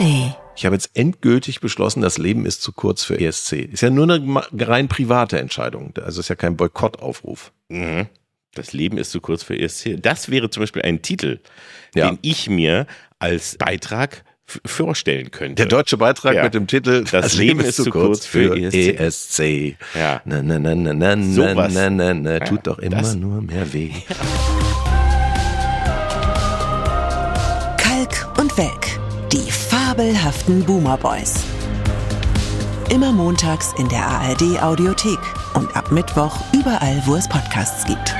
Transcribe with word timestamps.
ARD. 0.00 0.34
Ich 0.56 0.64
habe 0.66 0.74
jetzt 0.74 0.90
endgültig 0.94 1.60
beschlossen, 1.60 2.00
das 2.02 2.18
Leben 2.18 2.44
ist 2.44 2.62
zu 2.62 2.72
kurz 2.72 3.04
für 3.04 3.18
ESC. 3.20 3.52
Ist 3.72 3.82
ja 3.82 3.90
nur 3.90 4.04
eine 4.12 4.42
rein 4.68 4.88
private 4.88 5.38
Entscheidung. 5.38 5.92
Also 6.02 6.20
ist 6.20 6.28
ja 6.28 6.34
kein 6.34 6.56
Boykottaufruf. 6.56 7.52
Mhm. 7.68 8.06
Das 8.54 8.72
Leben 8.72 8.98
ist 8.98 9.12
zu 9.12 9.20
kurz 9.20 9.42
für 9.44 9.56
ESC. 9.56 9.96
Das 10.02 10.30
wäre 10.30 10.50
zum 10.50 10.62
Beispiel 10.62 10.82
ein 10.82 11.00
Titel, 11.02 11.38
Ja. 11.94 12.08
den 12.10 12.18
ich 12.22 12.48
mir 12.50 12.86
als 13.20 13.56
Beitrag 13.56 14.24
vorstellen 14.66 15.30
könnte. 15.30 15.54
Der 15.56 15.66
deutsche 15.66 15.96
Beitrag 15.98 16.34
Ja. 16.34 16.42
mit 16.44 16.54
dem 16.54 16.66
Titel 16.66 17.04
Das 17.04 17.34
Leben 17.34 17.60
ist 17.60 17.76
zu 17.76 17.90
kurz 17.90 18.24
für 18.26 18.56
ESC. 18.56 18.96
ESC. 18.98 19.76
Ja. 19.94 20.22
Na, 20.24 20.42
na, 20.42 20.58
na, 20.58 20.74
na, 20.74 20.92
na, 20.94 21.14
na, 21.16 21.22
Sowas. 21.32 21.72
na, 21.74 21.90
na, 21.90 22.14
na, 22.14 22.40
tut 22.40 22.66
doch 22.66 22.78
immer 22.78 22.96
das- 22.96 23.14
nur 23.14 23.42
mehr 23.42 23.72
weh. 23.72 23.92
Kalk 27.76 28.38
und 28.38 28.56
Welk. 28.56 28.97
Fabelhaften 29.98 30.62
Boomer 30.62 30.96
Boys. 30.96 31.34
Immer 32.88 33.10
montags 33.10 33.74
in 33.78 33.88
der 33.88 34.06
ARD 34.06 34.62
Audiothek 34.62 35.18
und 35.54 35.76
ab 35.76 35.90
Mittwoch 35.90 36.36
überall, 36.52 37.02
wo 37.04 37.16
es 37.16 37.28
Podcasts 37.28 37.84
gibt. 37.84 38.14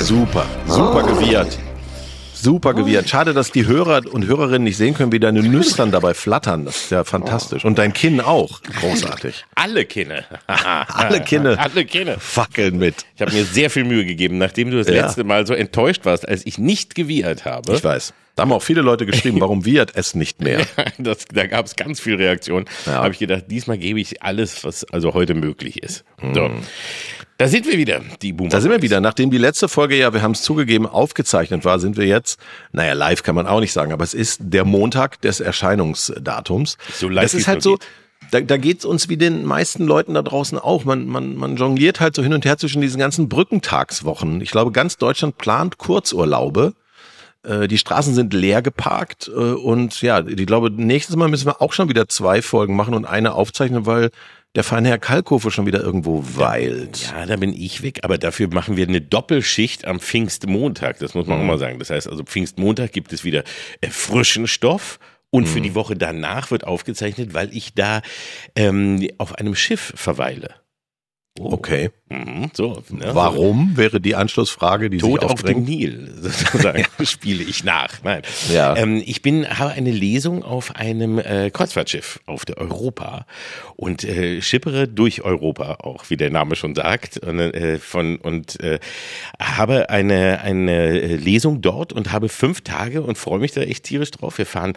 Super, 0.00 0.46
super 0.66 1.02
gewiehert. 1.04 1.56
Super 2.44 2.74
gewiehert. 2.74 3.08
Schade, 3.08 3.32
dass 3.34 3.50
die 3.52 3.66
Hörer 3.66 4.02
und 4.12 4.26
Hörerinnen 4.26 4.64
nicht 4.64 4.76
sehen 4.76 4.94
können, 4.94 5.12
wie 5.12 5.18
deine 5.20 5.42
Nüstern 5.42 5.90
dabei 5.90 6.12
flattern. 6.14 6.64
Das 6.66 6.76
ist 6.76 6.90
ja 6.90 7.02
fantastisch. 7.04 7.64
Und 7.64 7.78
dein 7.78 7.92
Kinn 7.94 8.20
auch. 8.20 8.60
Großartig. 8.80 9.44
Alle 9.54 9.84
Kinne. 9.86 10.24
Alle 10.46 11.20
Kinne. 11.22 11.58
Alle 11.58 11.84
Kinne. 11.84 12.16
Fackeln 12.20 12.78
mit. 12.78 13.06
Ich 13.16 13.22
habe 13.22 13.32
mir 13.32 13.44
sehr 13.44 13.70
viel 13.70 13.84
Mühe 13.84 14.04
gegeben, 14.04 14.38
nachdem 14.38 14.70
du 14.70 14.76
das 14.76 14.88
Ja. 14.88 15.04
letzte 15.06 15.24
Mal 15.24 15.46
so 15.46 15.54
enttäuscht 15.54 16.04
warst, 16.04 16.28
als 16.28 16.44
ich 16.46 16.58
nicht 16.58 16.94
gewiehert 16.94 17.44
habe. 17.44 17.74
Ich 17.74 17.82
weiß. 17.82 18.12
Da 18.34 18.42
haben 18.42 18.52
auch 18.52 18.62
viele 18.62 18.82
Leute 18.82 19.06
geschrieben, 19.06 19.40
warum 19.40 19.64
wiehert 19.64 19.92
es 19.94 20.14
nicht 20.14 20.40
mehr? 20.40 20.66
Das, 20.98 21.24
da 21.32 21.46
gab 21.46 21.66
es 21.66 21.76
ganz 21.76 22.00
viel 22.00 22.16
Reaktion. 22.16 22.66
Ja. 22.86 22.94
Habe 22.94 23.12
ich 23.12 23.18
gedacht, 23.18 23.44
diesmal 23.48 23.78
gebe 23.78 24.00
ich 24.00 24.22
alles, 24.22 24.64
was 24.64 24.84
also 24.84 25.14
heute 25.14 25.34
möglich 25.34 25.82
ist. 25.82 26.04
So. 26.20 26.48
Mhm. 26.48 26.62
Da 27.36 27.48
sind 27.48 27.66
wir 27.66 27.76
wieder, 27.78 28.00
die 28.22 28.32
Boomer. 28.32 28.50
Da 28.50 28.60
sind 28.60 28.70
wir 28.70 28.80
wieder. 28.80 29.00
Nachdem 29.00 29.30
die 29.30 29.38
letzte 29.38 29.68
Folge 29.68 29.96
ja, 29.96 30.12
wir 30.12 30.22
haben 30.22 30.32
es 30.32 30.42
zugegeben, 30.42 30.86
aufgezeichnet 30.86 31.64
war, 31.64 31.80
sind 31.80 31.96
wir 31.96 32.06
jetzt, 32.06 32.38
naja, 32.72 32.92
live 32.92 33.24
kann 33.24 33.34
man 33.34 33.46
auch 33.46 33.60
nicht 33.60 33.72
sagen, 33.72 33.92
aber 33.92 34.04
es 34.04 34.14
ist 34.14 34.40
der 34.40 34.64
Montag 34.64 35.20
des 35.20 35.40
Erscheinungsdatums. 35.40 36.78
So 36.92 37.08
live, 37.08 37.24
Das 37.24 37.34
ist 37.34 37.48
halt 37.48 37.62
so, 37.62 37.76
geht. 37.76 37.86
da, 38.30 38.40
da 38.40 38.56
geht's 38.56 38.84
uns 38.84 39.08
wie 39.08 39.16
den 39.16 39.44
meisten 39.44 39.84
Leuten 39.84 40.14
da 40.14 40.22
draußen 40.22 40.58
auch. 40.58 40.84
Man, 40.84 41.06
man, 41.06 41.34
man 41.34 41.56
jongliert 41.56 41.98
halt 41.98 42.14
so 42.14 42.22
hin 42.22 42.34
und 42.34 42.44
her 42.44 42.56
zwischen 42.56 42.80
diesen 42.80 43.00
ganzen 43.00 43.28
Brückentagswochen. 43.28 44.40
Ich 44.40 44.52
glaube, 44.52 44.70
ganz 44.70 44.96
Deutschland 44.96 45.36
plant 45.36 45.78
Kurzurlaube. 45.78 46.74
Äh, 47.44 47.68
Die 47.68 47.78
Straßen 47.78 48.14
sind 48.14 48.32
leer 48.34 48.62
geparkt 48.62 49.28
äh, 49.28 49.38
und 49.38 50.00
ja, 50.02 50.26
ich 50.26 50.46
glaube, 50.46 50.70
nächstes 50.70 51.16
Mal 51.16 51.28
müssen 51.28 51.46
wir 51.46 51.60
auch 51.62 51.72
schon 51.72 51.88
wieder 51.88 52.08
zwei 52.08 52.42
Folgen 52.42 52.76
machen 52.76 52.94
und 52.94 53.04
eine 53.04 53.34
aufzeichnen, 53.34 53.86
weil 53.86 54.10
der 54.54 54.62
feine 54.64 54.88
Herr 54.88 54.98
Kalkofe 54.98 55.50
schon 55.50 55.66
wieder 55.66 55.80
irgendwo 55.82 56.24
weilt. 56.36 57.10
Ja, 57.12 57.26
da 57.26 57.36
bin 57.36 57.52
ich 57.52 57.82
weg, 57.82 58.00
aber 58.02 58.18
dafür 58.18 58.48
machen 58.52 58.76
wir 58.76 58.86
eine 58.86 59.00
Doppelschicht 59.00 59.84
am 59.84 59.98
Pfingstmontag. 60.00 60.98
Das 61.00 61.14
muss 61.14 61.26
man 61.26 61.38
Mhm. 61.38 61.44
auch 61.44 61.48
mal 61.48 61.58
sagen. 61.58 61.78
Das 61.80 61.90
heißt 61.90 62.08
also, 62.08 62.22
Pfingstmontag 62.22 62.92
gibt 62.92 63.12
es 63.12 63.24
wieder 63.24 63.42
äh, 63.80 63.88
frischen 63.90 64.46
Stoff. 64.46 64.98
Und 65.30 65.44
Mhm. 65.44 65.48
für 65.48 65.60
die 65.60 65.74
Woche 65.74 65.96
danach 65.96 66.52
wird 66.52 66.64
aufgezeichnet, 66.64 67.34
weil 67.34 67.52
ich 67.52 67.74
da 67.74 68.02
ähm, 68.54 69.04
auf 69.18 69.34
einem 69.34 69.56
Schiff 69.56 69.92
verweile. 69.96 70.54
Oh. 71.40 71.54
Okay. 71.54 71.90
Mhm, 72.10 72.50
so, 72.52 72.80
ne? 72.90 73.10
Warum 73.12 73.76
wäre 73.76 74.00
die 74.00 74.14
Anschlussfrage, 74.14 74.88
die 74.88 74.98
Tod 74.98 75.22
sich 75.22 75.30
auf 75.30 75.42
dem? 75.42 75.64
Nil, 75.64 76.14
sozusagen, 76.20 76.84
spiele 77.02 77.42
ich 77.42 77.64
nach. 77.64 78.04
Nein. 78.04 78.22
Ja. 78.52 78.76
Ähm, 78.76 79.02
ich 79.04 79.20
bin, 79.20 79.48
habe 79.48 79.72
eine 79.72 79.90
Lesung 79.90 80.44
auf 80.44 80.76
einem 80.76 81.18
äh, 81.18 81.50
Kreuzfahrtschiff 81.50 82.20
auf 82.26 82.44
der 82.44 82.58
Europa 82.58 83.26
und 83.74 84.04
äh, 84.04 84.40
schippere 84.42 84.86
durch 84.86 85.22
Europa 85.22 85.78
auch, 85.80 86.08
wie 86.08 86.16
der 86.16 86.30
Name 86.30 86.54
schon 86.54 86.76
sagt, 86.76 87.18
und, 87.18 87.40
äh, 87.40 87.80
von, 87.80 88.16
und 88.18 88.60
äh, 88.60 88.78
habe 89.40 89.90
eine, 89.90 90.40
eine 90.40 91.16
Lesung 91.16 91.60
dort 91.62 91.92
und 91.92 92.12
habe 92.12 92.28
fünf 92.28 92.60
Tage 92.60 93.02
und 93.02 93.18
freue 93.18 93.40
mich 93.40 93.50
da 93.50 93.62
echt 93.62 93.82
tierisch 93.82 94.12
drauf. 94.12 94.38
Wir 94.38 94.46
fahren 94.46 94.74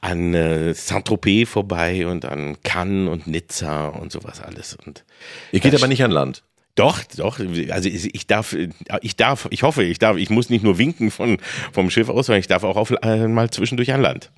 an 0.00 0.32
äh, 0.32 0.72
Saint-Tropez 0.72 1.50
vorbei 1.50 2.06
und 2.06 2.24
an 2.24 2.56
Cannes 2.62 3.10
und 3.10 3.26
Nizza 3.26 3.88
und 3.88 4.10
sowas 4.10 4.40
alles. 4.40 4.74
Und 4.86 5.04
Ihr 5.52 5.60
geht 5.60 5.74
aber 5.74 5.86
nicht 5.86 6.02
an 6.04 6.10
Land. 6.10 6.42
Doch, 6.78 7.02
doch. 7.16 7.40
Also 7.70 7.88
ich 7.88 8.26
darf, 8.26 8.56
ich 9.02 9.16
darf, 9.16 9.48
ich 9.50 9.62
hoffe, 9.62 9.84
ich 9.84 9.98
darf, 9.98 10.16
ich 10.16 10.30
muss 10.30 10.50
nicht 10.50 10.62
nur 10.64 10.78
winken 10.78 11.10
von, 11.10 11.38
vom 11.72 11.90
Schiff 11.90 12.08
aus, 12.08 12.26
sondern 12.26 12.40
ich 12.40 12.46
darf 12.46 12.64
auch 12.64 12.76
auf, 12.76 12.92
äh, 13.02 13.26
mal 13.28 13.50
zwischendurch 13.50 13.92
an 13.92 14.00
Land. 14.00 14.30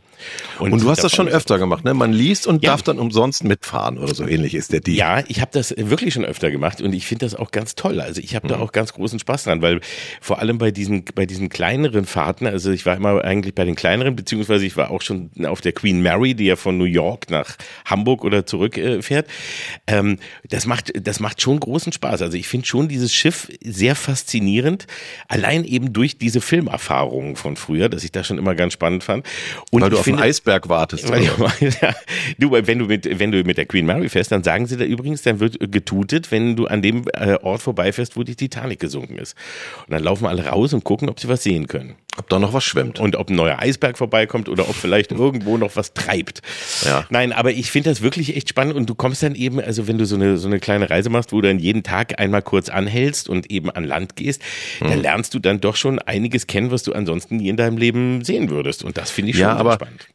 Und 0.58 0.82
du 0.82 0.90
hast 0.90 1.02
das 1.02 1.12
schon 1.12 1.28
öfter 1.28 1.58
gemacht, 1.58 1.82
ne? 1.84 1.94
Man 1.94 2.12
liest 2.12 2.46
und 2.46 2.62
Ja. 2.62 2.72
darf 2.72 2.82
dann 2.82 2.98
umsonst 2.98 3.42
mitfahren 3.42 3.96
oder 3.96 4.14
so 4.14 4.26
ähnlich 4.26 4.54
ist 4.54 4.70
der 4.70 4.80
Deal. 4.80 4.96
Ja, 4.98 5.24
ich 5.28 5.40
habe 5.40 5.50
das 5.54 5.74
wirklich 5.76 6.12
schon 6.12 6.26
öfter 6.26 6.50
gemacht 6.50 6.82
und 6.82 6.92
ich 6.92 7.06
finde 7.06 7.24
das 7.24 7.34
auch 7.34 7.50
ganz 7.50 7.74
toll. 7.74 8.00
Also 8.02 8.20
ich 8.20 8.34
habe 8.34 8.46
da 8.46 8.58
auch 8.58 8.72
ganz 8.72 8.92
großen 8.92 9.18
Spaß 9.18 9.44
dran, 9.44 9.62
weil 9.62 9.80
vor 10.20 10.38
allem 10.38 10.58
bei 10.58 10.72
diesen 10.72 11.06
bei 11.14 11.24
diesen 11.24 11.48
kleineren 11.48 12.04
Fahrten, 12.04 12.46
also 12.46 12.70
ich 12.70 12.84
war 12.84 12.96
immer 12.96 13.24
eigentlich 13.24 13.54
bei 13.54 13.64
den 13.64 13.76
kleineren, 13.76 14.14
beziehungsweise 14.14 14.66
ich 14.66 14.76
war 14.76 14.90
auch 14.90 15.00
schon 15.00 15.30
auf 15.46 15.62
der 15.62 15.72
Queen 15.72 16.02
Mary, 16.02 16.34
die 16.34 16.44
ja 16.44 16.56
von 16.56 16.76
New 16.76 16.84
York 16.84 17.30
nach 17.30 17.56
Hamburg 17.86 18.22
oder 18.22 18.44
zurück 18.44 18.76
äh, 18.76 19.00
fährt. 19.00 19.26
Ähm, 19.86 20.18
das 20.50 20.66
macht 20.66 20.92
das 20.94 21.20
macht 21.20 21.40
schon 21.40 21.58
großen 21.58 21.92
Spaß. 21.92 22.20
Also 22.20 22.29
ich 22.36 22.48
finde 22.48 22.66
schon 22.66 22.88
dieses 22.88 23.14
Schiff 23.14 23.50
sehr 23.62 23.94
faszinierend, 23.94 24.86
allein 25.28 25.64
eben 25.64 25.92
durch 25.92 26.18
diese 26.18 26.40
Filmerfahrungen 26.40 27.36
von 27.36 27.56
früher, 27.56 27.88
dass 27.88 28.04
ich 28.04 28.12
das 28.12 28.26
schon 28.26 28.38
immer 28.38 28.54
ganz 28.54 28.72
spannend 28.72 29.04
fand. 29.04 29.26
Und 29.70 29.82
Weil 29.82 29.90
du 29.90 29.98
auf 29.98 30.04
finde, 30.04 30.22
einen 30.22 30.30
Eisberg 30.30 30.68
wartest. 30.68 31.08
weil, 31.08 31.24
ja, 31.82 31.94
du, 32.38 32.50
wenn 32.52 32.78
du 32.78 32.86
mit, 32.86 33.18
wenn 33.18 33.32
du 33.32 33.42
mit 33.44 33.58
der 33.58 33.66
Queen 33.66 33.86
Mary 33.86 34.08
fährst, 34.08 34.32
dann 34.32 34.42
sagen 34.42 34.66
sie 34.66 34.76
da 34.76 34.84
übrigens, 34.84 35.22
dann 35.22 35.40
wird 35.40 35.58
getutet, 35.72 36.30
wenn 36.30 36.56
du 36.56 36.66
an 36.66 36.82
dem 36.82 37.04
äh, 37.14 37.34
Ort 37.42 37.62
vorbeifährst, 37.62 38.16
wo 38.16 38.22
die 38.22 38.36
Titanic 38.36 38.80
gesunken 38.80 39.18
ist. 39.18 39.36
Und 39.86 39.92
dann 39.92 40.02
laufen 40.02 40.26
alle 40.26 40.46
raus 40.46 40.72
und 40.72 40.84
gucken, 40.84 41.08
ob 41.08 41.20
sie 41.20 41.28
was 41.28 41.42
sehen 41.42 41.66
können. 41.66 41.94
Ob 42.20 42.28
da 42.28 42.38
noch 42.38 42.52
was 42.52 42.64
schwimmt. 42.64 43.00
Und 43.00 43.16
ob 43.16 43.30
ein 43.30 43.34
neuer 43.34 43.58
Eisberg 43.58 43.96
vorbeikommt 43.96 44.48
oder 44.50 44.68
ob 44.68 44.74
vielleicht 44.76 45.10
irgendwo 45.10 45.56
noch 45.56 45.74
was 45.74 45.94
treibt. 45.94 46.42
Ja. 46.84 47.06
Nein, 47.08 47.32
aber 47.32 47.50
ich 47.52 47.70
finde 47.70 47.88
das 47.90 48.02
wirklich 48.02 48.36
echt 48.36 48.50
spannend 48.50 48.74
und 48.76 48.88
du 48.90 48.94
kommst 48.94 49.22
dann 49.22 49.34
eben, 49.34 49.58
also 49.60 49.88
wenn 49.88 49.96
du 49.98 50.04
so 50.04 50.16
eine, 50.16 50.36
so 50.36 50.46
eine 50.46 50.60
kleine 50.60 50.90
Reise 50.90 51.08
machst, 51.08 51.32
wo 51.32 51.40
du 51.40 51.48
dann 51.48 51.58
jeden 51.58 51.82
Tag 51.82 52.20
einmal 52.20 52.42
kurz 52.42 52.68
anhältst 52.68 53.28
und 53.28 53.50
eben 53.50 53.70
an 53.70 53.84
Land 53.84 54.16
gehst, 54.16 54.42
Mhm. 54.80 54.88
dann 54.88 55.00
lernst 55.00 55.32
du 55.34 55.38
dann 55.38 55.60
doch 55.60 55.76
schon 55.76 55.98
einiges 55.98 56.46
kennen, 56.46 56.70
was 56.70 56.82
du 56.82 56.92
ansonsten 56.92 57.36
nie 57.36 57.48
in 57.48 57.56
deinem 57.56 57.78
Leben 57.78 58.22
sehen 58.24 58.50
würdest. 58.50 58.84
Und 58.84 58.98
das 58.98 59.10
finde 59.10 59.30
ich 59.30 59.36
schon 59.36 59.42
Ja, 59.46 59.56
aber 59.56 59.74
spannend. 59.74 60.06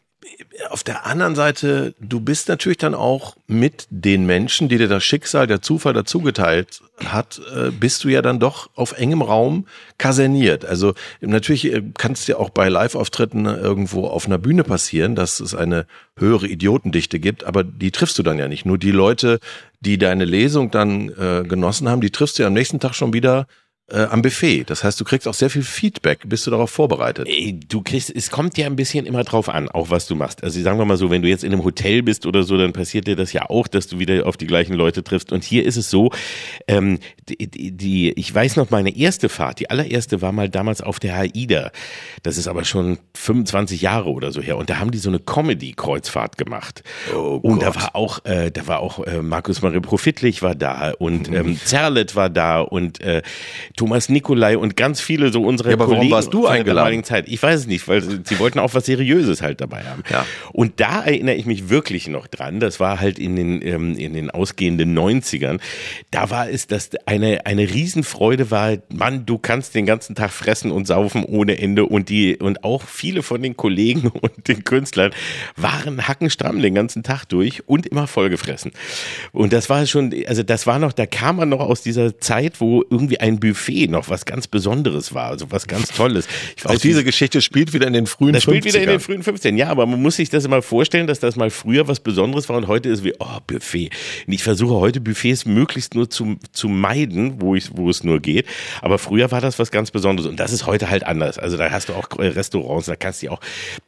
Auf 0.70 0.84
der 0.84 1.06
anderen 1.06 1.36
Seite, 1.36 1.94
du 2.00 2.20
bist 2.20 2.50
natürlich 2.50 2.78
dann 2.78 2.96
auch 2.96 3.36
mit 3.48 3.88
den 3.90 4.26
Menschen, 4.26 4.70
die 4.70 4.78
dir 4.78 4.88
das 4.88 5.04
Schicksal, 5.04 5.48
der 5.48 5.62
Zufall 5.62 5.94
dazugeteilt 5.94 6.82
hat, 7.04 7.42
äh, 7.56 7.72
bist 7.72 8.04
du 8.04 8.10
ja 8.10 8.22
dann 8.22 8.40
doch 8.40 8.70
auf 8.76 8.98
engem 8.98 9.22
Raum 9.22 9.68
kaserniert. 9.98 10.66
Also 10.66 10.94
natürlich 11.22 11.72
äh, 11.72 11.82
kann 11.98 12.14
es 12.14 12.26
dir 12.26 12.40
auch 12.40 12.50
bei 12.50 12.70
Live-Auftritten 12.70 13.46
irgendwo 13.46 14.08
auf 14.08 14.26
einer 14.26 14.38
Bühne 14.38 14.64
passieren, 14.64 15.16
dass 15.16 15.40
es 15.40 15.54
eine 15.54 15.86
höhere 16.18 16.48
Idiotendichte 16.48 17.20
gibt, 17.20 17.44
aber 17.44 17.64
die 17.64 17.92
triffst 17.92 18.18
du 18.18 18.24
dann 18.24 18.40
ja 18.40 18.48
nicht. 18.48 18.66
Nur 18.66 18.78
die 18.78 18.92
Leute, 18.92 19.40
die 19.82 19.98
deine 19.98 20.26
Lesung 20.26 20.72
dann 20.72 21.10
äh, 21.10 21.44
genossen 21.44 21.90
haben, 21.90 22.02
die 22.02 22.12
triffst 22.12 22.40
du 22.40 22.44
ja 22.44 22.48
am 22.48 22.54
nächsten 22.54 22.80
Tag 22.80 22.96
schon 22.96 23.14
wieder 23.14 23.48
äh, 23.88 24.04
am 24.06 24.22
Buffet. 24.22 24.64
Das 24.68 24.84
heißt, 24.84 25.00
du 25.00 25.04
kriegst 25.04 25.28
auch 25.28 25.34
sehr 25.34 25.50
viel 25.50 25.62
Feedback. 25.62 26.22
Bist 26.26 26.48
du 26.48 26.52
darauf 26.52 26.72
vorbereitet? 26.72 27.28
Ey, 27.28 27.60
Du 27.68 27.82
kriegst, 27.82 28.14
es 28.16 28.32
kommt 28.32 28.58
ja 28.58 28.66
ein 28.66 28.76
bisschen 28.76 29.06
immer 29.06 29.24
drauf 29.24 29.50
an, 29.50 29.70
auch 29.70 29.90
was 29.90 30.08
du 30.08 30.16
machst. 30.16 30.44
Also 30.44 30.62
sagen 30.62 30.80
wir 30.80 30.86
mal 30.86 30.98
so, 30.98 31.10
wenn 31.10 31.22
du 31.22 31.28
jetzt 31.28 31.44
in 31.44 31.54
einem 31.54 31.64
Hotel 31.64 32.02
bist 32.02 32.26
oder 32.26 32.44
so, 32.44 32.58
dann 32.58 32.74
passiert 32.74 33.08
dir 33.08 33.16
das 33.16 33.34
ja 33.34 33.50
auch, 33.50 33.68
dass 33.68 33.88
du 33.88 34.00
wieder 34.00 34.26
auf 34.26 34.38
die 34.38 34.48
gleichen 34.48 34.74
Leute 34.74 35.04
triffst. 35.04 35.32
Und 35.32 35.44
hier 35.44 35.66
ist 35.66 35.78
es 35.78 35.90
so, 35.90 36.12
ähm, 36.68 37.00
die, 37.30 37.72
die, 37.72 38.12
ich 38.14 38.34
weiß 38.34 38.56
noch, 38.56 38.72
meine 38.72 38.96
erste 38.96 39.30
Fahrt, 39.30 39.60
die 39.60 39.70
allererste 39.70 40.22
war 40.22 40.32
mal 40.32 40.50
damals 40.50 40.82
auf 40.82 41.00
der 41.00 41.16
AIDA. 41.16 41.72
Das 42.24 42.38
ist 42.38 42.48
aber 42.48 42.66
schon 42.66 42.98
25 43.16 43.82
Jahre 43.82 44.10
oder 44.10 44.32
so 44.32 44.42
her. 44.42 44.58
Und 44.58 44.70
da 44.70 44.80
haben 44.80 44.92
die 44.92 44.98
so 44.98 45.10
eine 45.10 45.20
Comedy-Kreuzfahrt 45.20 46.38
gemacht. 46.38 46.84
Oh 47.16 47.40
und 47.42 47.62
da 47.62 47.76
war 47.76 47.96
auch, 47.96 48.26
äh, 48.26 48.52
da 48.52 48.66
war 48.68 48.80
auch 48.80 49.06
äh, 49.06 49.22
Markus 49.22 49.62
Marie 49.62 49.80
Profitlich 49.80 50.42
war 50.42 50.56
da 50.56 50.92
und 50.98 51.28
ähm, 51.32 51.60
Zerlet 51.64 52.16
war 52.16 52.30
da 52.30 52.62
und 52.62 53.02
äh, 53.02 53.22
Thomas 53.76 54.08
Nikolai 54.08 54.58
und 54.58 54.78
ganz 54.78 55.02
viele 55.02 55.32
so 55.32 55.44
unsere 55.44 55.70
Ja, 55.70 55.76
aber 55.76 55.86
warum 55.86 55.98
Kollegen 55.98 56.14
warst 56.14 56.34
du 56.34 56.48
eingeladen? 56.48 57.04
Zeit. 57.04 57.28
Ich 57.28 57.42
weiß 57.42 57.62
es 57.62 57.68
nicht, 57.68 57.88
weil 57.88 58.02
sie 58.02 58.40
wollten 58.40 58.60
auch 58.60 58.74
was 58.74 58.86
Seriöses 58.86 59.42
halt 59.42 59.60
dabei 59.60 59.84
haben. 59.84 60.04
Ja. 60.10 60.26
Und 60.54 60.80
da 60.80 61.04
erinnere 61.04 61.36
ich 61.36 61.46
mich 61.46 61.70
wirklich 61.70 62.08
noch 62.08 62.28
dran. 62.28 62.60
Das 62.60 62.80
war 62.80 63.02
halt 63.02 63.20
in 63.20 63.36
den, 63.36 63.62
ähm, 63.62 63.98
in 63.98 64.14
den 64.14 64.30
ausgehenden 64.30 64.98
90ern. 64.98 65.60
Da 66.12 66.30
war 66.30 66.50
es, 66.50 66.68
dass 66.68 66.92
eine, 67.06 67.46
eine 67.46 67.64
Riesenfreude 67.64 68.50
war, 68.50 68.78
Mann, 68.90 69.26
du 69.26 69.38
kannst 69.38 69.76
den 69.76 69.86
ganzen 69.86 70.16
Tag 70.16 70.32
fressen 70.32 70.72
und 70.72 70.88
saufen 70.88 71.26
ohne 71.26 71.58
Ende. 71.58 71.86
Und 71.86 72.10
die, 72.10 72.38
und 72.38 72.64
auch 72.64 72.84
viele 72.84 73.24
von 73.24 73.42
den 73.42 73.58
Kollegen 73.58 74.08
und 74.22 74.48
den 74.48 74.64
Künstlern 74.64 75.12
waren 75.58 76.08
hackenstramm 76.08 76.62
den 76.62 76.76
ganzen 76.76 77.04
Tag 77.04 77.26
durch 77.26 77.68
und 77.68 77.86
immer 77.86 78.08
vollgefressen. 78.08 78.72
Und 79.34 79.52
das 79.52 79.70
war 79.70 79.86
schon, 79.86 80.14
also 80.28 80.44
das 80.44 80.66
war 80.66 80.80
noch, 80.80 80.94
da 80.94 81.06
kam 81.06 81.36
man 81.38 81.50
noch 81.50 81.60
aus 81.60 81.82
dieser 81.82 82.20
Zeit, 82.20 82.62
wo 82.62 82.84
irgendwie 82.90 83.20
ein 83.20 83.40
Buffet 83.40 83.65
Buffet 83.66 83.88
noch 83.88 84.10
was 84.10 84.26
ganz 84.26 84.48
Besonderes 84.48 85.14
war, 85.14 85.30
also 85.30 85.52
was 85.52 85.68
ganz 85.68 85.90
Tolles. 85.90 86.28
Ich 86.56 86.66
weiß, 86.66 86.78
auch 86.78 86.82
diese 86.82 87.04
Geschichte 87.04 87.42
spielt 87.42 87.74
wieder 87.74 87.88
in 87.88 87.94
den 87.94 88.06
frühen 88.06 88.34
das 88.34 88.44
50ern. 88.44 88.48
spielt 88.48 88.66
wieder 88.66 88.84
in 88.84 88.90
den 88.90 89.00
frühen 89.00 89.24
15. 89.24 89.58
Ja, 89.58 89.70
aber 89.70 89.86
man 89.86 90.02
muss 90.02 90.18
sich 90.18 90.30
das 90.30 90.46
immer 90.46 90.62
vorstellen, 90.62 91.08
dass 91.08 91.20
das 91.20 91.36
mal 91.36 91.50
früher 91.50 91.88
was 91.88 92.00
Besonderes 92.00 92.50
war 92.50 92.58
und 92.58 92.68
heute 92.68 92.90
ist 92.90 93.04
wie, 93.04 93.14
oh, 93.20 93.40
Buffet. 93.48 93.90
Und 94.28 94.34
ich 94.34 94.44
versuche 94.44 94.76
heute 94.76 95.02
Buffets 95.02 95.46
möglichst 95.46 95.96
nur 95.96 96.10
zu, 96.10 96.38
zu 96.52 96.68
meiden, 96.68 97.42
wo 97.42 97.56
ich, 97.56 97.76
wo 97.76 97.90
es 97.90 98.04
nur 98.04 98.20
geht. 98.20 98.46
Aber 98.82 99.00
früher 99.00 99.32
war 99.32 99.42
das 99.42 99.58
was 99.58 99.72
ganz 99.72 99.92
Besonderes 99.92 100.30
und 100.30 100.40
das 100.40 100.52
ist 100.52 100.66
heute 100.66 100.90
halt 100.90 101.06
anders. 101.06 101.38
Also 101.40 101.58
da 101.58 101.72
hast 101.72 101.90
du 101.90 101.94
auch 101.94 102.08
Restaurants, 102.18 102.88
da 102.88 102.96
kannst 102.96 103.24
du 103.24 103.30
auch, 103.30 103.40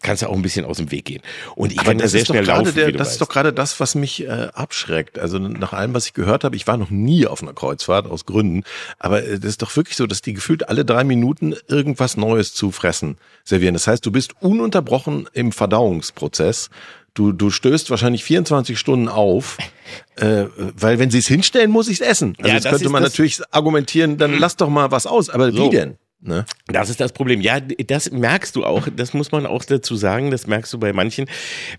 kannst 0.02 0.24
du 0.24 0.28
auch 0.28 0.36
ein 0.36 0.42
bisschen 0.42 0.66
aus 0.66 0.78
dem 0.78 0.92
Weg 0.92 1.06
gehen. 1.06 1.22
Und 1.56 1.72
ich 1.72 1.80
aber 1.80 1.92
kann 1.92 2.00
ja 2.00 2.08
sehr 2.08 2.26
schnell 2.26 2.46
laufen. 2.46 2.74
Der, 2.76 2.92
das 2.92 3.02
weißt. 3.02 3.12
ist 3.14 3.22
doch 3.22 3.30
gerade 3.30 3.54
das, 3.54 3.80
was 3.80 3.96
mich 3.96 4.26
äh, 4.26 4.48
abschreckt. 4.54 5.20
Also 5.20 5.38
nach 5.40 5.74
allem, 5.74 5.94
was 5.94 6.08
ich 6.08 6.14
gehört 6.14 6.44
habe, 6.44 6.56
ich 6.56 6.68
war 6.68 6.78
noch 6.78 6.90
nie 6.90 7.28
auf 7.28 7.42
einer 7.42 7.54
Kreuzfahrt 7.54 8.08
aus 8.08 8.26
Gründen, 8.26 8.64
aber 9.00 9.24
äh, 9.24 9.40
das 9.40 9.58
ist 9.58 9.62
doch 9.62 9.67
wirklich 9.76 9.98
so, 9.98 10.08
dass 10.08 10.22
die 10.22 10.34
gefühlt 10.34 10.70
alle 10.70 10.86
drei 10.86 11.04
Minuten 11.04 11.56
irgendwas 11.68 12.18
Neues 12.18 12.54
zu 12.54 12.72
fressen 12.72 13.18
servieren. 13.44 13.74
Das 13.74 13.88
heißt, 13.88 14.06
du 14.06 14.12
bist 14.12 14.42
ununterbrochen 14.42 15.28
im 15.34 15.52
Verdauungsprozess. 15.52 16.70
Du, 17.14 17.32
du 17.32 17.50
stößt 17.50 17.90
wahrscheinlich 17.90 18.24
24 18.24 18.78
Stunden 18.78 19.08
auf, 19.08 19.58
äh, 20.16 20.46
weil 20.56 21.00
wenn 21.00 21.10
sie 21.10 21.20
es 21.20 21.28
hinstellen, 21.28 21.72
muss 21.72 21.88
ich 21.88 22.00
es 22.00 22.08
essen. 22.08 22.36
Also 22.38 22.50
ja, 22.50 22.56
jetzt 22.56 22.70
könnte 22.70 22.90
man 22.90 23.04
natürlich 23.04 23.42
argumentieren, 23.52 24.18
dann 24.18 24.38
lass 24.38 24.56
doch 24.56 24.70
mal 24.70 24.92
was 24.92 25.08
aus. 25.08 25.30
Aber 25.30 25.52
so. 25.52 25.66
wie 25.66 25.76
denn? 25.76 25.98
Ne? 26.20 26.46
Das 26.66 26.90
ist 26.90 27.00
das 27.00 27.14
Problem. 27.14 27.42
Ja, 27.42 27.60
das 27.60 28.10
merkst 28.12 28.56
du 28.56 28.66
auch. 28.66 28.88
Das 28.96 29.14
muss 29.14 29.32
man 29.32 29.46
auch 29.46 29.64
dazu 29.64 29.96
sagen. 29.96 30.32
Das 30.32 30.48
merkst 30.48 30.74
du 30.74 30.80
bei 30.80 30.92
manchen. 30.92 31.30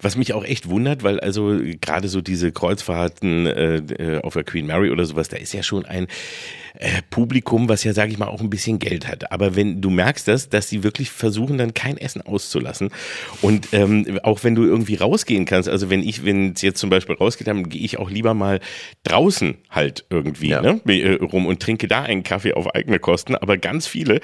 Was 0.01 0.17
mich 0.17 0.33
auch 0.33 0.45
echt 0.45 0.69
wundert, 0.69 1.03
weil 1.03 1.19
also 1.19 1.59
gerade 1.81 2.09
so 2.09 2.21
diese 2.21 2.53
Kreuzfahrten 2.53 3.47
äh, 3.47 3.77
äh 3.77 4.23
auf 4.23 4.35
der 4.35 4.45
Queen 4.45 4.67
Mary 4.67 4.91
oder 4.91 5.05
sowas, 5.07 5.29
da 5.29 5.37
ist 5.37 5.53
ja 5.53 5.65
schon 5.65 5.85
ein 5.87 6.07
äh, 6.75 7.03
Publikum, 7.11 7.69
was 7.69 7.85
ja, 7.85 7.93
sage 7.93 8.13
ich 8.13 8.19
mal, 8.19 8.29
auch 8.29 8.41
ein 8.41 8.51
bisschen 8.51 8.79
Geld 8.79 9.07
hat. 9.09 9.33
Aber 9.33 9.57
wenn 9.57 9.81
du 9.81 9.91
merkst 9.91 10.29
das, 10.29 10.49
dass 10.49 10.69
sie 10.69 10.83
wirklich 10.83 11.11
versuchen, 11.11 11.59
dann 11.59 11.75
kein 11.75 11.97
Essen 11.97 12.23
auszulassen. 12.23 12.91
Und 13.43 13.69
ähm, 13.73 14.19
auch 14.23 14.45
wenn 14.45 14.55
du 14.55 14.65
irgendwie 14.65 14.97
rausgehen 14.97 15.45
kannst, 15.45 15.69
also 15.69 15.91
wenn 15.91 16.03
ich, 16.03 16.25
wenn 16.25 16.53
es 16.53 16.63
jetzt 16.63 16.81
zum 16.81 16.91
Beispiel 16.91 17.17
rausgeht, 17.17 17.47
dann 17.47 17.69
gehe 17.69 17.83
ich 17.83 17.99
auch 17.99 18.11
lieber 18.11 18.35
mal 18.35 18.61
draußen 19.05 19.57
halt 19.71 20.05
irgendwie 20.11 20.49
ja. 20.49 20.63
ne, 20.63 20.81
äh, 20.87 21.15
rum 21.23 21.47
und 21.47 21.61
trinke 21.61 21.89
da 21.89 22.03
einen 22.03 22.23
Kaffee 22.23 22.55
auf 22.55 22.75
eigene 22.75 22.99
Kosten. 22.99 23.35
Aber 23.35 23.57
ganz 23.57 23.87
viele 23.87 24.21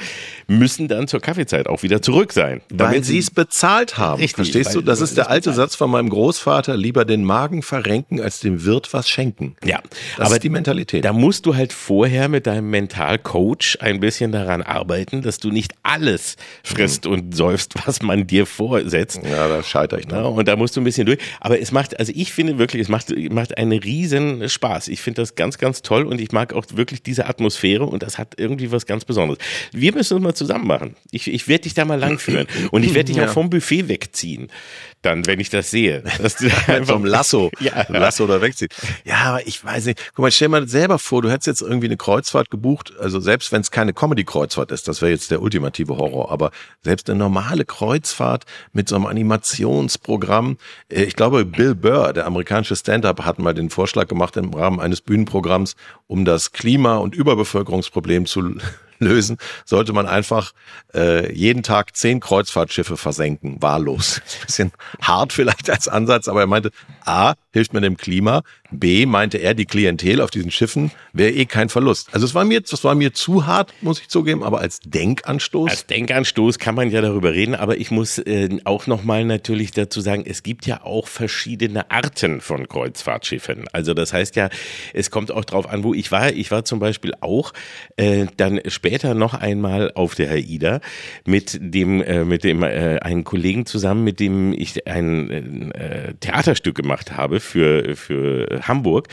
müssen 0.47 0.89
dann 0.89 1.09
zur 1.09 1.21
Kaffeezeit 1.21 1.67
auch 1.67 1.83
wieder 1.83 2.03
zurück 2.03 2.33
sein. 2.33 2.61
Weil 2.71 3.05
sie 3.05 3.19
es 3.19 3.31
bezahlt 3.31 3.99
haben. 3.99 4.21
Richtig, 4.21 4.37
Verstehst 4.37 4.75
du? 4.75 4.81
Das 4.81 5.01
ist 5.01 5.17
der 5.17 5.31
alte 5.31 5.51
bezahlt. 5.51 5.71
Satz 5.71 5.77
von 5.77 5.91
meinem 5.91 6.09
Großvater, 6.09 6.77
lieber 6.77 7.05
den 7.05 7.25
Magen 7.25 7.63
verrenken, 7.63 8.21
als 8.21 8.41
dem 8.41 8.65
Wirt 8.65 8.93
was 8.93 9.09
schenken. 9.09 9.57
Ja, 9.65 9.81
das 10.17 10.27
aber 10.27 10.37
ist 10.37 10.45
die 10.45 10.51
Mentalität. 10.51 11.05
Da 11.05 11.13
musst 11.13 11.47
du 11.47 11.55
halt 11.55 11.73
vorher 11.73 12.29
mit 12.35 12.47
deinem 12.47 12.69
Mentalcoach 12.71 13.79
ein 13.81 14.01
bisschen 14.01 14.33
daran 14.33 14.61
arbeiten, 14.61 15.23
dass 15.23 15.39
du 15.39 15.51
nicht 15.51 15.73
alles 15.85 16.37
frisst 16.65 17.05
mhm. 17.05 17.13
und 17.13 17.37
säufst, 17.37 17.75
was 17.87 18.03
man 18.03 18.27
dir 18.27 18.45
vorsetzt. 18.45 19.21
Ja, 19.25 19.49
da 19.49 19.63
scheitere 19.63 20.01
ich 20.01 20.07
dann. 20.07 20.25
und 20.25 20.49
da 20.49 20.57
musst 20.57 20.77
du 20.77 20.81
ein 20.81 20.85
bisschen 20.85 21.07
durch. 21.07 21.21
Aber 21.41 21.61
es 21.61 21.71
macht, 21.71 21.99
also 21.99 22.13
ich 22.15 22.33
finde 22.33 22.59
wirklich, 22.59 22.83
es 22.83 22.89
macht, 22.89 23.15
macht 23.31 23.57
einen 23.57 23.79
riesen 23.79 24.49
Spaß. 24.49 24.89
Ich 24.89 25.01
finde 25.01 25.23
das 25.23 25.37
ganz, 25.37 25.59
ganz 25.59 25.83
toll 25.83 26.05
und 26.05 26.21
ich 26.21 26.33
mag 26.33 26.53
auch 26.53 26.65
wirklich 26.75 27.03
diese 27.03 27.27
Atmosphäre 27.27 27.85
und 27.85 28.03
das 28.03 28.19
hat 28.19 28.35
irgendwie 28.37 28.73
was 28.73 28.85
ganz 28.85 29.05
Besonderes. 29.05 29.39
Wir 29.73 29.93
müssen 29.93 30.17
es 30.17 30.23
mal 30.23 30.35
zusammen 30.35 30.67
machen. 30.67 30.97
Ich, 31.13 31.33
ich 31.33 31.47
werde 31.47 31.63
dich 31.63 31.75
da 31.75 31.85
mal 31.85 31.99
langführen 31.99 32.49
und 32.73 32.85
ich 32.85 32.95
werde 32.95 33.13
dich 33.13 33.17
ja. 33.23 33.29
auch 33.29 33.33
vom 33.33 33.49
Buffet 33.49 33.89
wegziehen 33.89 34.49
dann, 35.05 35.27
wenn 35.27 35.41
ich 35.41 35.51
das 35.51 35.71
sehe. 35.71 36.03
Dass 36.21 36.37
du 36.37 36.47
einfach 36.67 36.95
vom 36.95 37.05
Lasso, 37.05 37.51
ja. 37.61 37.87
Lasso 37.89 38.27
da 38.27 38.41
wegzieht. 38.41 38.75
Ja, 39.05 39.17
aber 39.25 39.47
ich 39.47 39.63
weiß 39.63 39.87
nicht. 39.87 40.13
Guck 40.15 40.23
mal, 40.23 40.31
stell 40.31 40.49
mal 40.49 40.67
selber 40.69 40.99
vor, 40.99 41.23
du 41.23 41.31
hättest 41.31 41.47
jetzt 41.47 41.63
irgendwie 41.63 41.87
eine 41.87 41.97
Kreuzfahrt 42.25 42.51
gebucht, 42.51 42.95
also 42.99 43.21
selbst 43.21 43.53
wenn 43.53 43.61
es 43.61 43.71
keine 43.71 43.93
Comedy-Kreuzfahrt 43.93 44.73
ist, 44.73 44.89
das 44.89 45.03
wäre 45.03 45.13
jetzt 45.13 45.31
der 45.31 45.43
ultimative 45.43 45.99
Horror, 45.99 46.33
aber 46.33 46.53
selbst 46.83 47.11
eine 47.11 47.19
normale 47.19 47.67
Kreuzfahrt 47.67 48.45
mit 48.73 48.89
so 48.89 48.97
einem 48.97 49.05
Animationsprogramm, 49.05 50.57
äh, 50.89 51.03
ich 51.03 51.17
glaube, 51.17 51.45
Bill 51.45 51.75
Burr, 51.75 52.15
der 52.15 52.25
amerikanische 52.27 52.77
Stand-up, 52.77 53.27
hat 53.27 53.39
mal 53.39 53.53
den 53.53 53.69
Vorschlag 53.69 54.09
gemacht 54.09 54.39
im 54.39 54.55
Rahmen 54.55 54.81
eines 54.81 55.03
Bühnenprogramms, 55.03 55.77
um 56.07 56.25
das 56.25 56.53
Klima- 56.53 56.97
und 56.97 57.15
Überbevölkerungsproblem 57.15 58.25
zu 58.25 58.55
lösen, 58.99 59.37
sollte 59.67 59.93
man 59.93 60.07
einfach 60.07 60.53
äh, 60.95 61.31
jeden 61.31 61.63
Tag 61.63 61.95
zehn 61.95 62.21
Kreuzfahrtschiffe 62.21 62.97
versenken, 62.97 63.61
wahllos. 63.61 64.23
Ein 64.25 64.41
bisschen 64.47 64.73
hart 65.03 65.35
vielleicht 65.35 65.69
als 65.69 65.89
Ansatz, 65.89 66.29
aber 66.29 66.41
er 66.41 66.47
meinte, 66.47 66.71
A, 67.05 67.35
hilft 67.55 67.73
man 67.73 67.85
dem 67.85 67.97
Klima, 67.97 68.43
B, 68.73 69.07
meinte 69.07 69.39
er, 69.39 69.55
die 69.55 69.65
Klientel 69.65 70.21
auf 70.21 70.33
diesen 70.33 70.51
Schiffen 70.51 70.91
wäre 71.13 71.31
eh 71.31 71.45
kein 71.45 71.69
Verlust. 71.69 72.09
Also 72.11 72.27
es 72.27 72.35
war 72.35 72.45
mir, 72.45 72.61
das 72.61 72.83
war 72.83 72.97
mir 72.97 73.15
zu 73.15 73.47
hart, 73.47 73.73
muss 73.81 74.01
ich 74.01 74.09
zugeben, 74.09 74.43
aber 74.43 74.59
als 74.59 74.81
Denkanstoß. 74.81 75.71
Als 75.71 75.87
Denkanstoß 75.87 76.59
kann 76.59 76.75
man 76.75 76.91
ja 76.91 77.01
darüber 77.01 77.33
reden, 77.33 77.55
aber 77.55 77.77
ich 77.77 77.93
muss 77.93 78.19
äh, 78.19 78.59
auch 78.65 78.89
nochmal 78.89 79.25
natürlich 79.25 79.71
dazu 79.71 80.01
sagen, 80.01 80.25
es 80.27 80.43
gibt 80.43 80.67
ja 80.67 80.83
auch 80.83 81.07
verschiedene 81.07 81.93
Arten 81.93 82.41
von 82.41 82.67
Kreuzfahrtschiffen. 82.69 83.67
Also 83.73 83.95
das 83.95 84.13
heißt 84.13 84.35
ja, 84.35 84.49
es 84.93 85.13
kommt 85.13 85.31
auch 85.31 85.45
drauf 85.45 85.69
an, 85.69 85.85
wo 85.85 85.95
ich 85.95 86.11
war. 86.11 86.33
Ich 86.33 86.51
war 86.51 86.65
zum 86.65 86.81
Beispiel 86.81 87.15
auch 87.21 87.53
äh, 87.97 88.27
dann 88.37 88.61
später 88.67 89.15
noch 89.15 89.35
einmal 89.35 89.93
auf 89.95 90.17
der 90.17 90.31
AIDA 90.33 90.81
mit 91.25 91.57
dem, 91.61 92.03
äh, 92.03 92.25
mit 92.25 92.43
dem 92.43 92.65
äh, 92.65 92.99
einen 92.99 93.23
Kollegen 93.23 93.65
zusammen, 93.65 94.03
mit 94.03 94.19
dem 94.19 94.53
ich 94.53 94.89
ein 94.89 95.71
äh, 95.71 96.15
Theaterstück 96.15 96.75
gemacht 96.75 97.17
habe 97.17 97.44
für, 97.45 97.97
für 97.97 98.61
Hamburg. 98.63 99.09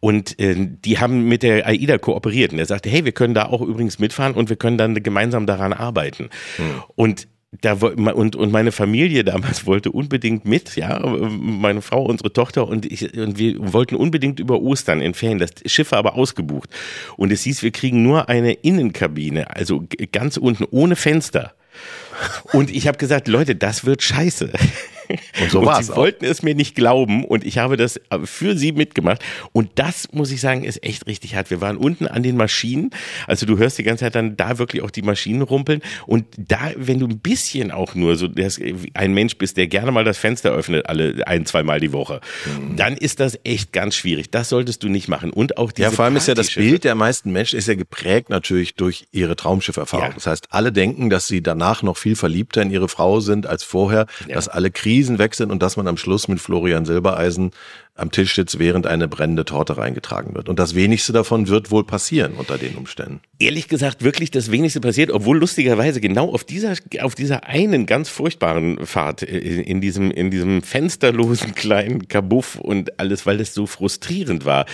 Und 0.00 0.38
äh, 0.38 0.54
die 0.58 0.98
haben 0.98 1.28
mit 1.28 1.42
der 1.42 1.66
AIDA 1.66 1.98
kooperiert. 1.98 2.52
Und 2.52 2.58
er 2.58 2.66
sagte, 2.66 2.90
hey, 2.90 3.04
wir 3.04 3.12
können 3.12 3.34
da 3.34 3.46
auch 3.46 3.62
übrigens 3.62 3.98
mitfahren 3.98 4.34
und 4.34 4.48
wir 4.48 4.56
können 4.56 4.78
dann 4.78 4.94
gemeinsam 5.02 5.46
daran 5.46 5.72
arbeiten. 5.72 6.30
Hm. 6.56 6.82
Und 6.94 7.28
da 7.62 7.72
und 7.72 8.36
und 8.36 8.52
meine 8.52 8.72
Familie 8.72 9.24
damals 9.24 9.66
wollte 9.66 9.90
unbedingt 9.90 10.44
mit, 10.44 10.76
ja, 10.76 11.00
meine 11.00 11.80
Frau, 11.80 12.04
unsere 12.04 12.32
Tochter 12.32 12.68
und 12.68 12.84
ich 12.84 13.16
und 13.16 13.38
wir 13.38 13.72
wollten 13.72 13.94
unbedingt 13.96 14.38
über 14.38 14.60
Ostern 14.60 15.00
in 15.00 15.14
Ferien. 15.14 15.38
Das 15.38 15.50
Schiff 15.64 15.92
war 15.92 15.98
aber 15.98 16.14
ausgebucht 16.14 16.68
und 17.16 17.32
es 17.32 17.44
hieß, 17.44 17.62
wir 17.62 17.70
kriegen 17.70 18.02
nur 18.02 18.28
eine 18.28 18.52
Innenkabine, 18.52 19.56
also 19.56 19.84
ganz 20.12 20.36
unten 20.36 20.64
ohne 20.70 20.94
Fenster. 20.94 21.54
Und 22.52 22.70
ich 22.70 22.88
habe 22.88 22.98
gesagt, 22.98 23.28
Leute, 23.28 23.54
das 23.54 23.84
wird 23.84 24.02
scheiße. 24.02 24.52
Und 25.40 25.50
so 25.50 25.64
war 25.64 25.80
es. 25.80 25.86
Sie 25.86 25.92
auch. 25.92 25.96
wollten 25.96 26.24
es 26.24 26.42
mir 26.42 26.54
nicht 26.54 26.74
glauben 26.74 27.24
und 27.24 27.44
ich 27.44 27.58
habe 27.58 27.76
das 27.76 28.00
für 28.24 28.56
sie 28.56 28.72
mitgemacht. 28.72 29.22
Und 29.52 29.70
das, 29.76 30.12
muss 30.12 30.30
ich 30.30 30.40
sagen, 30.40 30.64
ist 30.64 30.82
echt 30.82 31.06
richtig 31.06 31.34
hart. 31.34 31.50
Wir 31.50 31.60
waren 31.60 31.76
unten 31.76 32.06
an 32.06 32.22
den 32.22 32.36
Maschinen. 32.36 32.90
Also 33.26 33.46
du 33.46 33.58
hörst 33.58 33.78
die 33.78 33.82
ganze 33.82 34.04
Zeit 34.04 34.14
dann 34.14 34.36
da 34.36 34.58
wirklich 34.58 34.82
auch 34.82 34.90
die 34.90 35.02
Maschinen 35.02 35.42
rumpeln. 35.42 35.80
Und 36.06 36.26
da, 36.36 36.72
wenn 36.76 36.98
du 36.98 37.06
ein 37.06 37.20
bisschen 37.20 37.70
auch 37.70 37.94
nur 37.94 38.16
so 38.16 38.28
ein 38.94 39.14
Mensch 39.14 39.36
bist, 39.36 39.56
der 39.56 39.66
gerne 39.66 39.92
mal 39.92 40.04
das 40.04 40.18
Fenster 40.18 40.52
öffnet, 40.52 40.88
alle 40.88 41.26
ein, 41.26 41.46
zwei 41.46 41.62
Mal 41.62 41.80
die 41.80 41.92
Woche, 41.92 42.20
mhm. 42.44 42.76
dann 42.76 42.96
ist 42.96 43.20
das 43.20 43.38
echt 43.44 43.72
ganz 43.72 43.94
schwierig. 43.96 44.30
Das 44.30 44.48
solltest 44.48 44.82
du 44.82 44.88
nicht 44.88 45.08
machen. 45.08 45.30
Und 45.30 45.56
auch 45.56 45.72
diese 45.72 45.88
Ja, 45.88 45.90
vor 45.90 46.04
allem 46.04 46.16
ist 46.16 46.28
ja 46.28 46.34
das 46.34 46.54
Bild 46.54 46.84
der 46.84 46.94
meisten 46.94 47.32
Menschen 47.32 47.58
ist 47.58 47.68
ja 47.68 47.74
geprägt 47.74 48.30
natürlich 48.30 48.74
durch 48.74 49.06
ihre 49.12 49.36
Traumschifferfahrung. 49.36 50.08
Ja. 50.08 50.14
Das 50.14 50.26
heißt, 50.26 50.48
alle 50.50 50.72
denken, 50.72 51.10
dass 51.10 51.26
sie 51.26 51.42
danach 51.42 51.82
noch 51.82 51.96
viel 51.96 52.07
verliebter 52.14 52.62
in 52.62 52.70
ihre 52.70 52.88
Frau 52.88 53.20
sind 53.20 53.46
als 53.46 53.62
vorher, 53.62 54.06
ja. 54.26 54.34
dass 54.34 54.48
alle 54.48 54.70
Krisen 54.70 55.18
weg 55.18 55.34
sind 55.34 55.50
und 55.50 55.62
dass 55.62 55.76
man 55.76 55.88
am 55.88 55.96
Schluss 55.96 56.28
mit 56.28 56.40
Florian 56.40 56.84
Silbereisen 56.84 57.52
am 57.98 58.10
Tisch 58.12 58.36
sitzt, 58.36 58.58
während 58.58 58.86
eine 58.86 59.08
brennende 59.08 59.44
Torte 59.44 59.76
reingetragen 59.76 60.34
wird. 60.34 60.48
Und 60.48 60.58
das 60.58 60.74
wenigste 60.74 61.12
davon 61.12 61.48
wird 61.48 61.70
wohl 61.70 61.84
passieren 61.84 62.34
unter 62.34 62.56
den 62.56 62.76
Umständen. 62.76 63.20
Ehrlich 63.40 63.68
gesagt, 63.68 64.04
wirklich 64.04 64.30
das 64.30 64.50
wenigste 64.50 64.80
passiert, 64.80 65.10
obwohl 65.10 65.38
lustigerweise 65.38 66.00
genau 66.00 66.32
auf 66.32 66.44
dieser, 66.44 66.74
auf 67.00 67.14
dieser 67.14 67.44
einen 67.44 67.86
ganz 67.86 68.08
furchtbaren 68.08 68.86
Fahrt 68.86 69.22
äh, 69.22 69.60
in 69.60 69.80
diesem, 69.80 70.10
in 70.10 70.30
diesem 70.30 70.62
fensterlosen 70.62 71.54
kleinen 71.54 72.06
Kabuff 72.08 72.56
und 72.56 73.00
alles, 73.00 73.26
weil 73.26 73.40
es 73.40 73.52
so 73.52 73.66
frustrierend 73.66 74.44
war, 74.44 74.66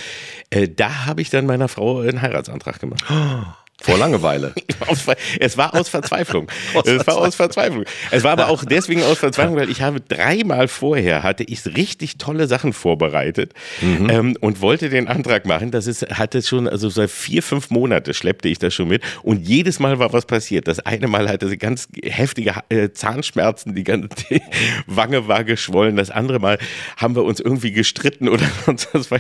äh, 0.50 0.68
da 0.68 1.06
habe 1.06 1.22
ich 1.22 1.30
dann 1.30 1.46
meiner 1.46 1.68
Frau 1.68 2.00
einen 2.00 2.20
Heiratsantrag 2.20 2.78
gemacht. 2.78 3.04
Oh. 3.10 3.63
Vor 3.82 3.98
Langeweile. 3.98 4.54
es 5.40 5.58
war 5.58 5.74
aus 5.74 5.88
Verzweiflung. 5.88 6.48
es 6.84 7.06
war 7.06 7.16
aus 7.16 7.34
Verzweiflung. 7.34 7.84
Es 8.10 8.22
war 8.22 8.32
aber 8.32 8.48
auch 8.48 8.64
deswegen 8.64 9.02
aus 9.02 9.18
Verzweiflung, 9.18 9.56
weil 9.56 9.68
ich 9.68 9.82
habe 9.82 10.00
dreimal 10.00 10.68
vorher 10.68 11.22
hatte 11.22 11.42
ich 11.42 11.66
richtig 11.66 12.16
tolle 12.16 12.46
Sachen 12.46 12.72
vorbereitet 12.72 13.52
mhm. 13.80 14.08
ähm, 14.08 14.36
und 14.40 14.60
wollte 14.60 14.88
den 14.90 15.08
Antrag 15.08 15.44
machen. 15.44 15.70
Das 15.70 15.86
ist, 15.86 16.02
hatte 16.08 16.40
schon, 16.42 16.68
also 16.68 16.88
seit 16.88 17.10
vier, 17.10 17.42
fünf 17.42 17.70
Monate 17.70 18.14
schleppte 18.14 18.48
ich 18.48 18.58
das 18.58 18.72
schon 18.72 18.88
mit 18.88 19.02
und 19.22 19.46
jedes 19.46 19.80
Mal 19.80 19.98
war 19.98 20.12
was 20.12 20.24
passiert. 20.24 20.68
Das 20.68 20.78
eine 20.80 21.08
Mal 21.08 21.28
hatte 21.28 21.48
sie 21.48 21.58
ganz 21.58 21.88
heftige 22.02 22.54
äh, 22.68 22.90
Zahnschmerzen, 22.92 23.74
die 23.74 23.84
ganze 23.84 24.08
die 24.30 24.40
Wange 24.86 25.26
war 25.26 25.44
geschwollen. 25.44 25.96
Das 25.96 26.10
andere 26.10 26.38
Mal 26.38 26.58
haben 26.96 27.16
wir 27.16 27.24
uns 27.24 27.40
irgendwie 27.40 27.72
gestritten 27.72 28.28
oder 28.28 28.44
sonst 28.64 28.88
was. 28.92 29.10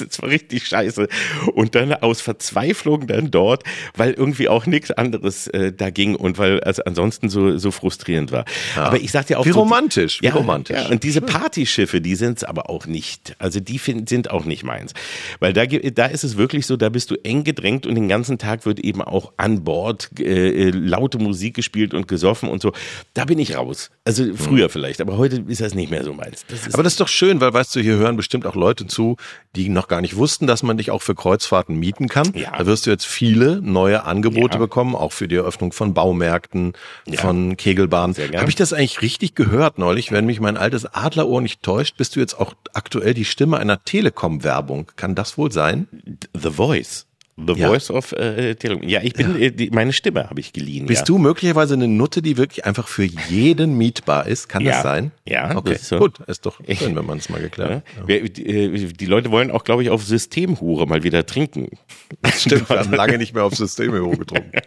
Das 0.00 0.22
war, 0.22 0.28
richtig 0.30 0.66
scheiße. 0.66 1.08
Und 1.54 1.74
dann 1.74 1.92
aus 1.92 2.20
Verzweiflung 2.20 3.06
dann 3.06 3.30
dort 3.30 3.64
weil 4.00 4.14
irgendwie 4.14 4.48
auch 4.48 4.64
nichts 4.64 4.90
anderes 4.90 5.46
äh, 5.48 5.74
da 5.74 5.90
ging 5.90 6.16
und 6.16 6.38
weil 6.38 6.58
es 6.64 6.80
ansonsten 6.80 7.28
so, 7.28 7.58
so 7.58 7.70
frustrierend 7.70 8.32
war. 8.32 8.46
Ja. 8.74 8.84
Aber 8.84 8.98
ich 8.98 9.12
sag 9.12 9.26
dir 9.26 9.38
auch. 9.38 9.44
Wie 9.44 9.52
so, 9.52 9.60
romantisch, 9.60 10.22
wie 10.22 10.26
ja, 10.26 10.32
romantisch. 10.32 10.78
Ja, 10.78 10.88
und 10.88 11.02
diese 11.02 11.20
Partyschiffe, 11.20 12.00
die 12.00 12.14
sind's 12.14 12.42
aber 12.42 12.70
auch 12.70 12.86
nicht. 12.86 13.36
Also 13.38 13.60
die 13.60 13.78
find, 13.78 14.08
sind 14.08 14.30
auch 14.30 14.46
nicht 14.46 14.64
meins. 14.64 14.94
Weil 15.38 15.52
da, 15.52 15.66
da 15.66 16.06
ist 16.06 16.24
es 16.24 16.38
wirklich 16.38 16.64
so, 16.66 16.78
da 16.78 16.88
bist 16.88 17.10
du 17.10 17.16
eng 17.22 17.44
gedrängt 17.44 17.86
und 17.86 17.94
den 17.94 18.08
ganzen 18.08 18.38
Tag 18.38 18.64
wird 18.64 18.80
eben 18.80 19.02
auch 19.02 19.34
an 19.36 19.64
Bord 19.64 20.08
äh, 20.18 20.68
äh 20.68 20.70
laute 20.70 21.18
Musik 21.18 21.52
gespielt 21.52 21.92
und 21.92 22.08
gesoffen 22.08 22.48
und 22.48 22.62
so. 22.62 22.72
Da 23.12 23.26
bin 23.26 23.38
ich 23.38 23.54
raus. 23.54 23.90
Also 24.06 24.34
früher 24.34 24.64
hm. 24.64 24.70
vielleicht, 24.70 25.02
aber 25.02 25.18
heute 25.18 25.44
ist 25.46 25.60
das 25.60 25.74
nicht 25.74 25.90
mehr 25.90 26.04
so 26.04 26.14
meins. 26.14 26.46
Das 26.48 26.72
aber 26.72 26.84
das 26.84 26.94
ist 26.94 27.00
doch 27.00 27.08
schön, 27.08 27.42
weil 27.42 27.52
weißt 27.52 27.76
du, 27.76 27.80
hier 27.80 27.96
hören 27.96 28.16
bestimmt 28.16 28.46
auch 28.46 28.54
Leute 28.54 28.86
zu, 28.86 29.18
die 29.56 29.68
noch 29.68 29.88
gar 29.88 30.00
nicht 30.00 30.16
wussten, 30.16 30.46
dass 30.46 30.62
man 30.62 30.78
dich 30.78 30.90
auch 30.90 31.02
für 31.02 31.14
Kreuzfahrten 31.14 31.78
mieten 31.78 32.08
kann. 32.08 32.32
Ja. 32.34 32.56
Da 32.56 32.64
wirst 32.64 32.86
du 32.86 32.90
jetzt 32.90 33.04
viele 33.04 33.60
neue 33.60 33.79
Angebote 33.88 34.54
ja. 34.54 34.58
bekommen, 34.58 34.94
auch 34.94 35.12
für 35.12 35.28
die 35.28 35.36
Eröffnung 35.36 35.72
von 35.72 35.94
Baumärkten, 35.94 36.74
ja. 37.06 37.20
von 37.20 37.56
Kegelbahnen. 37.56 38.16
Habe 38.16 38.48
ich 38.48 38.56
das 38.56 38.72
eigentlich 38.72 39.02
richtig 39.02 39.34
gehört 39.34 39.78
neulich? 39.78 40.12
Wenn 40.12 40.26
mich 40.26 40.40
mein 40.40 40.56
altes 40.56 40.86
Adlerohr 40.86 41.40
nicht 41.40 41.62
täuscht, 41.62 41.96
bist 41.96 42.16
du 42.16 42.20
jetzt 42.20 42.38
auch 42.38 42.54
aktuell 42.72 43.14
die 43.14 43.24
Stimme 43.24 43.58
einer 43.58 43.82
Telekom-Werbung. 43.82 44.90
Kann 44.96 45.14
das 45.14 45.38
wohl 45.38 45.52
sein? 45.52 45.88
The 46.34 46.50
Voice. 46.50 47.06
The 47.46 47.54
ja. 47.54 47.68
Voice 47.68 47.90
of 47.90 48.12
äh, 48.12 48.54
Telekom. 48.54 48.88
Ja, 48.88 49.00
ich 49.02 49.14
bin, 49.14 49.34
ja. 49.34 49.46
Äh, 49.46 49.50
die, 49.50 49.70
meine 49.70 49.92
Stimme 49.92 50.28
habe 50.28 50.40
ich 50.40 50.52
geliehen. 50.52 50.86
Bist 50.86 51.02
ja. 51.02 51.04
du 51.06 51.18
möglicherweise 51.18 51.74
eine 51.74 51.88
Nutte, 51.88 52.22
die 52.22 52.36
wirklich 52.36 52.64
einfach 52.64 52.88
für 52.88 53.04
jeden 53.04 53.76
mietbar 53.76 54.26
ist? 54.26 54.48
Kann 54.48 54.64
das 54.64 54.82
sein? 54.82 55.12
Ja, 55.26 55.56
okay. 55.56 55.74
Ist 55.74 55.88
so. 55.88 55.98
Gut, 55.98 56.18
ist 56.26 56.44
doch 56.44 56.60
schön, 56.68 56.96
wenn 56.96 57.06
man 57.06 57.18
es 57.18 57.28
mal 57.28 57.40
geklärt 57.40 57.70
hat. 57.70 58.08
Die, 58.08 58.14
äh, 58.14 58.92
die, 58.92 59.06
Leute 59.06 59.30
wollen 59.30 59.50
auch, 59.50 59.64
glaube 59.64 59.82
ich, 59.82 59.90
auf 59.90 60.04
Systemhure 60.04 60.86
mal 60.86 61.02
wieder 61.02 61.26
trinken. 61.26 61.68
Das 62.22 62.42
stimmt, 62.42 62.68
wir 62.68 62.80
haben 62.80 62.92
lange 62.96 63.18
nicht 63.18 63.34
mehr 63.34 63.44
auf 63.44 63.54
Systemhure 63.54 64.16
getrunken. 64.16 64.60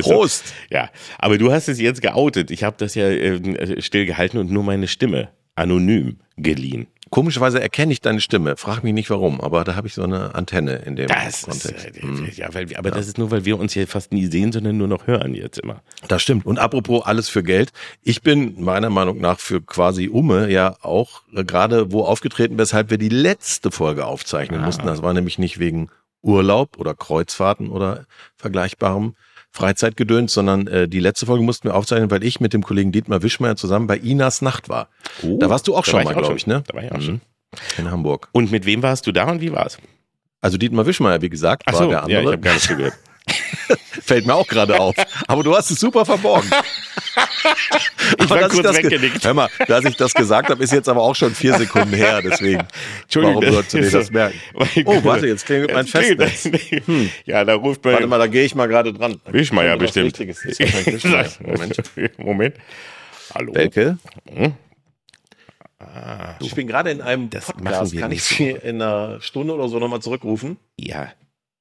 Prost! 0.00 0.46
So. 0.46 0.54
Ja, 0.70 0.90
aber 1.18 1.38
du 1.38 1.52
hast 1.52 1.68
es 1.68 1.80
jetzt 1.80 2.00
geoutet. 2.00 2.50
Ich 2.50 2.62
habe 2.62 2.76
das 2.78 2.94
ja 2.94 3.08
äh, 3.08 3.82
still 3.82 4.06
gehalten 4.06 4.38
und 4.38 4.50
nur 4.50 4.62
meine 4.62 4.86
Stimme 4.86 5.30
anonym 5.56 6.18
geliehen. 6.36 6.86
Komischerweise 7.10 7.60
erkenne 7.60 7.92
ich 7.92 8.00
deine 8.00 8.20
Stimme. 8.20 8.56
Frag 8.56 8.82
mich 8.82 8.92
nicht 8.92 9.10
warum, 9.10 9.40
aber 9.40 9.62
da 9.62 9.76
habe 9.76 9.86
ich 9.86 9.94
so 9.94 10.02
eine 10.02 10.34
Antenne 10.34 10.76
in 10.84 10.96
dem 10.96 11.06
das 11.06 11.42
Kontext. 11.42 11.86
Ist, 11.86 11.96
äh, 11.98 12.02
hm. 12.02 12.28
Ja, 12.34 12.52
weil, 12.52 12.64
aber 12.76 12.88
ja. 12.88 12.94
das 12.94 13.06
ist 13.06 13.16
nur, 13.16 13.30
weil 13.30 13.44
wir 13.44 13.58
uns 13.60 13.72
hier 13.72 13.86
fast 13.86 14.12
nie 14.12 14.26
sehen, 14.26 14.50
sondern 14.50 14.76
nur 14.76 14.88
noch 14.88 15.06
hören 15.06 15.34
jetzt 15.34 15.60
immer. 15.60 15.82
Das 16.08 16.22
stimmt. 16.22 16.46
Und 16.46 16.58
apropos 16.58 17.06
alles 17.06 17.28
für 17.28 17.44
Geld. 17.44 17.72
Ich 18.02 18.22
bin 18.22 18.60
meiner 18.60 18.90
Meinung 18.90 19.20
nach 19.20 19.38
für 19.38 19.62
quasi 19.62 20.08
Umme 20.08 20.50
ja 20.50 20.76
auch 20.82 21.22
äh, 21.32 21.44
gerade 21.44 21.92
wo 21.92 22.02
aufgetreten, 22.02 22.58
weshalb 22.58 22.90
wir 22.90 22.98
die 22.98 23.08
letzte 23.08 23.70
Folge 23.70 24.04
aufzeichnen 24.04 24.62
ah. 24.62 24.66
mussten. 24.66 24.86
Das 24.86 25.02
war 25.02 25.12
nämlich 25.12 25.38
nicht 25.38 25.60
wegen 25.60 25.90
Urlaub 26.22 26.76
oder 26.78 26.94
Kreuzfahrten 26.94 27.70
oder 27.70 28.06
vergleichbarem, 28.36 29.14
Freizeitgedöns, 29.56 30.32
sondern 30.32 30.66
äh, 30.66 30.88
die 30.88 31.00
letzte 31.00 31.26
Folge 31.26 31.42
mussten 31.42 31.68
wir 31.68 31.74
aufzeichnen, 31.74 32.10
weil 32.10 32.22
ich 32.22 32.40
mit 32.40 32.52
dem 32.52 32.62
Kollegen 32.62 32.92
Dietmar 32.92 33.22
Wischmeier 33.22 33.56
zusammen 33.56 33.86
bei 33.86 33.96
Inas 33.96 34.42
Nacht 34.42 34.68
war. 34.68 34.88
Oh, 35.22 35.38
da 35.38 35.50
warst 35.50 35.66
du 35.66 35.74
auch 35.74 35.84
schon 35.84 36.04
mal, 36.04 36.14
glaube 36.14 36.36
ich, 36.36 36.46
ne? 36.46 36.62
Da 36.66 36.74
war 36.74 36.84
ich 36.84 36.92
auch 36.92 36.98
mhm. 36.98 37.02
schon. 37.02 37.20
In 37.78 37.90
Hamburg. 37.90 38.28
Und 38.32 38.50
mit 38.50 38.66
wem 38.66 38.82
warst 38.82 39.06
du 39.06 39.12
da 39.12 39.30
und 39.30 39.40
wie 39.40 39.52
war's? 39.52 39.78
Also 40.40 40.58
Dietmar 40.58 40.86
Wischmeier, 40.86 41.22
wie 41.22 41.30
gesagt, 41.30 41.62
Ach 41.66 41.72
war 41.72 41.82
so, 41.82 41.88
der 41.88 42.02
andere. 42.02 42.12
Ja, 42.12 42.20
ich 42.20 42.32
habe 42.32 42.38
gar 42.38 42.54
nicht 42.54 42.68
gehört. 42.68 42.94
Fällt 44.02 44.26
mir 44.26 44.34
auch 44.34 44.46
gerade 44.46 44.78
auf. 44.78 44.94
Aber 45.26 45.42
du 45.42 45.56
hast 45.56 45.70
es 45.70 45.80
super 45.80 46.04
verborgen. 46.04 46.50
ich 48.18 48.30
war 48.30 48.48
kurz 48.48 48.76
weggenickt. 48.76 49.24
Hör 49.24 49.34
mal, 49.34 49.48
dass 49.66 49.84
ich 49.84 49.96
das 49.96 50.14
gesagt 50.14 50.50
habe, 50.50 50.62
ist 50.62 50.72
jetzt 50.72 50.88
aber 50.88 51.02
auch 51.02 51.14
schon 51.14 51.34
vier 51.34 51.54
Sekunden 51.54 51.94
her. 51.94 52.22
Deswegen, 52.22 52.66
Entschuldigung, 53.02 53.42
warum 53.42 53.54
sollst 53.54 53.74
du 53.74 53.80
dir 53.80 53.90
das 53.90 54.10
merken? 54.10 54.38
Oh, 54.84 55.02
warte, 55.04 55.26
jetzt 55.26 55.46
klingelt 55.46 55.72
mein 55.72 55.86
Festnetz. 55.86 56.44
Hm. 56.86 57.10
Ja, 57.24 57.44
da 57.44 57.54
ruft 57.54 57.84
man... 57.84 57.94
Warte 57.94 58.06
mal, 58.06 58.18
da 58.18 58.26
gehe 58.26 58.44
ich 58.44 58.54
mal 58.54 58.66
gerade 58.66 58.92
dran. 58.92 59.20
Wischmeier 59.26 59.76
bestimmt. 59.76 60.18
Moment. 61.40 61.82
Moment. 62.18 62.54
Hallo. 63.34 63.54
Welke? 63.54 63.98
Hm? 64.28 64.54
Ah, 65.78 66.36
ich 66.40 66.54
bin 66.54 66.66
gerade 66.66 66.90
in 66.90 67.00
einem 67.00 67.30
das 67.30 67.46
Podcast. 67.46 67.96
Kann 67.96 68.12
ich 68.12 68.22
Sie 68.22 68.50
in 68.50 68.80
einer 68.80 69.20
Stunde 69.20 69.54
oder 69.54 69.68
so 69.68 69.78
nochmal 69.78 70.00
zurückrufen? 70.00 70.56
Ja, 70.78 71.12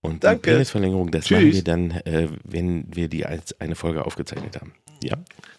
und 0.06 0.24
Danke. 0.24 0.42
die 0.42 0.54
Penisverlängerung, 0.54 1.12
das 1.12 1.26
Tschüss. 1.26 1.38
machen 1.38 1.54
wir 1.54 1.64
dann, 1.64 1.92
äh, 1.92 2.28
wenn 2.44 2.86
wir 2.96 3.08
die 3.08 3.26
als 3.26 3.60
eine 3.60 3.76
Folge 3.76 4.06
aufgezeichnet 4.06 4.62
haben. 4.62 4.74
Ja. 5.04 5.18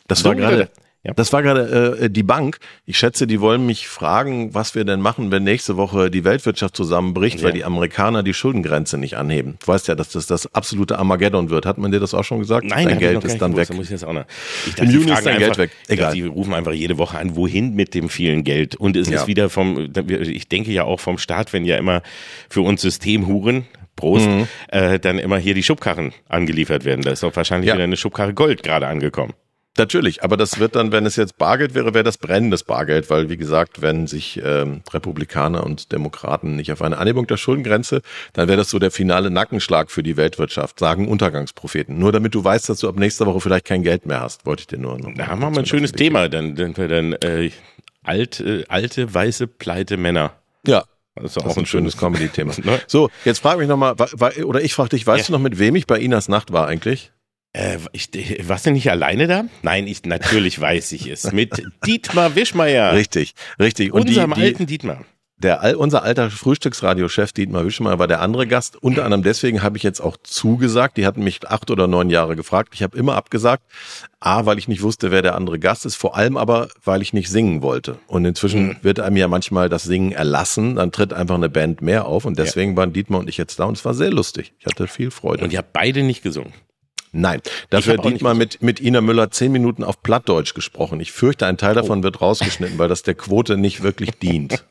Das 0.09 0.25
war 0.25 0.35
gerade. 0.35 0.71
Ja. 1.07 1.13
Das 1.15 1.33
war 1.33 1.41
gerade 1.41 1.99
äh, 2.01 2.11
die 2.11 2.25
Bank. 2.25 2.59
Ich 2.85 2.99
schätze, 2.99 3.29
die 3.29 3.41
wollen 3.41 3.65
mich 3.65 3.87
fragen, 3.87 4.55
was 4.55 4.75
wir 4.75 4.85
denn 4.85 5.01
machen, 5.01 5.31
wenn 5.31 5.45
nächste 5.45 5.77
Woche 5.77 6.11
die 6.11 6.25
Weltwirtschaft 6.25 6.75
zusammenbricht, 6.75 7.39
ja. 7.39 7.45
weil 7.45 7.53
die 7.53 7.65
Amerikaner 7.65 8.25
die 8.25 8.35
Schuldengrenze 8.35 8.99
nicht 8.99 9.17
anheben. 9.17 9.57
Du 9.61 9.69
weißt 9.69 9.87
ja, 9.87 9.95
dass 9.95 10.09
das 10.09 10.27
das 10.27 10.53
absolute 10.53 10.99
Armageddon 10.99 11.49
wird. 11.49 11.65
Hat 11.65 11.79
man 11.79 11.93
dir 11.93 12.01
das 12.01 12.13
auch 12.13 12.25
schon 12.25 12.41
gesagt? 12.41 12.67
Nein, 12.67 12.89
dein 12.89 12.99
Geld 12.99 13.23
ist 13.23 13.39
dann 13.39 13.53
gewusst. 13.53 13.69
weg. 13.71 13.75
Da 13.75 13.75
muss 13.75 13.87
ich 13.87 13.93
jetzt 13.93 14.05
auch 14.05 14.15
noch. 14.15 14.25
Ich 14.67 14.75
dachte, 14.75 14.91
Im 14.91 14.91
Juni 14.91 15.13
ist 15.13 15.25
dein 15.25 15.39
Geld 15.39 15.59
weg. 15.59 15.71
Egal. 15.87 16.13
Die 16.13 16.23
rufen 16.23 16.55
einfach 16.55 16.73
jede 16.73 16.99
Woche 16.99 17.19
an, 17.19 17.37
wohin 17.37 17.75
mit 17.75 17.95
dem 17.95 18.09
vielen 18.09 18.43
Geld. 18.43 18.75
Und 18.75 18.97
es 18.97 19.09
ja. 19.09 19.21
ist 19.21 19.29
wieder 19.29 19.49
vom, 19.49 19.93
ich 20.09 20.49
denke 20.49 20.73
ja 20.73 20.83
auch 20.83 20.99
vom 20.99 21.19
Staat, 21.19 21.53
wenn 21.53 21.65
ja 21.65 21.77
immer 21.77 22.03
für 22.49 22.63
uns 22.63 22.83
Systemhuren, 22.83 23.67
Prost, 23.97 24.29
mhm. 24.29 24.47
äh, 24.69 24.99
dann 24.99 25.19
immer 25.19 25.39
hier 25.39 25.55
die 25.55 25.63
Schubkarren 25.63 26.13
angeliefert 26.29 26.85
werden. 26.85 27.03
Da 27.03 27.11
ist 27.11 27.23
doch 27.23 27.35
wahrscheinlich 27.35 27.69
ja. 27.69 27.75
wieder 27.75 27.85
eine 27.85 27.97
Schubkarre 27.97 28.35
Gold 28.35 28.63
gerade 28.63 28.87
angekommen. 28.87 29.33
Natürlich, 29.79 30.23
aber 30.23 30.37
das 30.37 30.59
wird 30.59 30.75
dann, 30.75 30.91
wenn 30.91 31.05
es 31.05 31.17
jetzt 31.17 31.37
Bargeld 31.37 31.75
wäre, 31.75 31.93
wäre 31.93 32.05
das 32.05 32.17
brennendes 32.17 32.65
Bargeld, 32.65 33.11
weil 33.11 33.29
wie 33.29 33.37
gesagt, 33.37 33.83
wenn 33.83 34.07
sich 34.07 34.41
ähm, 34.43 34.83
Republikaner 34.91 35.65
und 35.65 35.93
Demokraten 35.93 36.57
nicht 36.57 36.73
auf 36.73 36.81
eine 36.81 36.97
Anhebung 36.97 37.27
der 37.27 37.37
Schuldengrenze, 37.37 38.01
dann 38.33 38.49
wäre 38.49 38.57
das 38.57 38.71
so 38.71 38.79
der 38.79 38.91
finale 38.91 39.31
Nackenschlag 39.31 39.91
für 39.91 40.03
die 40.03 40.17
Weltwirtschaft, 40.17 40.79
sagen 40.79 41.09
Untergangspropheten. 41.09 41.99
Nur 41.99 42.13
damit 42.13 42.35
du 42.35 42.43
weißt, 42.43 42.69
dass 42.71 42.81
du 42.81 42.89
ab 42.89 42.97
nächster 42.97 43.27
Woche 43.27 43.41
vielleicht 43.41 43.67
kein 43.67 43.83
Geld 43.83 44.07
mehr 44.07 44.21
hast, 44.21 44.47
wollte 44.47 44.63
ich 44.63 44.67
dir 44.67 44.79
nur 44.79 44.99
noch. 44.99 45.13
Da 45.15 45.27
haben 45.27 45.41
wir 45.41 45.51
mal 45.51 45.59
ein 45.59 45.67
schönes 45.67 45.93
Thema, 45.93 46.29
dann, 46.29 46.55
dann, 46.55 46.73
dann 46.73 47.13
äh, 47.15 47.51
alt, 48.03 48.41
äh, 48.41 48.65
alte 48.69 49.13
weiße 49.13 49.47
pleite 49.47 49.99
Männer. 49.99 50.33
Ja, 50.67 50.85
das 51.17 51.37
ist 51.37 51.37
das 51.37 51.45
auch 51.45 51.57
ein, 51.57 51.67
schönes 51.67 51.97
Comedy-Thema. 51.97 52.55
Ne? 52.65 52.81
So, 52.87 53.11
jetzt 53.25 53.41
frage 53.41 53.61
mich 53.61 53.69
nochmal, 53.69 53.95
oder 54.45 54.61
ich 54.61 54.75
frage 54.75 54.91
dich, 54.91 55.07
weißt 55.07 55.25
ja. 55.25 55.27
du 55.27 55.33
noch, 55.33 55.41
mit 55.41 55.59
wem 55.59 55.77
ich 55.77 55.87
bei 55.87 55.99
Inas 55.99 56.29
Nacht 56.29 56.53
war 56.53 56.67
eigentlich? 56.67 57.13
Äh, 57.53 57.79
ich, 57.93 58.11
warst 58.49 58.67
du 58.67 58.71
nicht 58.71 58.91
alleine 58.91 59.27
da? 59.27 59.45
Nein, 59.63 59.87
ich, 59.87 60.05
natürlich 60.05 60.61
weiß 60.61 60.93
ich 60.93 61.07
es. 61.07 61.33
Mit 61.33 61.63
Dietmar 61.87 62.35
Wischmeier. 62.35 62.93
Richtig, 62.93 63.35
richtig. 63.59 63.93
Und 63.93 64.03
Unserem 64.03 64.35
die, 64.35 64.41
die, 64.41 64.47
alten 64.47 64.67
Dietmar. 64.67 65.05
Der, 65.39 65.79
unser 65.79 66.03
alter 66.03 66.31
Frühstücksradiochef 66.31 67.33
Dietmar 67.33 67.67
Wischmeier 67.67 67.99
war 67.99 68.07
der 68.07 68.23
andere 68.23 68.47
Gast. 68.47 68.83
Unter 68.83 69.05
anderem 69.05 69.23
deswegen 69.23 69.63
habe 69.63 69.77
ich 69.77 69.83
jetzt 69.83 70.01
auch 70.01 70.17
zugesagt. 70.23 70.97
Die 70.97 71.05
hatten 71.05 71.23
mich 71.23 71.47
acht 71.47 71.71
oder 71.71 71.87
neun 71.87 72.09
Jahre 72.09 72.37
gefragt. 72.37 72.71
Ich 72.73 72.83
habe 72.83 72.97
immer 72.97 73.17
abgesagt. 73.17 73.63
A, 74.19 74.47
weil 74.47 74.59
ich 74.59 74.67
nicht 74.67 74.83
wusste, 74.83 75.11
wer 75.11 75.21
der 75.21 75.35
andere 75.35 75.59
Gast 75.59 75.85
ist. 75.85 75.97
Vor 75.97 76.17
allem 76.17 76.39
aber, 76.39 76.69
weil 76.83 77.03
ich 77.03 77.13
nicht 77.13 77.29
singen 77.29 77.61
wollte. 77.61 77.99
Und 78.07 78.25
inzwischen 78.25 78.69
mhm. 78.69 78.77
wird 78.81 78.99
einem 78.99 79.19
ja 79.19 79.29
manchmal 79.29 79.69
das 79.69 79.85
Singen 79.85 80.13
erlassen. 80.13 80.77
Dann 80.77 80.91
tritt 80.91 81.13
einfach 81.13 81.35
eine 81.35 81.51
Band 81.51 81.83
mehr 81.83 82.07
auf. 82.07 82.25
Und 82.25 82.39
deswegen 82.39 82.73
ja. 82.73 82.79
waren 82.79 82.95
Dietmar 82.95 83.21
und 83.21 83.29
ich 83.29 83.37
jetzt 83.37 83.59
da. 83.59 83.65
Und 83.67 83.77
es 83.77 83.85
war 83.85 83.93
sehr 83.93 84.11
lustig. 84.11 84.55
Ich 84.59 84.65
hatte 84.65 84.87
viel 84.89 85.11
Freude. 85.11 85.45
Und 85.45 85.53
ihr 85.53 85.59
habt 85.59 85.75
beide 85.75 86.03
nicht 86.03 86.23
gesungen. 86.23 86.55
Nein, 87.17 87.41
dafür 87.71 87.95
hat 87.95 88.05
Dietmar 88.05 88.35
mit, 88.35 88.63
mit 88.63 88.79
Ina 88.79 89.01
Müller 89.01 89.31
zehn 89.31 89.51
Minuten 89.51 89.83
auf 89.83 90.03
Plattdeutsch 90.03 90.53
gesprochen. 90.53 91.01
Ich 91.01 91.13
fürchte, 91.13 91.47
ein 91.47 91.57
Teil 91.57 91.75
davon 91.75 92.01
oh. 92.01 92.03
wird 92.03 92.21
rausgeschnitten, 92.21 92.79
weil 92.79 92.89
das 92.89 93.03
der 93.05 93.15
Quote 93.15 93.57
nicht 93.57 93.83
wirklich 93.83 94.11
dient. 94.23 94.63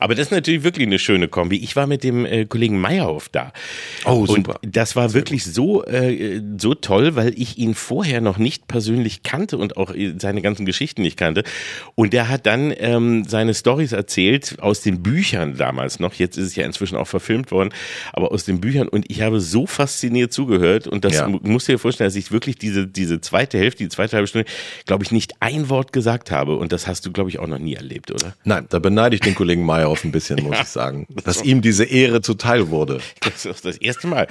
Aber 0.00 0.14
das 0.14 0.26
ist 0.26 0.30
natürlich 0.30 0.62
wirklich 0.62 0.86
eine 0.86 0.98
schöne 0.98 1.28
Kombi. 1.28 1.56
Ich 1.56 1.76
war 1.76 1.86
mit 1.86 2.04
dem 2.04 2.24
äh, 2.24 2.46
Kollegen 2.46 2.80
Meyerhoff 2.80 3.28
da. 3.28 3.52
Oh, 4.06 4.24
super. 4.26 4.58
Und 4.62 4.76
das 4.76 4.96
war 4.96 5.12
wirklich 5.12 5.44
so, 5.44 5.84
äh, 5.84 6.40
so 6.56 6.74
toll, 6.74 7.16
weil 7.16 7.38
ich 7.38 7.58
ihn 7.58 7.74
vorher 7.74 8.22
noch 8.22 8.38
nicht 8.38 8.66
persönlich 8.66 9.22
kannte 9.22 9.58
und 9.58 9.76
auch 9.76 9.94
äh, 9.94 10.14
seine 10.18 10.40
ganzen 10.40 10.64
Geschichten 10.64 11.02
nicht 11.02 11.18
kannte. 11.18 11.44
Und 11.94 12.14
der 12.14 12.30
hat 12.30 12.46
dann 12.46 12.72
ähm, 12.78 13.24
seine 13.24 13.52
Stories 13.52 13.92
erzählt 13.92 14.56
aus 14.60 14.80
den 14.80 15.02
Büchern 15.02 15.58
damals 15.58 16.00
noch. 16.00 16.14
Jetzt 16.14 16.38
ist 16.38 16.46
es 16.46 16.56
ja 16.56 16.64
inzwischen 16.64 16.96
auch 16.96 17.08
verfilmt 17.08 17.50
worden, 17.50 17.70
aber 18.14 18.32
aus 18.32 18.44
den 18.44 18.60
Büchern. 18.60 18.88
Und 18.88 19.10
ich 19.10 19.20
habe 19.20 19.40
so 19.40 19.66
fasziniert 19.66 20.32
zugehört 20.32 20.86
und 20.86 21.04
das 21.04 21.14
ja 21.14 21.25
ja. 21.28 21.38
musst 21.42 21.68
dir 21.68 21.78
vorstellen, 21.78 22.08
dass 22.08 22.16
ich 22.16 22.32
wirklich 22.32 22.56
diese, 22.56 22.86
diese 22.86 23.20
zweite 23.20 23.58
Hälfte, 23.58 23.84
die 23.84 23.88
zweite 23.88 24.16
halbe 24.16 24.26
Stunde, 24.26 24.48
glaube 24.86 25.04
ich, 25.04 25.12
nicht 25.12 25.34
ein 25.40 25.68
Wort 25.68 25.92
gesagt 25.92 26.30
habe. 26.30 26.56
Und 26.56 26.72
das 26.72 26.86
hast 26.86 27.06
du, 27.06 27.12
glaube 27.12 27.30
ich, 27.30 27.38
auch 27.38 27.46
noch 27.46 27.58
nie 27.58 27.74
erlebt, 27.74 28.10
oder? 28.10 28.34
Nein, 28.44 28.66
da 28.68 28.78
beneide 28.78 29.14
ich 29.14 29.20
den 29.20 29.34
Kollegen 29.34 29.64
Meyerhoff 29.64 30.04
ein 30.04 30.12
bisschen, 30.12 30.42
muss 30.42 30.56
ja, 30.56 30.62
ich 30.62 30.68
sagen. 30.68 31.06
Dass 31.24 31.42
ihm 31.42 31.62
diese 31.62 31.84
Ehre 31.84 32.20
zuteil 32.20 32.70
wurde. 32.70 33.00
Das 33.20 33.44
ist 33.44 33.64
das 33.64 33.76
erste 33.76 34.06
Mal, 34.06 34.26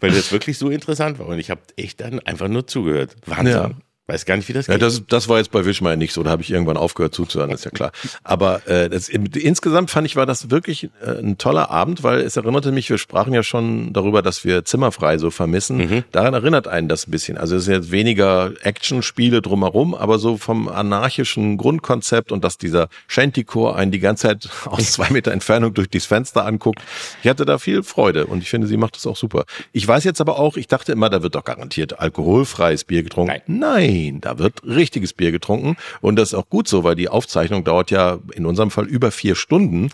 weil 0.00 0.10
das 0.10 0.32
wirklich 0.32 0.58
so 0.58 0.70
interessant 0.70 1.18
war. 1.18 1.26
Und 1.26 1.38
ich 1.38 1.50
habe 1.50 1.60
echt 1.76 2.00
dann 2.00 2.20
einfach 2.20 2.48
nur 2.48 2.66
zugehört. 2.66 3.16
Wahnsinn. 3.26 3.54
Ja. 3.54 3.70
Weiß 4.10 4.24
gar 4.24 4.36
nicht, 4.36 4.48
wie 4.48 4.52
das 4.52 4.66
Ja, 4.66 4.74
geht. 4.74 4.82
das, 4.82 5.02
das 5.06 5.28
war 5.28 5.38
jetzt 5.38 5.52
bei 5.52 5.64
Wischmeier 5.64 5.94
nicht 5.96 6.12
so, 6.12 6.22
da 6.24 6.30
habe 6.30 6.42
ich 6.42 6.50
irgendwann 6.50 6.76
aufgehört 6.76 7.14
zuzuhören, 7.14 7.50
ist 7.52 7.64
ja 7.64 7.70
klar. 7.70 7.92
Aber 8.24 8.66
äh, 8.66 8.88
das, 8.90 9.08
insgesamt 9.08 9.90
fand 9.90 10.06
ich, 10.06 10.16
war 10.16 10.26
das 10.26 10.50
wirklich 10.50 10.90
äh, 11.04 11.10
ein 11.20 11.38
toller 11.38 11.70
Abend, 11.70 12.02
weil 12.02 12.20
es 12.20 12.36
erinnerte 12.36 12.72
mich, 12.72 12.90
wir 12.90 12.98
sprachen 12.98 13.32
ja 13.32 13.42
schon 13.44 13.92
darüber, 13.92 14.20
dass 14.22 14.44
wir 14.44 14.64
Zimmerfrei 14.64 15.18
so 15.18 15.30
vermissen. 15.30 15.76
Mhm. 15.78 16.04
Daran 16.10 16.34
erinnert 16.34 16.66
einen 16.66 16.88
das 16.88 17.06
ein 17.06 17.12
bisschen. 17.12 17.38
Also 17.38 17.54
es 17.54 17.62
ist 17.62 17.68
jetzt 17.68 17.90
weniger 17.92 18.52
Actionspiele 18.62 19.42
drumherum, 19.42 19.94
aber 19.94 20.18
so 20.18 20.36
vom 20.36 20.66
anarchischen 20.68 21.56
Grundkonzept 21.56 22.32
und 22.32 22.42
dass 22.42 22.58
dieser 22.58 22.88
Shantycore 23.06 23.76
einen 23.76 23.92
die 23.92 24.00
ganze 24.00 24.28
Zeit 24.28 24.48
aus 24.66 24.92
zwei 24.92 25.10
Meter 25.10 25.30
Entfernung 25.32 25.72
durch 25.74 25.88
dieses 25.88 26.06
Fenster 26.06 26.44
anguckt. 26.46 26.80
Ich 27.22 27.28
hatte 27.28 27.44
da 27.44 27.58
viel 27.58 27.82
Freude 27.82 28.26
und 28.26 28.42
ich 28.42 28.50
finde, 28.50 28.66
sie 28.66 28.76
macht 28.76 28.96
das 28.96 29.06
auch 29.06 29.16
super. 29.16 29.44
Ich 29.72 29.86
weiß 29.86 30.04
jetzt 30.04 30.20
aber 30.20 30.38
auch, 30.38 30.56
ich 30.56 30.66
dachte 30.66 30.92
immer, 30.92 31.10
da 31.10 31.22
wird 31.22 31.34
doch 31.36 31.44
garantiert 31.44 32.00
alkoholfreies 32.00 32.84
Bier 32.84 33.02
getrunken. 33.02 33.30
Nein. 33.46 33.60
Nein, 33.60 33.99
da 34.20 34.38
wird 34.38 34.62
richtiges 34.64 35.12
Bier 35.12 35.32
getrunken. 35.32 35.76
Und 36.00 36.16
das 36.16 36.30
ist 36.30 36.34
auch 36.34 36.48
gut 36.48 36.68
so, 36.68 36.84
weil 36.84 36.94
die 36.94 37.08
Aufzeichnung 37.08 37.64
dauert 37.64 37.90
ja 37.90 38.18
in 38.34 38.46
unserem 38.46 38.70
Fall 38.70 38.86
über 38.86 39.10
vier 39.10 39.34
Stunden. 39.34 39.90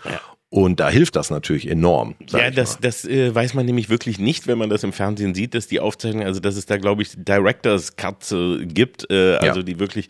Und 0.56 0.80
da 0.80 0.88
hilft 0.88 1.16
das 1.16 1.28
natürlich 1.28 1.68
enorm. 1.68 2.14
Ja, 2.30 2.50
das, 2.50 2.78
das 2.80 3.04
äh, 3.04 3.34
weiß 3.34 3.52
man 3.52 3.66
nämlich 3.66 3.90
wirklich 3.90 4.18
nicht, 4.18 4.46
wenn 4.46 4.56
man 4.56 4.70
das 4.70 4.84
im 4.84 4.94
Fernsehen 4.94 5.34
sieht, 5.34 5.52
dass 5.52 5.66
die 5.66 5.80
Aufzeichnung, 5.80 6.24
also 6.24 6.40
dass 6.40 6.56
es 6.56 6.64
da, 6.64 6.78
glaube 6.78 7.02
ich, 7.02 7.10
Directors 7.14 7.96
Cuts 7.96 8.32
äh, 8.32 8.64
gibt, 8.64 9.06
äh, 9.10 9.34
also 9.34 9.60
Ja. 9.60 9.62
die 9.62 9.78
wirklich 9.78 10.08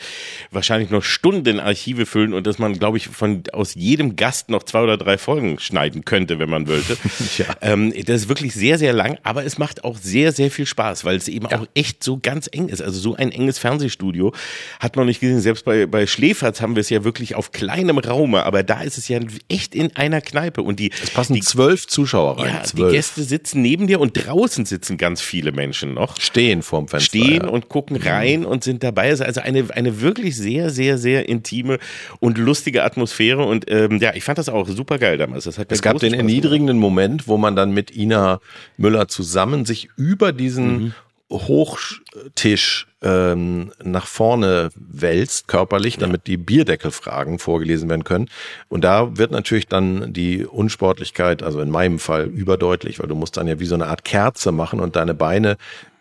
wahrscheinlich 0.52 0.90
noch 0.90 1.02
Stunden 1.02 1.58
Archive 1.58 2.06
füllen 2.06 2.32
und 2.32 2.46
dass 2.46 2.60
man, 2.60 2.78
glaube 2.78 2.96
ich, 2.96 3.08
von 3.08 3.42
aus 3.52 3.74
jedem 3.74 4.14
Gast 4.14 4.48
noch 4.48 4.62
zwei 4.62 4.82
oder 4.82 4.96
drei 4.96 5.18
Folgen 5.18 5.58
schneiden 5.58 6.04
könnte, 6.04 6.38
wenn 6.38 6.48
man 6.48 6.68
wollte. 6.68 6.96
Ja. 7.38 7.46
ähm, 7.60 7.92
das 8.06 8.22
ist 8.22 8.28
wirklich 8.28 8.54
sehr, 8.54 8.78
sehr 8.78 8.92
lang, 8.92 9.18
aber 9.24 9.44
es 9.44 9.58
macht 9.58 9.82
auch 9.82 9.98
sehr, 9.98 10.30
sehr 10.30 10.52
viel 10.52 10.64
Spaß, 10.64 11.04
weil 11.04 11.16
es 11.16 11.26
eben 11.26 11.46
auch 11.46 11.66
echt 11.74 12.04
so 12.04 12.20
ganz 12.22 12.48
eng 12.52 12.68
ist. 12.68 12.80
Also 12.80 13.00
so 13.00 13.16
ein 13.16 13.32
enges 13.32 13.58
Fernsehstudio 13.58 14.32
hat 14.78 14.94
man 14.94 15.06
nicht 15.06 15.18
gesehen. 15.18 15.40
Selbst 15.40 15.64
bei, 15.64 15.86
bei 15.86 16.06
Schläferz 16.06 16.60
haben 16.60 16.76
wir 16.76 16.82
es 16.82 16.88
ja 16.90 17.02
wirklich 17.02 17.34
auf 17.34 17.50
kleinem 17.50 17.98
Raume, 17.98 18.44
aber 18.44 18.62
da 18.62 18.82
ist 18.82 18.96
es 18.96 19.08
ja 19.08 19.18
echt 19.48 19.74
in 19.74 19.96
einer 19.96 20.20
Kneipe 20.20 20.35
und 20.62 20.78
die, 20.80 20.90
es 21.02 21.10
passen 21.10 21.34
die 21.34 21.40
zwölf 21.40 21.86
Zuschauer 21.86 22.38
rein. 22.38 22.54
ja, 22.54 22.60
die 22.60 22.66
zwölf. 22.68 22.92
Gäste 22.92 23.22
sitzen 23.22 23.62
neben 23.62 23.86
dir 23.86 24.00
und 24.00 24.12
draußen 24.12 24.64
sitzen 24.64 24.96
ganz 24.96 25.20
viele 25.20 25.52
Menschen 25.52 25.94
noch. 25.94 26.20
stehen 26.20 26.62
vorm 26.62 26.88
Fenster. 26.88 27.06
Stehen 27.06 27.42
ja. 27.42 27.48
und 27.48 27.68
gucken 27.68 27.96
rein 27.96 28.44
und 28.44 28.64
sind 28.64 28.82
dabei. 28.82 29.08
Es 29.08 29.20
ist 29.20 29.26
Also 29.26 29.40
eine, 29.40 29.64
eine 29.72 30.00
wirklich 30.00 30.36
sehr, 30.36 30.70
sehr, 30.70 30.98
sehr 30.98 31.28
intime 31.28 31.78
und 32.20 32.38
lustige 32.38 32.84
Atmosphäre. 32.84 33.44
Und 33.44 33.70
ähm, 33.70 33.98
ja, 33.98 34.14
ich 34.14 34.24
fand 34.24 34.38
das 34.38 34.48
auch 34.48 34.68
super 34.68 34.98
geil 34.98 35.18
damals. 35.18 35.46
Es 35.46 35.56
gab 35.56 35.68
den 35.68 35.76
Spaß 35.78 36.00
gemacht. 36.00 36.14
erniedrigenden 36.14 36.78
Moment, 36.78 37.28
wo 37.28 37.36
man 37.36 37.56
dann 37.56 37.72
mit 37.72 37.96
Ina 37.96 38.40
Müller 38.76 39.08
zusammen 39.08 39.64
sich 39.64 39.88
über 39.96 40.32
diesen 40.32 40.66
Mhm. 40.66 40.94
Hochtisch 41.30 42.87
ähm, 43.02 43.73
nach 43.83 44.06
vorne 44.06 44.71
wälzt, 44.76 45.49
körperlich, 45.49 45.99
damit 45.99 46.26
die 46.26 46.37
Bierdeckelfragen 46.37 47.38
vorgelesen 47.38 47.88
werden 47.88 48.04
können. 48.04 48.28
Und 48.68 48.85
da 48.85 49.16
wird 49.18 49.33
natürlich 49.33 49.66
dann 49.66 50.12
die 50.12 50.47
Unsportlichkeit, 50.47 51.42
also 51.42 51.61
in 51.61 51.71
meinem 51.71 51.99
Fall, 51.99 52.26
überdeutlich, 52.26 53.00
weil 53.00 53.09
du 53.09 53.16
musst 53.16 53.37
dann 53.37 53.49
ja 53.49 53.59
wie 53.59 53.66
so 53.66 53.75
eine 53.75 53.87
Art 53.87 54.04
Kerze 54.04 54.52
machen 54.52 54.80
und 54.80 54.97
deine 54.97 55.14
Beine 55.14 55.56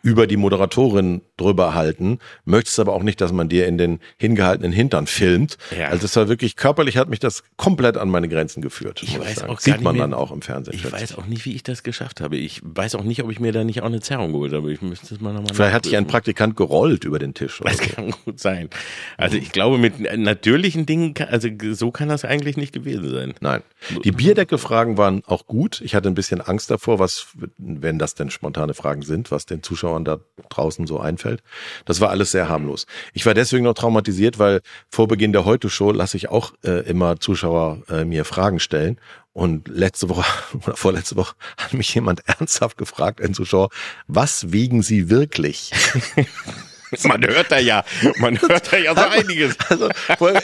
über 0.05 0.27
die 0.27 0.38
Moderatorin 0.38 1.21
drüber 1.35 1.74
halten, 1.74 2.19
möchtest 2.45 2.79
aber 2.79 2.93
auch 2.93 3.01
nicht, 3.01 3.19
dass 3.21 3.31
man 3.33 3.50
dir 3.50 3.65
in 3.65 3.79
den 3.79 4.00
hingehaltenen 4.17 4.71
Hintern 4.71 5.07
filmt. 5.07 5.57
Ja. 5.75 5.88
Also 5.88 6.05
es 6.05 6.15
war 6.15 6.29
wirklich, 6.29 6.55
körperlich 6.55 6.97
hat 6.97 7.09
mich 7.09 7.19
das 7.19 7.43
komplett 7.57 7.97
an 7.97 8.09
meine 8.09 8.29
Grenzen 8.29 8.62
geführt. 8.62 9.01
Ich 9.01 9.19
weiß 9.19 9.38
sagen. 9.38 9.51
auch 9.51 9.59
Sieht 9.59 9.81
man 9.81 9.95
mehr- 9.95 10.03
dann 10.03 10.13
auch 10.13 10.31
im 10.31 10.43
Fernsehen. 10.43 10.75
Ich 10.75 10.81
plötzlich. 10.81 11.01
weiß 11.01 11.17
auch 11.17 11.25
nicht, 11.25 11.43
wie 11.45 11.55
ich 11.55 11.63
das 11.63 11.81
geschafft 11.81 12.21
habe. 12.21 12.38
Ich 12.38 12.62
weiß 12.63 12.93
auch 12.93 13.03
nicht, 13.03 13.24
ob 13.24 13.31
ich 13.31 13.39
mir 13.39 13.51
da 13.51 13.63
nicht 13.63 13.81
auch 13.81 13.88
eine 13.88 14.00
Zerrung 14.00 14.31
geholt 14.31 14.53
habe. 14.53 14.71
Ich 14.71 14.83
müsste 14.83 15.15
es 15.15 15.19
mal 15.21 15.33
nochmal 15.33 15.55
Vielleicht 15.55 15.74
hat 15.74 15.85
dich 15.85 15.97
ein 15.97 16.05
Praktikant 16.05 16.55
gerollt 16.55 17.03
über 17.03 17.17
den 17.17 17.33
Tisch. 17.33 17.59
Das 17.65 17.77
so. 17.77 17.83
kann 17.83 18.12
gut 18.25 18.39
sein. 18.39 18.69
Also 19.17 19.38
ich 19.38 19.51
glaube, 19.51 19.79
mit 19.79 20.00
natürlichen 20.00 20.85
Dingen, 20.85 21.15
also 21.31 21.50
so 21.74 21.89
kann 21.89 22.09
das 22.09 22.24
eigentlich 22.25 22.57
nicht 22.57 22.74
gewesen 22.74 23.09
sein. 23.09 23.33
Nein. 23.41 23.63
Die 24.03 24.12
Bierdeckelfragen 24.12 25.00
waren 25.00 25.24
auch 25.25 25.47
gut. 25.47 25.81
Ich 25.83 25.95
hatte 25.95 26.09
ein 26.09 26.15
bisschen 26.15 26.41
Angst 26.41 26.69
davor, 26.69 27.00
was, 27.00 27.27
wenn 27.57 27.97
das 27.97 28.13
denn 28.13 28.29
spontane 28.29 28.75
Fragen 28.75 29.01
sind, 29.01 29.31
was 29.31 29.47
den 29.47 29.63
Zuschauern 29.63 29.94
da 30.03 30.19
draußen 30.49 30.87
so 30.87 30.99
einfällt. 30.99 31.41
Das 31.85 32.01
war 32.01 32.09
alles 32.09 32.31
sehr 32.31 32.49
harmlos. 32.49 32.85
Ich 33.13 33.25
war 33.25 33.33
deswegen 33.33 33.63
noch 33.63 33.73
traumatisiert, 33.73 34.39
weil 34.39 34.61
vor 34.89 35.07
Beginn 35.07 35.31
der 35.31 35.45
Heute-Show 35.45 35.91
lasse 35.91 36.17
ich 36.17 36.29
auch 36.29 36.53
äh, 36.63 36.81
immer 36.89 37.19
Zuschauer 37.19 37.83
äh, 37.89 38.03
mir 38.03 38.25
Fragen 38.25 38.59
stellen. 38.59 38.99
Und 39.31 39.67
letzte 39.67 40.09
Woche 40.09 40.25
oder 40.65 40.75
vorletzte 40.75 41.15
Woche 41.15 41.35
hat 41.57 41.73
mich 41.73 41.93
jemand 41.93 42.23
ernsthaft 42.27 42.77
gefragt, 42.77 43.21
ein 43.21 43.33
Zuschauer, 43.33 43.69
was 44.07 44.51
wiegen 44.51 44.81
Sie 44.81 45.09
wirklich? 45.09 45.71
Man 47.03 47.25
hört 47.25 47.51
da 47.51 47.59
ja, 47.59 47.83
man 48.19 48.39
hört 48.41 48.71
da 48.71 48.77
ja 48.77 48.93
so 48.95 49.01
einiges. 49.01 49.57
Also 49.69 49.89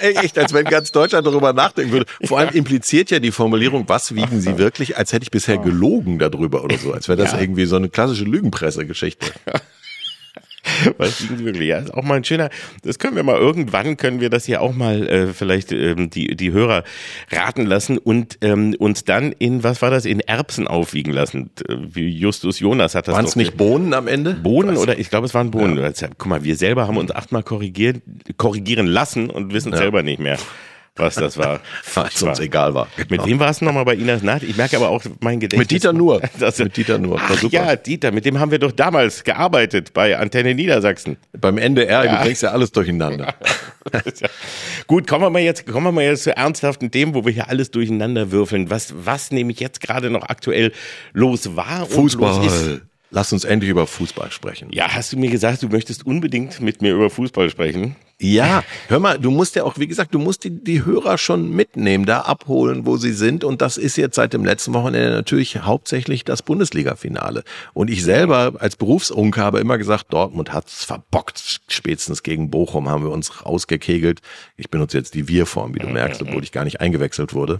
echt, 0.01 0.38
als 0.38 0.53
wenn 0.53 0.65
ganz 0.65 0.91
Deutschland 0.91 1.25
darüber 1.27 1.53
nachdenken 1.53 1.91
würde. 1.91 2.05
Vor 2.24 2.39
allem 2.39 2.50
impliziert 2.53 3.12
ja 3.12 3.19
die 3.19 3.31
Formulierung, 3.31 3.88
was 3.88 4.15
wiegen 4.15 4.41
Sie 4.41 4.57
wirklich, 4.57 4.98
als 4.98 5.13
hätte 5.13 5.24
ich 5.24 5.31
bisher 5.31 5.57
gelogen 5.57 6.19
darüber 6.19 6.63
oder 6.63 6.77
so, 6.77 6.93
als 6.93 7.07
wäre 7.07 7.17
das 7.17 7.33
Ja. 7.33 7.39
irgendwie 7.39 7.65
so 7.65 7.75
eine 7.75 7.89
klassische 7.89 8.24
Lügenpresse-Geschichte. 8.25 9.27
Was 10.98 11.20
liegen 11.22 11.38
Sie 11.38 11.46
wirklich? 11.46 11.70
Ja, 11.70 11.80
ist 11.80 11.94
auch 11.94 12.03
mal 12.03 12.15
ein 12.15 12.24
schöner. 12.24 12.50
Das 12.84 13.00
können 13.00 13.15
wir 13.15 13.24
mal 13.24 13.38
irgendwann 13.38 13.98
können 13.98 14.19
wir 14.21 14.30
das 14.30 14.45
hier 14.45 14.62
auch 14.62 14.74
mal 14.74 15.08
äh, 15.08 15.28
vielleicht 15.28 15.71
ähm, 15.71 16.10
die 16.10 16.36
die 16.36 16.52
Hörer 16.52 16.84
raten 17.32 17.65
lassen 17.65 17.97
und 17.97 18.38
ähm, 18.41 18.76
uns 18.78 19.04
dann 19.04 19.32
in 19.32 19.63
was 19.63 19.82
war 19.82 19.89
das 19.89 20.06
in 20.06 20.19
Erbsen 20.19 20.67
aufwiegen 20.67 21.13
lassen. 21.13 21.50
Äh, 21.67 21.76
Wie 21.93 22.08
Justus 22.10 22.60
Jonas 22.60 22.95
hat 22.95 23.08
das 23.08 23.15
Waren 23.15 23.26
es 23.26 23.36
nicht 23.36 23.58
Bohnen 23.58 23.93
am 23.93 24.08
Ende? 24.08 24.34
Bohnen 24.36 24.78
oder 24.78 25.00
ich 25.00 25.10
glaube 25.10 25.26
es 25.26 25.34
waren 25.34 25.52
Bohnen. 25.52 25.80
Also, 25.80 26.08
Guck 26.17 26.28
mal, 26.28 26.43
wir 26.43 26.56
selber 26.56 26.88
haben 26.88 26.97
uns 26.97 27.12
achtmal 27.12 27.43
korrigiert, 27.43 28.02
korrigieren 28.38 28.88
lassen 28.88 29.30
und 29.30 29.54
wissen 29.54 29.76
selber 29.76 30.04
nicht 30.04 30.19
mehr, 30.19 30.38
was 30.95 31.15
das 31.15 31.38
war. 31.38 31.62
Es 32.13 32.21
uns 32.21 32.39
egal 32.39 32.73
war. 32.73 32.88
Mit 32.97 33.10
Genau. 33.10 33.25
wem 33.25 33.39
war 33.39 33.49
es 33.49 33.62
nochmal 33.62 33.86
bei 33.86 33.95
Inas 33.95 34.23
Nacht? 34.23 34.43
Ich 34.43 34.58
merke 34.58 34.75
aber 34.77 34.89
auch 34.89 35.04
mein 35.21 35.39
Gedächtnis. 35.39 35.60
Mit 35.60 35.71
Dieter 35.71 35.93
Nuhr. 35.93 36.21
Das, 36.39 36.60
Mit 36.60 36.75
Dieter. 36.75 37.01
War 37.10 37.19
Ach, 37.21 37.43
ja, 37.43 37.75
Dieter, 37.75 38.12
mit 38.12 38.25
dem 38.25 38.39
haben 38.39 38.51
wir 38.51 38.60
doch 38.60 38.71
damals 38.71 39.23
gearbeitet 39.23 39.93
bei 39.93 40.17
Antenne 40.17 40.54
Niedersachsen. 40.56 41.17
Beim 41.39 41.58
NDR, 41.58 42.08
du 42.08 42.23
bringst 42.23 42.43
ja 42.43 42.51
alles 42.51 42.71
durcheinander. 42.71 43.34
Ja. 43.91 44.27
Gut, 44.86 45.08
kommen 45.08 45.23
wir 45.23 45.32
mal 45.32 45.41
jetzt, 45.41 45.65
kommen 45.65 45.88
wir 45.88 45.91
mal 45.91 46.04
jetzt 46.04 46.21
zu 46.23 46.38
ernsthaften 46.38 46.91
Themen, 46.91 47.15
wo 47.15 47.25
wir 47.25 47.34
hier 47.34 47.49
alles 47.49 47.71
durcheinander 47.71 48.32
würfeln. 48.32 48.69
Was, 48.69 48.93
was 48.95 49.32
nämlich 49.32 49.60
jetzt 49.60 49.82
gerade 49.82 50.12
noch 50.12 50.21
aktuell 50.30 50.71
los 51.13 51.56
war 51.56 51.89
und 51.89 52.13
los 52.13 52.45
ist. 52.45 52.54
Fußball. 52.54 52.82
Lass 53.10 53.34
uns 53.34 53.43
endlich 53.43 53.71
über 53.71 53.88
Fußball 53.88 54.32
sprechen. 54.32 54.69
Ja, 54.71 54.93
hast 54.93 55.13
du 55.13 55.17
mir 55.17 55.32
gesagt, 55.32 55.63
du 55.63 55.67
möchtest 55.67 56.06
unbedingt 56.06 56.62
mit 56.62 56.84
mir 56.84 56.93
über 56.93 57.10
Fußball 57.10 57.49
sprechen? 57.49 57.95
Ja, 58.23 58.63
hör 58.88 58.99
mal, 58.99 59.17
du 59.17 59.31
musst 59.31 59.55
ja 59.55 59.63
auch, 59.63 59.79
wie 59.79 59.88
gesagt, 59.88 60.13
du 60.13 60.19
musst 60.19 60.43
die, 60.43 60.51
die 60.63 60.86
Hörer 60.86 61.17
schon 61.17 61.49
mitnehmen, 61.49 62.05
da 62.05 62.21
abholen, 62.21 62.86
wo 62.86 62.97
sie 62.97 63.13
sind. 63.13 63.43
Und 63.43 63.63
das 63.63 63.77
ist 63.77 63.97
jetzt 63.97 64.15
seit 64.15 64.34
dem 64.34 64.45
letzten 64.45 64.75
Wochenende 64.75 65.10
natürlich 65.10 65.57
hauptsächlich 65.63 66.23
das 66.23 66.43
Bundesliga-Finale. 66.43 67.43
Und 67.73 67.89
ich 67.89 68.03
selber 68.03 68.53
als 68.60 68.75
Berufsunker 68.75 69.41
habe 69.41 69.60
immer 69.60 69.79
gesagt, 69.79 70.13
Dortmund 70.13 70.53
hat's 70.53 70.86
verbockt. 70.86 71.62
Spätestens 71.67 72.21
gegen 72.21 72.51
Bochum 72.51 72.88
haben 72.89 73.03
wir 73.03 73.12
uns 73.12 73.43
rausgekegelt. 73.43 74.21
Ich 74.55 74.69
benutze 74.69 74.99
jetzt 74.99 75.15
die 75.15 75.27
Wir-Form, 75.27 75.73
wie 75.73 75.79
du 75.79 75.88
merkst, 75.88 76.21
obwohl 76.21 76.43
ich 76.43 76.51
gar 76.51 76.63
nicht 76.63 76.79
eingewechselt 76.79 77.34
wurde. 77.34 77.60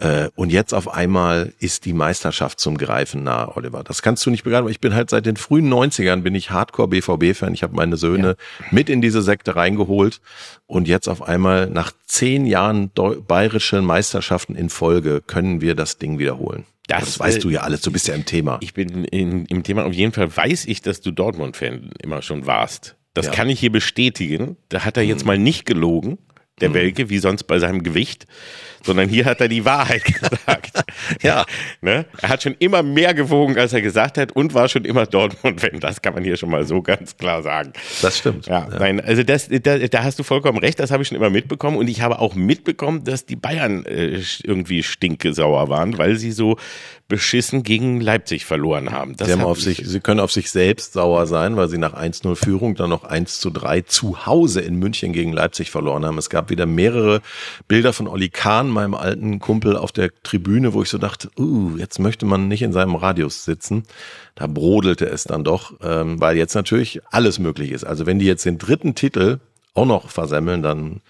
Äh, 0.00 0.28
Und 0.36 0.50
jetzt 0.52 0.74
auf 0.74 0.92
einmal 0.94 1.52
ist 1.58 1.84
die 1.84 1.92
Meisterschaft 1.92 2.60
zum 2.60 2.78
Greifen 2.78 3.24
nah, 3.24 3.50
Oliver. 3.56 3.82
Das 3.82 4.00
kannst 4.00 4.24
du 4.24 4.30
nicht 4.30 4.44
begreifen. 4.44 4.62
aber 4.64 4.70
Ich 4.70 4.80
bin 4.80 4.94
halt 4.94 5.10
seit 5.10 5.26
den 5.26 5.36
frühen 5.36 5.68
90ern 5.72 6.22
bin 6.22 6.34
ich 6.36 6.50
Hardcore 6.50 6.88
BVB-Fan. 6.88 7.52
Ich 7.52 7.62
habe 7.64 7.74
meine 7.74 7.96
Söhne 7.96 8.36
mit 8.70 8.88
in 8.88 9.00
diese 9.02 9.22
Sekte 9.22 9.56
reingeholt. 9.56 10.20
Und 10.66 10.86
jetzt 10.86 11.08
auf 11.08 11.22
einmal 11.22 11.68
nach 11.68 11.92
zehn 12.06 12.46
Jahren 12.46 12.90
deu- 12.94 13.20
bayerische 13.20 13.82
Meisterschaften 13.82 14.54
in 14.54 14.70
Folge 14.70 15.20
können 15.26 15.60
wir 15.60 15.74
das 15.74 15.98
Ding 15.98 16.18
wiederholen. 16.20 16.64
Das, 16.86 17.00
Das, 17.04 17.18
weißt 17.20 17.44
du 17.44 17.50
ja 17.50 17.62
alles. 17.62 17.80
Du 17.82 17.90
bist 17.90 18.06
ja 18.08 18.14
im 18.14 18.24
Thema. 18.24 18.58
Ich 18.62 18.74
bin 18.74 19.04
in, 19.04 19.46
im 19.46 19.62
Thema 19.64 19.84
auf 19.84 19.92
jeden 19.92 20.12
Fall 20.12 20.34
weiß 20.34 20.66
ich, 20.66 20.80
dass 20.80 21.00
du 21.00 21.10
Dortmund-Fan 21.10 21.90
immer 22.02 22.22
schon 22.22 22.46
warst. 22.46 22.94
Das 23.14 23.26
Ja. 23.26 23.32
Mhm. 23.32 23.36
kann 23.36 23.48
ich 23.50 23.58
hier 23.60 23.72
bestätigen. 23.72 24.56
Da 24.68 24.84
hat 24.84 24.96
er 24.96 25.02
jetzt 25.02 25.26
mal 25.26 25.38
nicht 25.38 25.66
gelogen, 25.66 26.18
der 26.60 26.72
Welke, 26.74 27.08
wie 27.10 27.18
sonst 27.18 27.44
bei 27.44 27.58
seinem 27.58 27.82
Gewicht, 27.82 28.26
sondern 28.88 29.08
hier 29.08 29.24
hat 29.26 29.40
er 29.40 29.48
die 29.48 29.64
Wahrheit 29.64 30.02
gesagt. 30.04 30.82
Ja. 31.22 31.44
Ne? 31.82 32.06
Er 32.20 32.28
hat 32.30 32.42
schon 32.42 32.56
immer 32.58 32.82
mehr 32.82 33.14
gewogen, 33.14 33.56
als 33.58 33.72
er 33.72 33.82
gesagt 33.82 34.18
hat 34.18 34.32
und 34.32 34.54
war 34.54 34.68
schon 34.68 34.84
immer 34.84 35.06
Dortmund-Fan. 35.06 35.78
Das 35.80 36.02
kann 36.02 36.14
man 36.14 36.24
hier 36.24 36.36
schon 36.36 36.50
mal 36.50 36.64
so 36.66 36.82
ganz 36.82 37.16
klar 37.16 37.42
sagen. 37.42 37.72
Das 38.02 38.18
stimmt. 38.18 38.46
Ja, 38.46 38.66
nein, 38.78 39.00
also 39.00 39.22
das, 39.22 39.48
da, 39.48 39.78
da 39.78 40.02
hast 40.02 40.18
du 40.18 40.22
vollkommen 40.22 40.58
recht, 40.58 40.80
das 40.80 40.90
habe 40.90 41.02
ich 41.02 41.08
schon 41.08 41.16
immer 41.18 41.30
mitbekommen 41.30 41.76
und 41.76 41.86
ich 41.88 42.00
habe 42.00 42.18
auch 42.18 42.34
mitbekommen, 42.34 43.04
dass 43.04 43.26
die 43.26 43.36
Bayern 43.36 43.84
äh, 43.84 44.20
irgendwie 44.42 44.82
stinkesauer 44.82 45.68
waren, 45.68 45.98
weil 45.98 46.16
sie 46.16 46.32
so 46.32 46.56
beschissen 47.08 47.62
gegen 47.62 48.00
Leipzig 48.00 48.44
verloren 48.44 48.90
haben. 48.90 49.16
Das 49.16 49.28
Sie, 49.28 49.32
haben 49.32 49.40
hab 49.42 49.48
auf 49.48 49.58
ich- 49.58 49.64
sich, 49.64 49.82
sie 49.86 50.00
können 50.00 50.20
auf 50.20 50.32
sich 50.32 50.50
selbst 50.50 50.94
sauer 50.94 51.26
sein, 51.26 51.56
weil 51.56 51.68
sie 51.68 51.78
nach 51.78 51.94
1-0 51.94 52.34
Führung 52.36 52.74
dann 52.74 52.90
noch 52.90 53.04
1 53.04 53.38
zu 53.40 53.50
3 53.50 53.82
zu 53.82 54.26
Hause 54.26 54.60
in 54.60 54.76
München 54.76 55.12
gegen 55.12 55.32
Leipzig 55.32 55.70
verloren 55.70 56.04
haben. 56.06 56.16
Es 56.18 56.30
gab 56.30 56.38
gab 56.38 56.50
wieder 56.50 56.66
mehrere 56.66 57.20
Bilder 57.66 57.92
von 57.92 58.06
Olli 58.06 58.28
Kahn, 58.28 58.68
meinem 58.78 58.94
alten 58.94 59.38
Kumpel, 59.38 59.76
auf 59.76 59.92
der 59.92 60.10
Tribüne, 60.22 60.72
wo 60.72 60.82
ich 60.82 60.88
so 60.88 60.98
dachte, 60.98 61.30
uh, 61.38 61.76
jetzt 61.76 61.98
möchte 61.98 62.26
man 62.26 62.48
nicht 62.48 62.62
in 62.62 62.72
seinem 62.72 62.94
Radius 62.94 63.44
sitzen. 63.44 63.82
Da 64.34 64.46
brodelte 64.46 65.06
es 65.06 65.24
dann 65.24 65.44
doch, 65.44 65.74
ähm, 65.82 66.20
weil 66.20 66.36
jetzt 66.36 66.54
natürlich 66.54 67.00
alles 67.10 67.38
möglich 67.38 67.72
ist. 67.72 67.84
Also 67.84 68.06
wenn 68.06 68.18
die 68.18 68.26
jetzt 68.26 68.44
den 68.44 68.58
dritten 68.58 68.94
Titel 68.94 69.38
auch 69.74 69.86
noch 69.86 70.10
versemmeln, 70.10 70.62
dann 70.62 71.00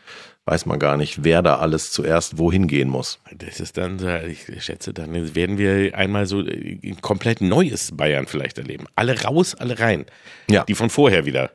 weiß 0.46 0.64
man 0.64 0.78
gar 0.78 0.96
nicht, 0.96 1.24
wer 1.24 1.42
da 1.42 1.56
alles 1.58 1.90
zuerst 1.90 2.38
wohin 2.38 2.68
gehen 2.68 2.88
muss. 2.88 3.18
Das 3.36 3.60
ist 3.60 3.76
dann, 3.76 3.98
ich 4.26 4.46
schätze, 4.64 4.94
dann 4.94 5.34
werden 5.34 5.58
wir 5.58 5.94
einmal 5.94 6.24
so 6.24 6.38
ein 6.38 6.98
komplett 7.02 7.42
neues 7.42 7.94
Bayern 7.94 8.26
vielleicht 8.26 8.56
erleben. 8.56 8.86
Alle 8.96 9.20
raus, 9.22 9.54
alle 9.54 9.78
rein. 9.78 10.06
Ja. 10.50 10.64
Die 10.64 10.74
von 10.74 10.88
vorher 10.88 11.26
wieder. 11.26 11.50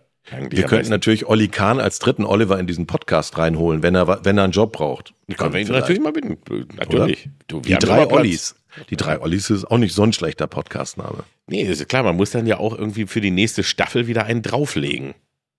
Wir 0.50 0.64
könnten 0.64 0.90
natürlich 0.90 1.26
Olli 1.28 1.50
Kahn 1.50 1.80
als 1.80 2.00
dritten 2.00 2.24
Oliver 2.24 2.58
in 2.58 2.66
diesen 2.66 2.88
Podcast 2.88 3.38
reinholen, 3.38 3.84
wenn 3.84 3.94
er, 3.94 4.24
wenn 4.24 4.38
er 4.38 4.46
einen 4.46 4.54
Job 4.54 4.72
braucht. 4.72 5.14
Können 5.36 5.54
wir 5.54 5.60
ihn 5.60 5.68
natürlich 5.68 6.02
mal 6.02 6.14
bitten. 6.14 6.38
Natürlich. 6.78 7.30
Du, 7.48 7.60
die 7.60 7.74
drei 7.76 8.08
Ollis. 8.08 8.56
Die 8.90 8.96
drei 8.96 9.20
Ollis 9.20 9.50
ist 9.50 9.66
auch 9.66 9.78
nicht 9.78 9.94
so 9.94 10.04
ein 10.04 10.14
schlechter 10.14 10.48
Podcastname. 10.48 11.26
Nee, 11.48 11.64
ist 11.64 11.88
klar, 11.90 12.04
man 12.04 12.16
muss 12.16 12.32
dann 12.32 12.48
ja 12.48 12.58
auch 12.58 12.76
irgendwie 12.76 13.06
für 13.06 13.22
die 13.22 13.32
nächste 13.32 13.64
Staffel 13.64 14.08
wieder 14.08 14.26
einen 14.26 14.42
drauflegen 14.42 15.14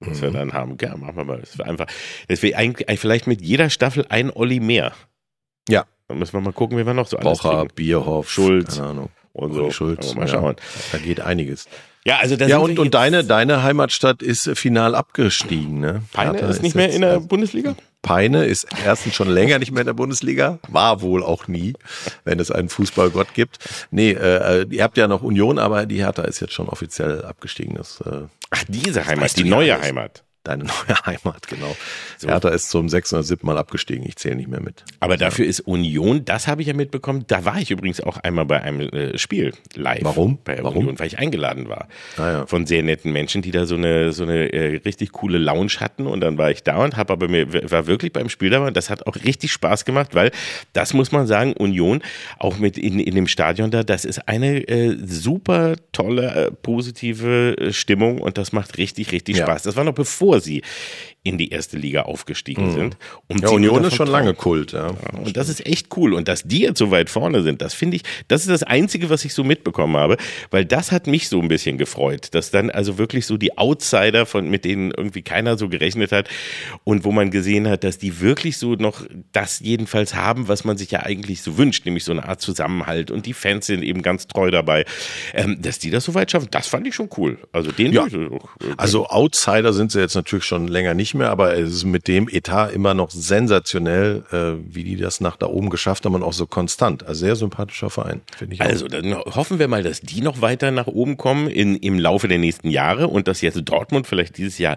was 0.06 0.18
mhm. 0.18 0.22
wir 0.22 0.30
dann 0.32 0.52
haben. 0.52 0.76
Ja, 0.80 0.96
machen 0.96 1.16
wir 1.16 1.24
mal. 1.24 1.40
Das 1.40 1.58
wäre 1.58 1.68
einfach, 1.68 1.86
das 2.28 2.42
wäre 2.42 2.56
eigentlich 2.56 3.00
vielleicht 3.00 3.26
mit 3.26 3.42
jeder 3.42 3.70
Staffel 3.70 4.06
ein 4.08 4.30
Olli 4.30 4.60
mehr. 4.60 4.92
Ja. 5.68 5.84
Dann 6.08 6.18
müssen 6.18 6.34
wir 6.34 6.40
mal 6.40 6.52
gucken, 6.52 6.78
wie 6.78 6.86
wir 6.86 6.94
noch 6.94 7.06
so 7.06 7.16
alles 7.16 7.38
Bocher, 7.38 7.60
kriegen. 7.60 7.74
Bierhoff, 7.74 8.30
Schulz. 8.30 8.76
Keine 8.76 8.88
Ahnung. 8.88 9.08
Und 9.32 9.54
so. 9.54 9.70
Schulz. 9.70 10.14
Mal 10.14 10.28
schauen. 10.28 10.56
Ja, 10.58 10.62
da 10.92 10.98
geht 10.98 11.20
einiges. 11.20 11.66
Ja, 12.06 12.18
also 12.18 12.36
das 12.36 12.50
ja 12.50 12.58
und, 12.58 12.78
und 12.78 12.92
deine, 12.92 13.24
deine 13.24 13.62
Heimatstadt 13.62 14.22
ist 14.22 14.50
final 14.58 14.94
abgestiegen. 14.94 15.80
Ne? 15.80 16.02
Peine 16.12 16.38
ist 16.38 16.62
nicht 16.62 16.76
mehr 16.76 16.90
in 16.90 17.00
der 17.00 17.20
Bundesliga? 17.20 17.74
Peine 18.02 18.44
ist 18.44 18.66
erstens 18.84 19.14
schon 19.14 19.30
länger 19.30 19.58
nicht 19.58 19.72
mehr 19.72 19.80
in 19.80 19.86
der 19.86 19.94
Bundesliga, 19.94 20.58
war 20.68 21.00
wohl 21.00 21.22
auch 21.22 21.48
nie, 21.48 21.72
wenn 22.24 22.38
es 22.38 22.50
einen 22.50 22.68
Fußballgott 22.68 23.32
gibt. 23.32 23.58
Nee, 23.90 24.10
äh, 24.10 24.66
ihr 24.68 24.82
habt 24.82 24.98
ja 24.98 25.08
noch 25.08 25.22
Union, 25.22 25.58
aber 25.58 25.86
die 25.86 26.04
Hertha 26.04 26.22
ist 26.22 26.40
jetzt 26.40 26.52
schon 26.52 26.68
offiziell 26.68 27.24
abgestiegen. 27.24 27.76
Das, 27.76 28.02
äh, 28.02 28.26
Ach, 28.50 28.64
diese 28.68 29.06
Heimat, 29.06 29.34
die 29.38 29.44
neue 29.44 29.80
Heimat 29.80 30.24
deine 30.44 30.64
neue 30.88 31.06
Heimat, 31.06 31.48
genau. 31.48 31.74
So. 32.18 32.28
Hertha 32.28 32.50
ist 32.50 32.70
zum 32.70 32.88
607 32.88 33.44
Mal 33.44 33.58
abgestiegen, 33.58 34.06
ich 34.06 34.16
zähle 34.16 34.36
nicht 34.36 34.48
mehr 34.48 34.60
mit. 34.60 34.84
Aber 35.00 35.16
dafür 35.16 35.46
ist 35.46 35.60
Union, 35.60 36.24
das 36.24 36.46
habe 36.46 36.62
ich 36.62 36.68
ja 36.68 36.74
mitbekommen, 36.74 37.24
da 37.26 37.44
war 37.44 37.58
ich 37.58 37.70
übrigens 37.70 38.00
auch 38.00 38.18
einmal 38.18 38.44
bei 38.44 38.62
einem 38.62 38.80
äh, 38.80 39.18
Spiel 39.18 39.52
live. 39.74 40.04
Warum? 40.04 40.38
Bei 40.44 40.62
Warum? 40.62 40.78
Union, 40.78 40.98
weil 40.98 41.08
ich 41.08 41.18
eingeladen 41.18 41.68
war. 41.68 41.88
Ah, 42.16 42.30
ja. 42.30 42.46
Von 42.46 42.66
sehr 42.66 42.82
netten 42.82 43.12
Menschen, 43.12 43.42
die 43.42 43.50
da 43.50 43.66
so 43.66 43.74
eine, 43.74 44.12
so 44.12 44.22
eine 44.22 44.52
äh, 44.52 44.76
richtig 44.84 45.12
coole 45.12 45.38
Lounge 45.38 45.80
hatten 45.80 46.06
und 46.06 46.20
dann 46.20 46.38
war 46.38 46.50
ich 46.50 46.62
da 46.62 46.76
und 46.84 46.96
habe 46.96 47.12
aber 47.12 47.28
mir, 47.28 47.70
war 47.70 47.86
wirklich 47.86 48.12
beim 48.12 48.28
Spiel 48.28 48.50
da 48.50 48.64
und 48.66 48.76
das 48.76 48.90
hat 48.90 49.06
auch 49.06 49.16
richtig 49.16 49.52
Spaß 49.52 49.84
gemacht, 49.84 50.14
weil 50.14 50.30
das 50.72 50.94
muss 50.94 51.10
man 51.10 51.26
sagen, 51.26 51.54
Union, 51.54 52.02
auch 52.38 52.58
mit 52.58 52.78
in, 52.78 53.00
in 53.00 53.14
dem 53.14 53.26
Stadion 53.26 53.70
da, 53.70 53.82
das 53.82 54.04
ist 54.04 54.28
eine 54.28 54.68
äh, 54.68 54.96
super 55.04 55.76
tolle, 55.92 56.34
äh, 56.34 56.50
positive 56.50 57.56
äh, 57.56 57.72
Stimmung 57.72 58.20
und 58.20 58.38
das 58.38 58.52
macht 58.52 58.78
richtig, 58.78 59.12
richtig 59.12 59.38
ja. 59.38 59.46
Spaß. 59.46 59.62
Das 59.62 59.76
war 59.76 59.84
noch 59.84 59.94
bevor 59.94 60.33
bevor 60.34 60.40
sie 60.40 60.62
in 61.24 61.38
die 61.38 61.48
erste 61.48 61.78
Liga 61.78 62.02
aufgestiegen 62.02 62.68
mhm. 62.68 62.74
sind. 62.74 62.96
Und 63.28 63.42
ja, 63.42 63.48
Union 63.48 63.82
ist 63.82 63.96
schon 63.96 64.08
lange 64.08 64.34
Kult, 64.34 64.72
ja. 64.72 64.88
ja. 64.88 65.18
Und 65.18 65.36
das 65.38 65.48
ist 65.48 65.66
echt 65.66 65.88
cool. 65.96 66.12
Und 66.12 66.28
dass 66.28 66.42
die 66.42 66.60
jetzt 66.60 66.78
so 66.78 66.90
weit 66.90 67.08
vorne 67.08 67.42
sind, 67.42 67.62
das 67.62 67.72
finde 67.72 67.96
ich, 67.96 68.02
das 68.28 68.42
ist 68.42 68.50
das 68.50 68.62
Einzige, 68.62 69.08
was 69.08 69.24
ich 69.24 69.32
so 69.32 69.42
mitbekommen 69.42 69.96
habe, 69.96 70.18
weil 70.50 70.66
das 70.66 70.92
hat 70.92 71.06
mich 71.06 71.30
so 71.30 71.40
ein 71.40 71.48
bisschen 71.48 71.78
gefreut, 71.78 72.28
dass 72.34 72.50
dann 72.50 72.70
also 72.70 72.98
wirklich 72.98 73.24
so 73.24 73.38
die 73.38 73.56
Outsider, 73.56 74.26
von 74.26 74.50
mit 74.50 74.66
denen 74.66 74.90
irgendwie 74.90 75.22
keiner 75.22 75.56
so 75.56 75.70
gerechnet 75.70 76.12
hat 76.12 76.28
und 76.84 77.04
wo 77.04 77.10
man 77.10 77.30
gesehen 77.30 77.66
hat, 77.68 77.84
dass 77.84 77.96
die 77.96 78.20
wirklich 78.20 78.58
so 78.58 78.74
noch 78.74 79.06
das 79.32 79.60
jedenfalls 79.60 80.14
haben, 80.14 80.46
was 80.48 80.64
man 80.64 80.76
sich 80.76 80.90
ja 80.90 81.04
eigentlich 81.04 81.40
so 81.40 81.56
wünscht, 81.56 81.86
nämlich 81.86 82.04
so 82.04 82.12
eine 82.12 82.28
Art 82.28 82.42
Zusammenhalt 82.42 83.10
und 83.10 83.24
die 83.24 83.32
Fans 83.32 83.66
sind 83.66 83.82
eben 83.82 84.02
ganz 84.02 84.26
treu 84.26 84.50
dabei, 84.50 84.84
ähm, 85.32 85.56
dass 85.62 85.78
die 85.78 85.90
das 85.90 86.04
so 86.04 86.12
weit 86.12 86.30
schaffen, 86.30 86.48
das 86.50 86.66
fand 86.66 86.86
ich 86.86 86.94
schon 86.94 87.08
cool. 87.16 87.38
Also 87.50 87.72
den 87.72 87.94
ja. 87.94 88.06
Also 88.76 89.06
Outsider 89.06 89.72
sind 89.72 89.90
sie 89.90 90.00
jetzt 90.00 90.16
natürlich 90.16 90.44
schon 90.44 90.68
länger 90.68 90.92
nicht 90.92 91.13
mehr, 91.14 91.30
aber 91.30 91.56
es 91.56 91.72
ist 91.72 91.84
mit 91.84 92.08
dem 92.08 92.28
Etat 92.28 92.70
immer 92.70 92.94
noch 92.94 93.10
sensationell, 93.10 94.24
äh, 94.30 94.74
wie 94.74 94.84
die 94.84 94.96
das 94.96 95.20
nach 95.20 95.36
da 95.36 95.46
oben 95.46 95.70
geschafft 95.70 96.04
haben 96.04 96.14
und 96.14 96.22
auch 96.22 96.32
so 96.32 96.46
konstant. 96.46 97.06
Also 97.06 97.20
sehr 97.20 97.36
sympathischer 97.36 97.90
Verein, 97.90 98.20
finde 98.36 98.54
ich. 98.54 98.60
Auch. 98.60 98.66
Also 98.66 98.88
dann 98.88 99.14
hoffen 99.14 99.58
wir 99.58 99.68
mal, 99.68 99.82
dass 99.82 100.00
die 100.00 100.20
noch 100.20 100.40
weiter 100.40 100.70
nach 100.70 100.86
oben 100.86 101.16
kommen 101.16 101.48
in, 101.48 101.76
im 101.76 101.98
Laufe 101.98 102.28
der 102.28 102.38
nächsten 102.38 102.68
Jahre 102.68 103.08
und 103.08 103.28
dass 103.28 103.40
jetzt 103.40 103.60
Dortmund 103.64 104.06
vielleicht 104.06 104.36
dieses 104.38 104.58
Jahr 104.58 104.76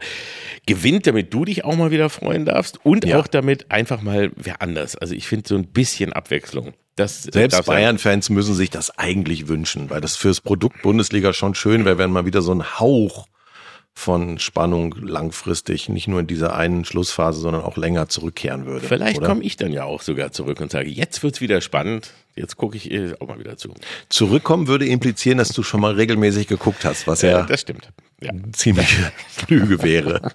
gewinnt, 0.65 1.07
damit 1.07 1.33
du 1.33 1.45
dich 1.45 1.65
auch 1.65 1.75
mal 1.75 1.91
wieder 1.91 2.09
freuen 2.09 2.45
darfst 2.45 2.79
und 2.85 3.05
ja. 3.05 3.19
auch 3.19 3.27
damit 3.27 3.71
einfach 3.71 4.01
mal 4.01 4.31
wer 4.35 4.61
anders. 4.61 4.95
Also 4.95 5.15
ich 5.15 5.27
finde 5.27 5.47
so 5.47 5.55
ein 5.55 5.67
bisschen 5.67 6.13
Abwechslung. 6.13 6.73
Das 6.95 7.23
Selbst 7.23 7.65
Bayern-Fans 7.65 8.31
müssen 8.31 8.55
sich 8.55 8.71
das 8.71 8.97
eigentlich 8.97 9.47
wünschen, 9.47 9.91
weil 9.91 10.01
das 10.01 10.15
fürs 10.15 10.41
Produkt 10.41 10.81
Bundesliga 10.81 11.31
schon 11.31 11.53
schön 11.53 11.85
wäre, 11.85 11.99
wenn 11.99 12.09
mal 12.09 12.25
wieder 12.25 12.41
so 12.41 12.51
ein 12.51 12.79
Hauch 12.79 13.27
von 13.97 14.37
Spannung 14.37 14.93
langfristig 15.01 15.89
nicht 15.89 16.07
nur 16.07 16.19
in 16.19 16.27
dieser 16.27 16.55
einen 16.55 16.85
Schlussphase, 16.85 17.39
sondern 17.39 17.63
auch 17.63 17.77
länger 17.77 18.07
zurückkehren 18.07 18.67
würde. 18.67 18.85
Vielleicht 18.85 19.23
komme 19.23 19.41
ich 19.41 19.57
dann 19.57 19.73
ja 19.73 19.85
auch 19.85 20.03
sogar 20.03 20.31
zurück 20.31 20.61
und 20.61 20.69
sage, 20.69 20.87
jetzt 20.87 21.23
wird's 21.23 21.41
wieder 21.41 21.61
spannend, 21.61 22.11
jetzt 22.35 22.57
gucke 22.57 22.77
ich 22.77 22.91
äh, 22.91 23.15
auch 23.19 23.27
mal 23.27 23.39
wieder 23.39 23.57
zu. 23.57 23.73
Zurückkommen 24.09 24.67
würde 24.67 24.85
implizieren, 24.85 25.39
dass 25.39 25.49
du 25.49 25.63
schon 25.63 25.81
mal 25.81 25.95
regelmäßig 25.95 26.45
geguckt 26.45 26.85
hast, 26.85 27.07
was 27.07 27.23
ja, 27.23 27.29
ja 27.31 27.41
das 27.47 27.61
stimmt. 27.61 27.89
Ja. 28.19 28.31
ziemliche 28.51 29.11
Lüge 29.47 29.83
wäre. 29.83 30.31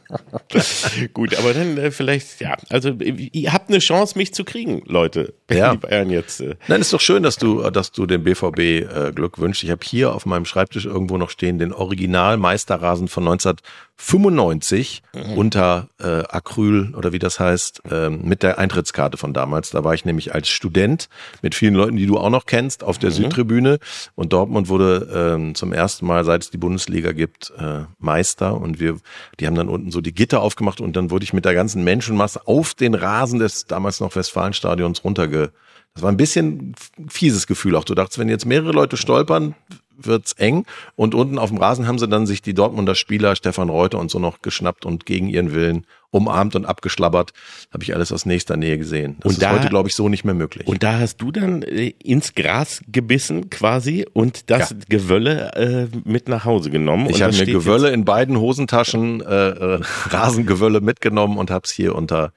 Gut, 1.14 1.36
aber 1.36 1.52
dann 1.52 1.76
äh, 1.78 1.90
vielleicht, 1.90 2.40
ja, 2.40 2.56
also 2.68 2.90
ihr 2.90 3.52
habt 3.52 3.70
eine 3.70 3.80
Chance, 3.80 4.16
mich 4.16 4.32
zu 4.32 4.44
kriegen, 4.44 4.82
Leute. 4.86 5.34
Ja. 5.50 5.72
Die 5.72 5.78
Bayern 5.78 6.08
jetzt. 6.08 6.40
Äh. 6.42 6.54
Nein, 6.68 6.80
ist 6.80 6.92
doch 6.92 7.00
schön, 7.00 7.24
dass 7.24 7.38
du, 7.38 7.68
dass 7.70 7.90
du 7.90 8.06
dem 8.06 8.22
BVB 8.22 8.58
äh, 8.58 9.12
Glück 9.12 9.38
wünschst. 9.38 9.64
Ich 9.64 9.70
habe 9.70 9.80
hier 9.84 10.14
auf 10.14 10.26
meinem 10.26 10.44
Schreibtisch 10.44 10.84
irgendwo 10.86 11.18
noch 11.18 11.30
stehen 11.30 11.58
den 11.58 11.72
Original 11.72 12.36
Meisterrasen 12.36 13.08
von 13.08 13.24
1995 13.24 15.02
mhm. 15.12 15.32
unter 15.32 15.88
äh, 15.98 16.22
Acryl 16.28 16.94
oder 16.94 17.12
wie 17.12 17.18
das 17.18 17.40
heißt, 17.40 17.82
äh, 17.90 18.10
mit 18.10 18.44
der 18.44 18.58
Eintrittskarte 18.58 19.16
von 19.16 19.34
damals. 19.34 19.70
Da 19.70 19.82
war 19.82 19.94
ich 19.94 20.04
nämlich 20.04 20.32
als 20.32 20.48
Student 20.48 21.08
mit 21.42 21.56
vielen 21.56 21.74
Leuten, 21.74 21.96
die 21.96 22.06
du 22.06 22.16
auch 22.16 22.30
noch 22.30 22.46
kennst, 22.46 22.84
auf 22.84 22.98
der 22.98 23.10
mhm. 23.10 23.14
Südtribüne 23.14 23.80
und 24.14 24.32
Dortmund 24.32 24.68
wurde 24.68 25.48
äh, 25.50 25.52
zum 25.54 25.72
ersten 25.72 26.06
Mal, 26.06 26.24
seit 26.24 26.42
es 26.42 26.50
die 26.50 26.58
Bundesliga 26.58 27.10
gibt, 27.10 27.52
äh, 27.58 27.71
Meister 27.98 28.60
und 28.60 28.80
wir, 28.80 28.98
die 29.40 29.46
haben 29.46 29.54
dann 29.54 29.68
unten 29.68 29.90
so 29.90 30.00
die 30.00 30.14
Gitter 30.14 30.40
aufgemacht 30.40 30.80
und 30.80 30.96
dann 30.96 31.10
wurde 31.10 31.24
ich 31.24 31.32
mit 31.32 31.44
der 31.44 31.54
ganzen 31.54 31.84
Menschenmasse 31.84 32.46
auf 32.46 32.74
den 32.74 32.94
Rasen 32.94 33.38
des 33.38 33.66
damals 33.66 34.00
noch 34.00 34.14
Westfalenstadions 34.14 35.04
runterge. 35.04 35.52
Das 35.94 36.02
war 36.02 36.10
ein 36.10 36.16
bisschen 36.16 36.74
fieses 37.08 37.46
Gefühl 37.46 37.76
auch. 37.76 37.84
Du 37.84 37.94
dachtest, 37.94 38.18
wenn 38.18 38.28
jetzt 38.28 38.46
mehrere 38.46 38.72
Leute 38.72 38.96
stolpern, 38.96 39.54
wird's 39.96 40.32
eng. 40.32 40.64
Und 40.96 41.14
unten 41.14 41.38
auf 41.38 41.50
dem 41.50 41.58
Rasen 41.58 41.86
haben 41.86 41.98
sie 41.98 42.08
dann 42.08 42.26
sich 42.26 42.42
die 42.42 42.54
Dortmunder 42.54 42.94
Spieler 42.94 43.36
Stefan 43.36 43.68
Reuter 43.68 43.98
und 43.98 44.10
so 44.10 44.18
noch 44.18 44.42
geschnappt 44.42 44.84
und 44.84 45.06
gegen 45.06 45.28
ihren 45.28 45.52
Willen 45.52 45.86
umarmt 46.10 46.54
und 46.54 46.66
abgeschlabbert. 46.66 47.32
Habe 47.72 47.82
ich 47.82 47.94
alles 47.94 48.12
aus 48.12 48.26
nächster 48.26 48.56
Nähe 48.56 48.78
gesehen. 48.78 49.16
Das 49.20 49.30
und 49.30 49.32
ist 49.32 49.42
da, 49.42 49.52
heute, 49.52 49.68
glaube 49.68 49.88
ich, 49.88 49.94
so 49.94 50.08
nicht 50.08 50.24
mehr 50.24 50.34
möglich. 50.34 50.66
Und 50.66 50.82
da 50.82 50.98
hast 50.98 51.16
du 51.16 51.32
dann 51.32 51.62
äh, 51.62 51.94
ins 52.02 52.34
Gras 52.34 52.82
gebissen 52.86 53.50
quasi 53.50 54.06
und 54.12 54.50
das 54.50 54.70
ja. 54.70 54.76
Gewölle 54.88 55.52
äh, 55.54 55.88
mit 56.04 56.28
nach 56.28 56.44
Hause 56.44 56.70
genommen. 56.70 57.08
Ich 57.08 57.22
habe 57.22 57.34
mir 57.34 57.46
Gewölle 57.46 57.90
in 57.90 58.04
beiden 58.04 58.38
Hosentaschen, 58.38 59.20
äh, 59.22 59.48
äh, 59.48 59.80
Rasengewölle 60.10 60.80
mitgenommen 60.80 61.38
und 61.38 61.50
habe 61.50 61.64
es 61.64 61.72
hier 61.72 61.94
unter 61.94 62.32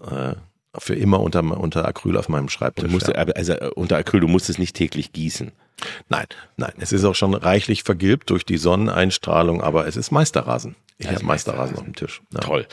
äh, 0.00 0.34
für 0.76 0.94
immer 0.94 1.20
unter, 1.20 1.42
unter 1.42 1.86
Acryl 1.86 2.16
auf 2.16 2.28
meinem 2.28 2.48
Schreibtisch. 2.48 2.90
Musst, 2.90 3.08
ja. 3.08 3.14
Also 3.14 3.52
äh, 3.52 3.70
unter 3.74 3.96
Acryl, 3.96 4.20
du 4.20 4.28
musst 4.28 4.50
es 4.50 4.58
nicht 4.58 4.74
täglich 4.74 5.12
gießen. 5.12 5.52
Nein, 6.08 6.26
nein, 6.56 6.72
es 6.78 6.92
ist 6.92 7.04
auch 7.04 7.14
schon 7.14 7.34
reichlich 7.34 7.82
vergilbt 7.82 8.30
durch 8.30 8.44
die 8.44 8.58
Sonneneinstrahlung, 8.58 9.62
aber 9.62 9.86
es 9.86 9.96
ist 9.96 10.10
Meisterrasen. 10.10 10.76
Ich 10.96 11.08
habe 11.08 11.24
Meisterrasen 11.24 11.76
auf 11.76 11.82
dem 11.82 11.94
Tisch. 11.94 12.22
Ja. 12.32 12.40
Toll. 12.40 12.66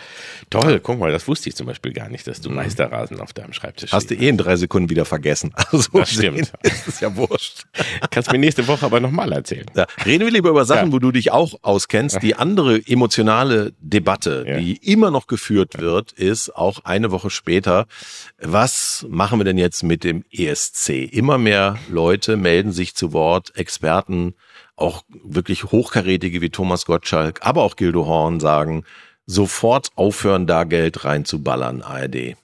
Toll, 0.52 0.80
guck 0.80 1.00
mal, 1.00 1.12
das 1.12 1.28
wusste 1.28 1.50
ich 1.50 1.56
zum 1.56 1.66
Beispiel 1.66 1.92
gar 1.92 2.08
nicht, 2.08 2.28
dass 2.28 2.40
du 2.40 2.50
mhm. 2.50 2.58
Meisterrasen 2.58 3.20
auf 3.20 3.34
deinem 3.34 3.52
Schreibtisch 3.52 3.92
hast. 3.92 4.04
Hast 4.04 4.12
du 4.12 4.16
eh 4.16 4.30
in 4.30 4.38
drei 4.38 4.56
Sekunden 4.58 4.90
wieder 4.90 5.06
vergessen. 5.06 5.54
Also 5.72 6.00
das 6.00 6.12
stimmt. 6.12 6.52
Ist 6.64 6.88
es 6.88 7.00
ja 7.00 7.16
wurscht. 7.16 7.64
Kannst 8.10 8.30
mir 8.32 8.38
nächste 8.38 8.68
Woche 8.68 8.86
aber 8.86 9.00
nochmal 9.00 9.32
erzählen. 9.32 9.66
Ja. 9.74 9.88
Reden 10.06 10.26
wir 10.26 10.32
lieber 10.32 10.50
über 10.50 10.66
Sachen, 10.66 10.88
ja. 10.88 10.92
wo 10.92 11.00
du 11.00 11.12
dich 11.12 11.32
auch 11.32 11.54
auskennst. 11.62 12.22
Die 12.22 12.36
andere 12.36 12.82
emotionale 12.86 13.74
Debatte, 13.80 14.58
die 14.60 14.76
immer 14.76 15.12
noch 15.12 15.28
geführt 15.28 15.80
wird, 15.80 16.12
ist 16.12 16.54
auch 16.54 16.84
eine 16.84 17.12
Woche 17.12 17.30
später. 17.30 17.86
Was 18.38 19.06
machen 19.10 19.40
wir 19.40 19.46
denn 19.46 19.58
jetzt 19.58 19.84
mit 19.84 20.04
dem 20.04 20.26
ESC? 20.32 20.90
Immer 20.90 21.38
mehr 21.38 21.78
Leute 21.90 22.36
melden 22.36 22.74
sich 22.74 22.91
zu 22.94 23.14
Wort, 23.14 23.56
Experten, 23.56 24.36
auch 24.76 25.04
wirklich 25.24 25.66
hochkarätige 25.66 26.42
wie 26.42 26.50
Thomas 26.50 26.86
Gottschalk, 26.86 27.40
aber 27.42 27.64
auch 27.64 27.76
Gildo 27.76 28.06
Horn 28.06 28.40
sagen, 28.40 28.84
sofort 29.26 29.90
aufhören, 29.96 30.48
da 30.48 30.64
Geld 30.64 31.06
reinzuballern, 31.06 31.82
ARD. 31.82 32.36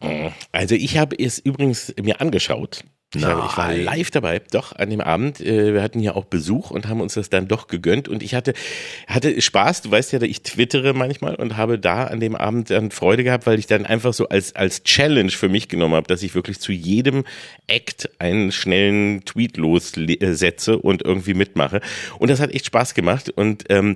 Also 0.51 0.75
ich 0.75 0.97
habe 0.97 1.15
es 1.17 1.39
übrigens 1.39 1.93
mir 2.01 2.21
angeschaut 2.21 2.83
Ich, 3.15 3.23
habe, 3.23 3.47
ich, 3.49 3.55
war 3.55 3.73
live 3.73 4.11
dabei, 4.11 4.41
doch, 4.51 4.75
an 4.75 4.89
dem 4.89 4.99
Abend. 4.99 5.39
Äh, 5.39 5.73
wir 5.73 5.81
hatten 5.81 6.01
ja 6.01 6.13
auch 6.13 6.25
Besuch 6.25 6.71
und 6.71 6.89
haben 6.89 6.99
uns 6.99 7.13
das 7.13 7.29
dann 7.29 7.47
doch 7.47 7.67
gegönnt. 7.67 8.09
Und 8.09 8.21
ich 8.21 8.35
hatte, 8.35 8.53
hatte 9.07 9.41
Spaß, 9.41 9.83
du 9.83 9.91
weißt 9.91 10.11
ja, 10.11 10.21
ich 10.23 10.43
twittere 10.43 10.93
manchmal 10.93 11.35
und 11.35 11.55
habe 11.55 11.79
da 11.79 12.03
an 12.03 12.19
dem 12.19 12.35
Abend 12.35 12.69
dann 12.69 12.91
Freude 12.91 13.23
gehabt, 13.23 13.47
weil 13.47 13.59
ich 13.59 13.65
dann 13.65 13.85
einfach 13.85 14.13
so 14.13 14.27
als, 14.27 14.57
als 14.57 14.83
Challenge 14.83 15.31
für 15.31 15.47
mich 15.47 15.69
genommen 15.69 15.95
habe, 15.95 16.07
dass 16.07 16.21
ich 16.21 16.35
wirklich 16.35 16.59
zu 16.59 16.73
jedem 16.73 17.23
Act 17.67 18.09
einen 18.19 18.51
schnellen 18.51 19.23
Tweet 19.23 19.55
lossetze 19.55 20.77
und 20.77 21.01
irgendwie 21.01 21.33
mitmache. 21.33 21.79
Und 22.19 22.29
das 22.29 22.41
hat 22.41 22.53
echt 22.53 22.65
Spaß 22.65 22.93
gemacht. 22.93 23.29
Und 23.29 23.63
ähm, 23.69 23.95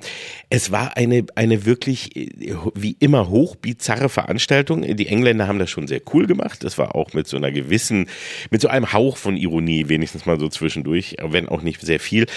es 0.49 0.71
war 0.71 0.95
eine, 0.95 1.25
eine 1.35 1.65
wirklich, 1.65 2.15
äh, 2.15 2.55
wie 2.75 2.95
immer, 3.01 3.27
hochbizarre 3.27 4.07
Veranstaltung. 4.07 4.83
Die 4.95 5.07
Engländer 5.07 5.49
haben 5.49 5.59
das 5.59 5.69
schon 5.69 5.87
sehr 5.87 5.99
cool 6.13 6.27
gemacht. 6.27 6.63
Das 6.63 6.77
war 6.77 6.95
auch 6.95 7.11
mit 7.11 7.27
so 7.27 7.35
einer 7.35 7.51
gewissen, 7.51 8.07
mit 8.51 8.61
so 8.61 8.69
einem 8.69 8.93
Hauch 9.01 9.17
von 9.17 9.35
Ironie, 9.35 9.89
wenigstens 9.89 10.27
mal 10.27 10.39
so 10.39 10.47
zwischendurch, 10.47 11.15
wenn 11.19 11.49
auch 11.49 11.63
nicht 11.63 11.81
sehr 11.81 11.99
viel. 11.99 12.27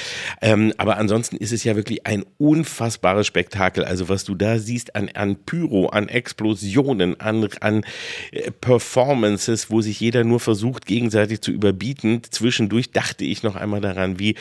Ähm, 0.41 0.73
aber 0.79 0.97
ansonsten 0.97 1.37
ist 1.37 1.53
es 1.53 1.63
ja 1.63 1.77
wirklich 1.77 2.07
ein 2.07 2.25
unfassbares 2.39 3.27
Spektakel. 3.27 3.85
Also 3.85 4.09
was 4.09 4.25
du 4.25 4.35
da 4.35 4.59
siehst 4.59 4.97
an, 4.97 5.11
an 5.13 5.37
Pyro, 5.45 5.89
an 5.89 6.09
Explosionen, 6.09 7.21
an, 7.21 7.47
an 7.61 7.85
äh, 8.33 8.51
Performances, 8.51 9.71
wo 9.71 9.83
sich 9.83 10.01
jeder 10.01 10.25
nur 10.25 10.41
versucht, 10.41 10.87
gegenseitig 10.87 11.43
zu 11.43 11.53
überbieten. 11.53 12.23
Zwischendurch 12.31 12.93
dachte 12.93 13.27
ich 13.27 13.43
noch 13.43 13.57
einmal 13.57 13.83
daran, 13.83 14.19
wie 14.19 14.35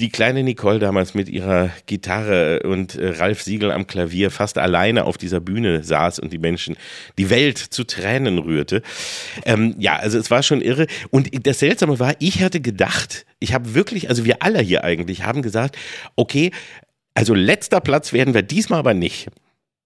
die 0.00 0.08
kleine 0.08 0.42
Nicole 0.42 0.80
damals 0.80 1.14
mit 1.14 1.28
ihrer 1.28 1.70
Gitarre 1.86 2.64
und 2.64 2.96
äh, 2.96 3.10
Ralf 3.10 3.42
Siegel 3.42 3.70
am 3.70 3.86
Klavier 3.86 4.32
fast 4.32 4.58
alleine 4.58 5.04
auf 5.04 5.18
dieser 5.18 5.38
Bühne 5.38 5.84
saß 5.84 6.18
und 6.18 6.32
die 6.32 6.38
Menschen, 6.38 6.76
die 7.16 7.30
Welt 7.30 7.58
zu 7.58 7.84
Tränen 7.84 8.38
rührte. 8.38 8.82
Ähm, 9.44 9.76
ja, 9.78 9.94
also 9.98 10.18
es 10.18 10.32
war 10.32 10.42
schon 10.42 10.62
irre. 10.62 10.88
Und 11.10 11.28
das 11.46 11.59
Seltsame 11.60 11.98
war, 11.98 12.14
ich 12.18 12.42
hatte 12.42 12.60
gedacht, 12.60 13.26
ich 13.38 13.54
habe 13.54 13.74
wirklich, 13.74 14.08
also 14.08 14.24
wir 14.24 14.42
alle 14.42 14.60
hier 14.60 14.84
eigentlich 14.84 15.24
haben 15.24 15.42
gesagt, 15.42 15.76
okay, 16.16 16.50
also 17.14 17.34
letzter 17.34 17.80
Platz 17.80 18.12
werden 18.12 18.34
wir 18.34 18.42
diesmal 18.42 18.80
aber 18.80 18.94
nicht. 18.94 19.28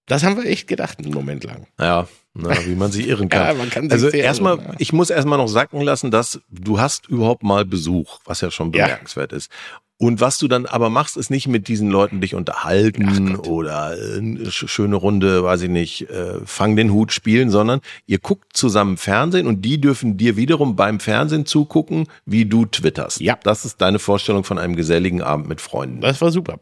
Das 0.07 0.23
haben 0.23 0.37
wir 0.37 0.45
echt 0.45 0.67
gedacht, 0.67 0.99
einen 0.99 1.13
Moment 1.13 1.43
lang. 1.43 1.67
Ja, 1.79 2.07
na, 2.33 2.55
wie 2.65 2.75
man 2.75 2.91
sich 2.91 3.07
irren 3.07 3.29
kann. 3.29 3.47
ja, 3.47 3.53
man 3.53 3.69
kann 3.69 3.91
also 3.91 4.09
erstmal, 4.09 4.75
ich 4.77 4.93
muss 4.93 5.09
erstmal 5.09 5.37
noch 5.37 5.47
sacken 5.47 5.81
lassen, 5.81 6.11
dass 6.11 6.41
du 6.49 6.79
hast 6.79 7.07
überhaupt 7.07 7.43
mal 7.43 7.65
Besuch, 7.65 8.19
was 8.25 8.41
ja 8.41 8.51
schon 8.51 8.71
bemerkenswert 8.71 9.31
ja. 9.31 9.37
ist. 9.37 9.51
Und 9.97 10.19
was 10.19 10.37
du 10.37 10.49
dann 10.49 10.65
aber 10.65 10.89
machst, 10.89 11.15
ist 11.15 11.29
nicht 11.29 11.47
mit 11.47 11.69
diesen 11.69 11.89
Leuten 11.89 12.19
dich 12.19 12.35
unterhalten 12.35 13.37
oder 13.37 13.95
eine 14.17 14.51
schöne 14.51 14.97
Runde, 14.97 15.43
weiß 15.43 15.61
ich 15.61 15.69
nicht, 15.69 16.09
äh, 16.09 16.39
fang 16.45 16.75
den 16.75 16.91
Hut 16.91 17.13
spielen, 17.13 17.49
sondern 17.49 17.79
ihr 18.05 18.19
guckt 18.19 18.57
zusammen 18.57 18.97
Fernsehen 18.97 19.47
und 19.47 19.61
die 19.61 19.79
dürfen 19.79 20.17
dir 20.17 20.35
wiederum 20.35 20.75
beim 20.75 20.99
Fernsehen 20.99 21.45
zugucken, 21.45 22.07
wie 22.25 22.45
du 22.45 22.65
twitterst. 22.65 23.21
Ja. 23.21 23.37
Das 23.43 23.63
ist 23.63 23.79
deine 23.79 23.99
Vorstellung 23.99 24.43
von 24.43 24.59
einem 24.59 24.75
geselligen 24.75 25.21
Abend 25.21 25.47
mit 25.47 25.61
Freunden. 25.61 26.01
Das 26.01 26.19
war 26.19 26.31
super. 26.31 26.59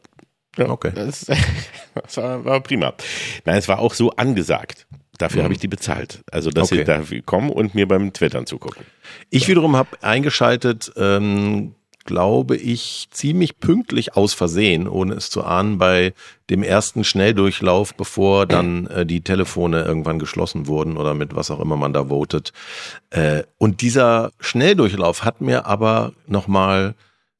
Ja, 0.56 0.69
okay. 0.69 0.91
Das, 0.93 1.26
das 1.96 2.17
war, 2.17 2.46
war, 2.46 2.62
prima. 2.62 2.93
Nein, 3.46 3.58
es 3.58 3.67
war 3.67 3.80
auch 3.80 3.96
so 3.96 4.12
angesagt. 4.12 4.86
Dafür 5.17 5.41
mhm. 5.41 5.43
habe 5.46 5.54
ich 5.54 5.60
die 5.60 5.67
bezahlt. 5.67 6.24
Also, 6.32 6.52
dass 6.52 6.72
okay. 6.72 6.80
sie 6.80 6.84
da 6.84 7.22
kommen 7.26 7.50
und 7.50 7.74
mir 7.74 7.88
beim 7.88 8.13
Twittern 8.13 8.46
zugucken. 8.46 8.86
Ich 9.32 9.48
wiederum 9.48 9.76
habe 9.76 9.89
eingeschaltet, 10.02 10.91
ähm, 10.98 11.74
glaube 12.05 12.55
ich, 12.55 13.07
ziemlich 13.11 13.59
pünktlich 13.59 14.15
aus 14.15 14.33
Versehen, 14.33 14.87
ohne 14.87 15.13
es 15.15 15.29
zu 15.29 15.43
ahnen, 15.43 15.77
bei 15.77 16.13
dem 16.49 16.63
ersten 16.63 17.03
Schnelldurchlauf, 17.03 17.95
bevor 17.95 18.45
dann 18.47 18.87
äh, 18.87 19.05
die 19.05 19.21
Telefone 19.21 19.83
irgendwann 19.83 20.19
geschlossen 20.19 20.67
wurden 20.67 20.97
oder 20.97 21.13
mit 21.13 21.35
was 21.35 21.51
auch 21.51 21.59
immer 21.59 21.75
man 21.75 21.93
da 21.93 22.09
votet. 22.09 22.53
Äh, 23.09 23.43
und 23.57 23.81
dieser 23.81 24.31
Schnelldurchlauf 24.39 25.23
hat 25.23 25.41
mir 25.41 25.65
aber 25.65 26.13
nochmal 26.27 26.95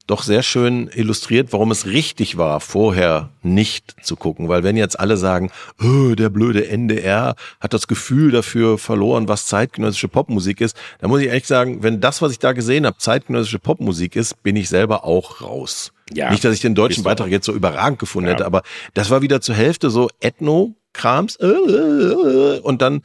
doch 0.06 0.22
sehr 0.22 0.42
schön 0.42 0.88
illustriert, 0.94 1.52
warum 1.52 1.70
es 1.70 1.86
richtig 1.86 2.36
war, 2.36 2.60
vorher 2.60 3.30
nicht 3.42 3.96
zu 4.02 4.16
gucken. 4.16 4.48
Weil 4.48 4.62
wenn 4.62 4.76
jetzt 4.76 5.00
alle 5.00 5.16
sagen, 5.16 5.50
oh, 5.82 6.14
der 6.14 6.28
blöde 6.28 6.68
NDR 6.68 7.36
hat 7.60 7.72
das 7.72 7.88
Gefühl 7.88 8.30
dafür 8.30 8.76
verloren, 8.76 9.28
was 9.28 9.46
zeitgenössische 9.46 10.08
Popmusik 10.08 10.60
ist, 10.60 10.76
dann 11.00 11.10
muss 11.10 11.20
ich 11.20 11.28
ehrlich 11.28 11.46
sagen, 11.46 11.82
wenn 11.82 12.00
das, 12.00 12.20
was 12.20 12.32
ich 12.32 12.38
da 12.38 12.52
gesehen 12.52 12.84
habe, 12.84 12.98
zeitgenössische 12.98 13.58
Popmusik 13.58 14.14
ist, 14.16 14.42
bin 14.42 14.56
ich 14.56 14.68
selber 14.68 15.04
auch 15.04 15.40
raus. 15.40 15.92
Ja, 16.12 16.30
nicht, 16.30 16.44
dass 16.44 16.54
ich 16.54 16.60
den 16.60 16.74
deutschen 16.74 17.02
Beitrag 17.02 17.30
jetzt 17.30 17.46
so 17.46 17.52
überragend 17.52 17.98
gefunden 17.98 18.28
ja. 18.28 18.34
hätte, 18.34 18.44
aber 18.44 18.62
das 18.92 19.08
war 19.08 19.22
wieder 19.22 19.40
zur 19.40 19.54
Hälfte 19.54 19.88
so 19.88 20.10
Ethno-Krams 20.20 21.36
äh, 21.36 21.46
äh, 21.46 22.56
äh, 22.56 22.60
und 22.60 22.82
dann 22.82 23.02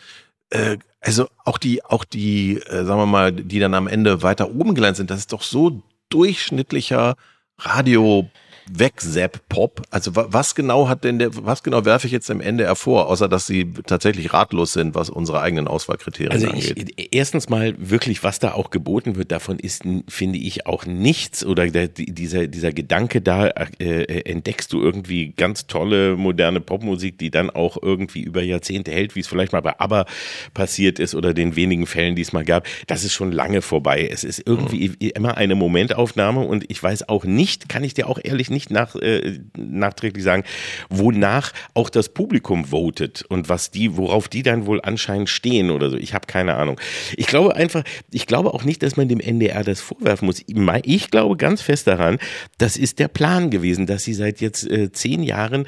äh, 0.50 0.78
also 1.02 1.30
auch 1.46 1.58
die, 1.58 1.84
auch 1.86 2.04
die, 2.04 2.58
äh, 2.58 2.84
sagen 2.84 3.00
wir 3.00 3.06
mal, 3.06 3.32
die 3.32 3.60
dann 3.60 3.74
am 3.74 3.88
Ende 3.88 4.22
weiter 4.22 4.50
oben 4.50 4.76
gelandet 4.76 4.98
sind, 4.98 5.10
das 5.10 5.20
ist 5.20 5.32
doch 5.32 5.44
so 5.44 5.82
durchschnittlicher 6.10 7.16
Radio 7.60 8.30
Wegsepp-Pop. 8.72 9.84
Also 9.90 10.12
was 10.16 10.56
genau 10.56 10.88
hat 10.88 11.04
denn 11.04 11.20
der, 11.20 11.30
was 11.46 11.64
genau 11.64 11.86
werfe 11.86 12.08
ich 12.08 12.14
jetzt 12.14 12.30
am 12.30 12.42
Ende 12.42 12.66
hervor, 12.66 13.08
außer 13.08 13.28
dass 13.28 13.48
sie 13.48 13.74
tatsächlich 13.86 14.34
ratlos 14.34 14.74
sind, 14.74 14.96
was 14.96 15.10
unsere 15.10 15.42
eigenen 15.42 15.68
Auswahlkriterien 15.68 16.32
also 16.32 16.48
angeht? 16.48 16.94
Ich, 16.96 17.10
erstens 17.14 17.50
mal 17.50 17.76
wirklich, 17.78 18.24
was 18.24 18.40
da 18.40 18.54
auch 18.54 18.70
geboten 18.70 19.16
wird, 19.16 19.32
davon 19.32 19.60
ist, 19.60 19.84
finde 20.08 20.40
ich, 20.40 20.66
auch 20.66 20.86
nichts 20.86 21.46
oder 21.46 21.68
der, 21.68 21.88
dieser, 21.88 22.48
dieser 22.48 22.72
Gedanke 22.72 23.22
da, 23.22 23.48
äh, 23.48 24.22
entdeckst 24.22 24.72
du 24.74 24.82
irgendwie 24.82 25.34
ganz 25.36 25.68
tolle 25.68 26.16
moderne 26.16 26.62
Popmusik, 26.62 27.18
die 27.18 27.32
dann 27.32 27.50
auch 27.50 27.78
irgendwie 27.82 28.22
über 28.22 28.42
Jahrzehnte 28.42 28.92
hält, 28.92 29.16
wie 29.16 29.22
es 29.22 29.28
vielleicht 29.28 29.54
mal 29.54 29.62
bei 29.62 29.80
ABBA 29.80 30.06
passiert 30.54 31.00
ist 31.00 31.16
oder 31.16 31.34
den 31.34 31.56
wenigen 31.56 31.86
Fällen, 31.86 32.16
die 32.16 32.22
es 32.22 32.34
mal 32.34 32.46
gab. 32.46 32.68
Das 32.88 33.04
ist 33.04 33.14
schon 33.14 33.32
lange 33.32 33.62
vorbei. 33.62 34.08
Es 34.12 34.24
ist 34.24 34.44
irgendwie 34.46 34.90
mhm. 34.90 34.96
immer 35.00 35.38
eine 35.38 35.56
Momentaufnahme 35.56 36.42
und 36.42 36.66
ich 36.70 36.82
weiß 36.82 37.10
auch 37.10 37.26
nicht, 37.26 37.70
kann 37.70 37.84
ich 37.84 37.94
dir 37.94 38.08
auch 38.08 38.20
ehrlich 38.22 38.50
nicht 38.50 38.59
nicht 38.60 38.72
nach, 38.72 38.96
äh, 38.96 39.40
nachträglich 39.58 40.24
sagen, 40.24 40.44
wonach 40.90 41.54
auch 41.74 41.90
das 41.90 42.10
Publikum 42.10 42.66
votet 42.66 43.24
und 43.30 43.48
was 43.48 43.72
die, 43.72 43.96
worauf 43.96 44.28
die 44.28 44.44
dann 44.44 44.66
wohl 44.66 44.82
anscheinend 44.82 45.30
stehen 45.30 45.70
oder 45.70 45.90
so. 45.90 45.96
Ich 45.96 46.14
habe 46.14 46.28
keine 46.28 46.56
Ahnung. 46.56 46.80
Ich 47.16 47.28
glaube 47.28 47.56
einfach, 47.56 47.84
ich 48.12 48.28
glaube 48.28 48.54
auch 48.54 48.66
nicht, 48.66 48.84
dass 48.84 48.98
man 48.98 49.08
dem 49.08 49.22
NDR 49.22 49.64
das 49.64 49.80
vorwerfen 49.80 50.26
muss. 50.26 50.44
Ich 50.84 51.10
glaube 51.10 51.38
ganz 51.38 51.62
fest 51.62 51.88
daran, 51.88 52.20
das 52.58 52.76
ist 52.76 53.00
der 53.00 53.08
Plan 53.08 53.50
gewesen, 53.50 53.86
dass 53.86 54.04
sie 54.04 54.14
seit 54.14 54.42
jetzt 54.42 54.70
äh, 54.70 54.92
zehn 54.92 55.24
Jahren 55.24 55.66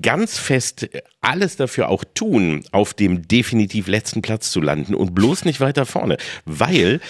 ganz 0.00 0.38
fest 0.38 0.88
alles 1.20 1.56
dafür 1.56 1.88
auch 1.88 2.04
tun, 2.14 2.62
auf 2.70 2.94
dem 2.94 3.26
definitiv 3.26 3.88
letzten 3.88 4.22
Platz 4.22 4.52
zu 4.52 4.60
landen 4.60 4.94
und 4.94 5.14
bloß 5.14 5.44
nicht 5.44 5.60
weiter 5.60 5.86
vorne, 5.86 6.18
weil 6.44 7.00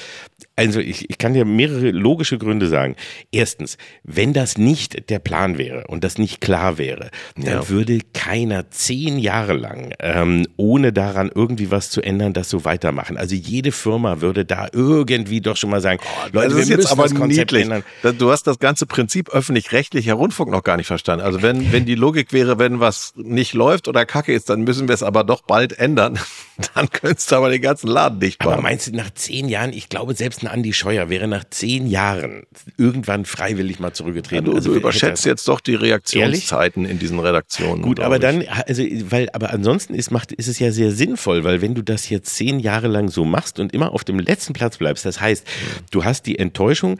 also 0.59 0.81
ich, 0.81 1.09
ich 1.09 1.18
kann 1.18 1.35
dir 1.35 1.44
mehrere 1.44 1.92
logische 1.92 2.37
Gründe 2.37 2.66
sagen. 2.66 2.97
Erstens, 3.31 3.79
wenn 4.03 4.33
das 4.33 4.59
nicht 4.59 5.09
der 5.09 5.21
Plan 5.21 5.57
wäre 5.57 5.85
und 5.87 6.03
das 6.03 6.18
nicht 6.18 6.40
klar 6.40 6.79
wäre, 6.79 7.11
dann 7.37 7.44
ja. 7.44 7.68
würde 7.68 8.01
keiner 8.12 8.68
zehn 8.71 9.21
Jahre 9.21 9.53
lang, 9.53 9.94
ähm, 10.01 10.47
ohne 10.57 10.92
daran 10.92 11.31
irgendwie 11.33 11.71
was 11.71 11.90
zu 11.90 12.03
ändern, 12.03 12.33
das 12.33 12.51
so 12.51 12.64
weitermachen. 12.64 13.16
Also 13.16 13.37
jede 13.37 13.71
Firma 13.71 14.21
würde 14.21 14.44
da 14.44 14.66
irgendwie 14.73 15.40
doch 15.40 15.57
schon 15.57 15.71
mal 15.71 15.81
sagen, 15.81 16.01
oh, 16.03 16.29
Leute, 16.33 16.49
das 16.49 16.59
ist 16.59 16.71
jetzt 16.71 16.90
aber 16.90 17.05
das 17.05 17.14
Konzept 17.14 17.53
niedlich. 17.53 17.62
ändern. 17.62 17.85
Du 18.18 18.33
hast 18.33 18.49
das 18.49 18.59
ganze 18.59 18.87
Prinzip 18.87 19.31
öffentlich-rechtlicher 19.31 20.14
Rundfunk 20.14 20.51
noch 20.51 20.64
gar 20.64 20.77
nicht 20.77 20.88
verstanden. 20.88 21.25
Also 21.25 21.40
wenn, 21.40 21.71
wenn 21.71 21.85
die 21.85 21.94
Logik 21.94 22.33
wäre, 22.33 22.59
wenn 22.59 22.81
was 22.81 23.12
nicht 23.14 23.55
läuft 23.55 23.87
oder 23.87 24.05
kacke 24.05 24.33
ist, 24.33 24.51
dann 24.51 24.62
müssen 24.62 24.88
wir 24.88 24.94
es 24.94 25.05
aber 25.05 25.23
doch 25.23 25.42
bald 25.42 25.79
ändern. 25.79 26.18
Dann 26.75 26.90
könntest 26.90 27.31
du 27.31 27.37
aber 27.37 27.51
den 27.51 27.62
ganzen 27.62 27.87
Laden 27.87 28.18
dicht 28.18 28.40
machen. 28.40 28.55
Aber 28.55 28.62
meinst 28.62 28.88
du, 28.88 28.97
nach 28.97 29.11
zehn 29.14 29.49
Jahren, 29.49 29.73
ich 29.73 29.88
glaube, 29.88 30.14
selbst 30.14 30.42
ein 30.48 30.58
Andi 30.58 30.72
Scheuer 30.72 31.08
wäre 31.11 31.28
nach 31.28 31.44
zehn 31.48 31.87
Jahren 31.87 32.44
irgendwann 32.76 33.24
freiwillig 33.24 33.78
mal 33.78 33.92
zurückgetreten. 33.92 34.46
Ja, 34.46 34.50
du, 34.50 34.56
also, 34.56 34.72
du 34.72 34.76
überschätzt 34.76 35.24
jetzt 35.24 35.46
doch 35.48 35.61
die 35.61 35.74
Reaktionszeiten 35.74 36.84
ehrlich? 36.84 36.94
in 36.94 36.98
diesen 36.98 37.18
Redaktionen. 37.20 37.82
Gut, 37.82 38.00
aber 38.00 38.16
ich. 38.16 38.22
dann, 38.22 38.44
also, 38.66 38.82
weil, 39.11 39.28
aber 39.32 39.50
ansonsten 39.50 39.94
ist, 39.94 40.11
macht, 40.11 40.32
ist 40.32 40.48
es 40.48 40.58
ja 40.58 40.72
sehr 40.72 40.92
sinnvoll, 40.92 41.44
weil 41.44 41.62
wenn 41.62 41.74
du 41.74 41.82
das 41.82 42.08
jetzt 42.08 42.34
zehn 42.34 42.58
Jahre 42.58 42.88
lang 42.88 43.08
so 43.08 43.24
machst 43.24 43.61
und 43.61 43.72
immer 43.72 43.92
auf 43.92 44.04
dem 44.04 44.18
letzten 44.18 44.52
Platz 44.52 44.78
bleibst, 44.78 45.04
das 45.04 45.20
heißt, 45.20 45.46
du 45.90 46.04
hast 46.04 46.26
die 46.26 46.38
Enttäuschung, 46.38 46.98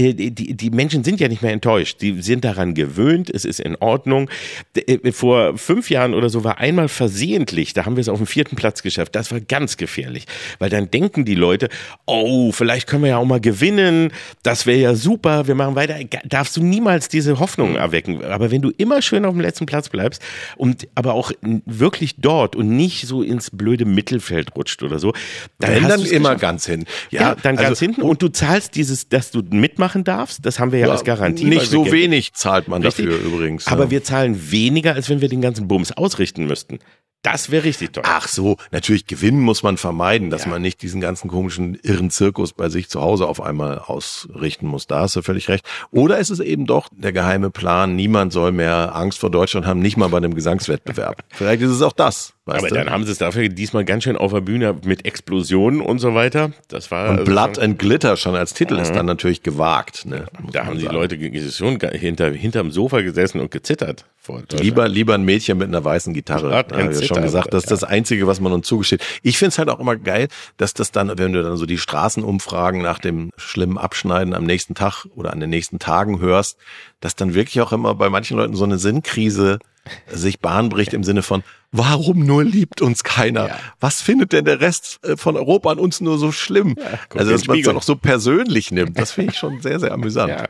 die, 0.00 0.54
die 0.54 0.70
Menschen 0.70 1.04
sind 1.04 1.20
ja 1.20 1.28
nicht 1.28 1.42
mehr 1.42 1.52
enttäuscht. 1.52 2.00
Die 2.00 2.22
sind 2.22 2.44
daran 2.44 2.74
gewöhnt, 2.74 3.30
es 3.30 3.44
ist 3.44 3.60
in 3.60 3.76
Ordnung. 3.76 4.30
Äh, 4.74 5.12
vor 5.12 5.56
fünf 5.58 5.90
Jahren 5.90 6.14
oder 6.14 6.28
so 6.28 6.44
war 6.44 6.58
einmal 6.58 6.88
versehentlich, 6.88 7.74
da 7.74 7.84
haben 7.84 7.96
wir 7.96 8.00
es 8.00 8.08
auf 8.08 8.18
den 8.18 8.26
vierten 8.26 8.56
Platz 8.56 8.82
geschafft. 8.82 9.14
Das 9.14 9.30
war 9.30 9.40
ganz 9.40 9.76
gefährlich, 9.76 10.26
weil 10.58 10.70
dann 10.70 10.90
denken 10.90 11.24
die 11.24 11.34
Leute, 11.34 11.68
oh, 12.06 12.52
vielleicht 12.52 12.86
können 12.86 13.02
wir 13.02 13.10
ja 13.10 13.18
auch 13.18 13.24
mal 13.24 13.40
gewinnen, 13.40 14.12
das 14.42 14.66
wäre 14.66 14.78
ja 14.78 14.94
super, 14.94 15.46
wir 15.46 15.54
machen 15.54 15.74
weiter. 15.74 15.98
Darfst 16.24 16.56
du 16.56 16.62
niemals 16.62 17.08
diese 17.08 17.38
Hoffnung 17.38 17.76
erwecken. 17.76 18.24
Aber 18.24 18.50
wenn 18.50 18.62
du 18.62 18.70
immer 18.70 19.02
schön 19.02 19.24
auf 19.24 19.34
dem 19.34 19.40
letzten 19.40 19.66
Platz 19.66 19.88
bleibst 19.88 20.22
und 20.56 20.88
aber 20.94 21.14
auch 21.14 21.32
wirklich 21.66 22.16
dort 22.16 22.56
und 22.56 22.68
nicht 22.68 23.06
so 23.06 23.22
ins 23.22 23.50
blöde 23.50 23.84
Mittelfeld 23.84 24.56
rutscht 24.56 24.82
oder 24.82 24.98
so, 24.98 25.12
dann, 25.58 25.74
wenn 25.74 25.88
dann 25.88 26.00
immer 26.02 26.30
geschafft. 26.30 26.40
ganz 26.40 26.66
hin. 26.66 26.84
Ja, 27.10 27.20
ja 27.20 27.34
dann 27.34 27.58
also, 27.58 27.68
ganz 27.68 27.78
hinten 27.80 28.02
und 28.02 28.22
du 28.22 28.28
zahlst 28.28 28.74
dieses, 28.76 29.08
dass 29.08 29.30
du 29.30 29.42
mitmachst 29.50 29.89
machen 29.90 30.04
darfst. 30.04 30.46
Das 30.46 30.58
haben 30.58 30.72
wir 30.72 30.78
ja, 30.78 30.86
ja 30.86 30.92
als 30.92 31.04
Garantie. 31.04 31.44
Nicht 31.44 31.66
so 31.66 31.90
wenig 31.90 32.32
zahlt 32.34 32.68
man 32.68 32.82
Richtig? 32.82 33.06
dafür 33.06 33.20
übrigens. 33.24 33.66
Aber 33.66 33.84
ja. 33.84 33.90
wir 33.90 34.04
zahlen 34.04 34.50
weniger, 34.50 34.94
als 34.94 35.08
wenn 35.08 35.20
wir 35.20 35.28
den 35.28 35.40
ganzen 35.40 35.66
Bums 35.68 35.92
ausrichten 35.92 36.46
müssten. 36.46 36.78
Das 37.22 37.50
wäre 37.50 37.64
richtig 37.64 37.92
toll. 37.92 38.04
Ach 38.06 38.26
so, 38.28 38.56
natürlich 38.70 39.06
gewinnen 39.06 39.40
muss 39.40 39.62
man 39.62 39.76
vermeiden, 39.76 40.30
dass 40.30 40.44
Ja. 40.44 40.50
man 40.50 40.62
nicht 40.62 40.80
diesen 40.80 41.02
ganzen 41.02 41.28
komischen 41.28 41.74
irren 41.82 42.08
Zirkus 42.08 42.54
bei 42.54 42.70
sich 42.70 42.88
zu 42.88 43.02
Hause 43.02 43.26
auf 43.26 43.42
einmal 43.42 43.78
ausrichten 43.78 44.66
muss. 44.66 44.86
Da 44.86 45.00
hast 45.00 45.16
du 45.16 45.22
völlig 45.22 45.48
recht. 45.50 45.66
Oder 45.90 46.18
ist 46.18 46.30
es 46.30 46.40
eben 46.40 46.64
doch 46.64 46.88
der 46.90 47.12
geheime 47.12 47.50
Plan, 47.50 47.94
niemand 47.94 48.32
soll 48.32 48.52
mehr 48.52 48.96
Angst 48.96 49.18
vor 49.18 49.30
Deutschland 49.30 49.66
haben, 49.66 49.80
nicht 49.80 49.98
mal 49.98 50.08
bei 50.08 50.16
einem 50.16 50.34
Gesangswettbewerb. 50.34 51.22
Vielleicht 51.28 51.60
ist 51.60 51.70
es 51.72 51.82
auch 51.82 51.92
das. 51.92 52.32
Weißt 52.46 52.60
Aber 52.60 52.68
du? 52.68 52.74
dann 52.74 52.90
haben 52.90 53.04
sie 53.04 53.12
es 53.12 53.18
dafür 53.18 53.48
diesmal 53.50 53.84
ganz 53.84 54.04
schön 54.04 54.16
auf 54.16 54.32
der 54.32 54.40
Bühne 54.40 54.74
mit 54.84 55.04
Explosionen 55.04 55.82
und 55.82 55.98
so 55.98 56.14
weiter. 56.14 56.52
Das 56.68 56.90
war 56.90 57.10
Und 57.10 57.18
also 57.20 57.30
Blood 57.30 57.58
and 57.58 57.78
Glitter 57.78 58.16
schon 58.16 58.34
als 58.34 58.54
Titel 58.54 58.78
ist 58.78 58.92
dann 58.92 59.04
natürlich 59.04 59.42
gewagt. 59.42 60.06
Ne? 60.06 60.26
Da 60.50 60.64
haben 60.64 60.78
die 60.78 60.84
sagen. 60.84 60.96
Leute 60.96 61.18
schon 61.50 61.78
hinter, 61.78 62.30
hinterm 62.30 62.70
Sofa 62.70 63.02
gesessen 63.02 63.40
und 63.40 63.50
gezittert. 63.50 64.06
Vor. 64.16 64.42
Lieber, 64.58 64.88
lieber 64.88 65.14
ein 65.14 65.24
Mädchen 65.24 65.58
mit 65.58 65.68
einer 65.68 65.84
weißen 65.84 66.14
Gitarre. 66.14 66.48
Blood 66.64 66.92
ich 66.92 67.00
ja 67.00 67.14
schon 67.14 67.22
gesagt, 67.22 67.52
das 67.52 67.64
ist 67.64 67.70
das 67.70 67.84
Einzige, 67.84 68.26
was 68.26 68.40
man 68.40 68.52
uns 68.52 68.66
zugesteht. 68.66 69.02
Ich 69.22 69.36
find's 69.36 69.58
halt 69.58 69.68
auch 69.68 69.78
immer 69.78 69.96
geil, 69.96 70.28
dass 70.56 70.72
das 70.72 70.92
dann, 70.92 71.18
wenn 71.18 71.34
du 71.34 71.42
dann 71.42 71.58
so 71.58 71.66
die 71.66 71.78
Straßenumfragen 71.78 72.80
nach 72.80 72.98
dem 72.98 73.30
schlimmen 73.36 73.76
Abschneiden 73.76 74.34
am 74.34 74.44
nächsten 74.44 74.74
Tag 74.74 75.06
oder 75.14 75.32
an 75.32 75.40
den 75.40 75.50
nächsten 75.50 75.78
Tagen 75.78 76.20
hörst, 76.20 76.56
dass 77.00 77.16
dann 77.16 77.34
wirklich 77.34 77.60
auch 77.60 77.72
immer 77.72 77.94
bei 77.94 78.08
manchen 78.08 78.38
Leuten 78.38 78.56
so 78.56 78.64
eine 78.64 78.78
Sinnkrise 78.78 79.58
sich 80.06 80.40
Bahn 80.40 80.68
bricht 80.68 80.92
im 80.92 81.04
Sinne 81.04 81.22
von, 81.22 81.42
warum 81.72 82.26
nur 82.26 82.44
liebt 82.44 82.82
uns 82.82 83.04
keiner? 83.04 83.48
Ja. 83.48 83.58
Was 83.78 84.02
findet 84.02 84.32
denn 84.32 84.44
der 84.44 84.60
Rest 84.60 85.00
äh, 85.04 85.16
von 85.16 85.36
Europa 85.36 85.70
an 85.70 85.78
uns 85.78 86.00
nur 86.00 86.18
so 86.18 86.32
schlimm? 86.32 86.76
guck 87.08 87.20
also, 87.20 87.32
dass 87.32 87.46
man 87.46 87.58
es 87.58 87.66
dann 87.66 87.76
auch 87.76 87.82
so 87.82 87.96
persönlich 87.96 88.70
nimmt, 88.70 88.98
das 88.98 89.12
finde 89.12 89.32
ich 89.32 89.38
schon 89.38 89.60
sehr, 89.60 89.78
sehr 89.80 89.92
amüsant. 89.92 90.20
Ja. 90.30 90.46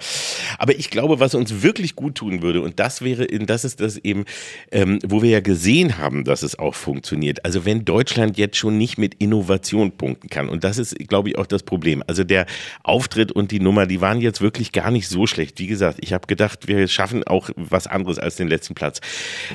Aber 0.59 0.79
ich 0.79 0.91
glaube, 0.91 1.21
was 1.21 1.35
uns 1.35 1.63
wirklich 1.63 1.97
gut 1.97 2.17
tun 2.17 2.43
würde, 2.43 2.61
und 2.61 2.79
das 2.79 3.03
wäre, 3.03 3.27
das 3.27 3.65
ist 3.65 3.81
das 3.81 3.97
eben, 3.97 4.25
ähm, 4.71 4.99
wo 5.07 5.23
wir 5.23 5.31
ja 5.31 5.41
gesehen 5.41 5.97
haben, 5.97 6.25
dass 6.25 6.43
es 6.43 6.59
auch 6.59 6.75
funktioniert. 6.75 7.45
Also 7.45 7.65
wenn 7.65 7.85
Deutschland 7.85 8.37
jetzt 8.37 8.57
schon 8.57 8.77
nicht 8.77 8.99
mit 8.99 9.15
Innovation 9.15 9.93
punkten 9.93 10.29
kann, 10.29 10.49
und 10.49 10.65
das 10.65 10.77
ist, 10.77 10.99
glaube 11.09 11.31
ich, 11.31 11.39
auch 11.39 11.47
das 11.47 11.63
Problem. 11.63 12.03
Also 12.07 12.25
der 12.25 12.47
Auftritt 12.83 13.33
und 13.33 13.53
die 13.53 13.61
Nummer, 13.61 13.87
die 13.87 14.01
waren 14.01 14.21
jetzt 14.21 14.43
wirklich 14.43 14.73
gar 14.73 14.91
nicht 14.91 15.09
so 15.09 15.27
schlecht. 15.27 15.59
Wie 15.59 15.67
gesagt, 15.67 15.99
ich 16.01 16.13
habe 16.13 16.27
gedacht, 16.27 16.69
wir 16.69 16.87
schaffen 16.89 17.25
auch 17.25 17.51
was 17.57 17.87
anderes 17.87 18.19
als 18.19 18.37
den 18.37 18.49
letzten 18.49 18.75
Platz. 18.75 19.01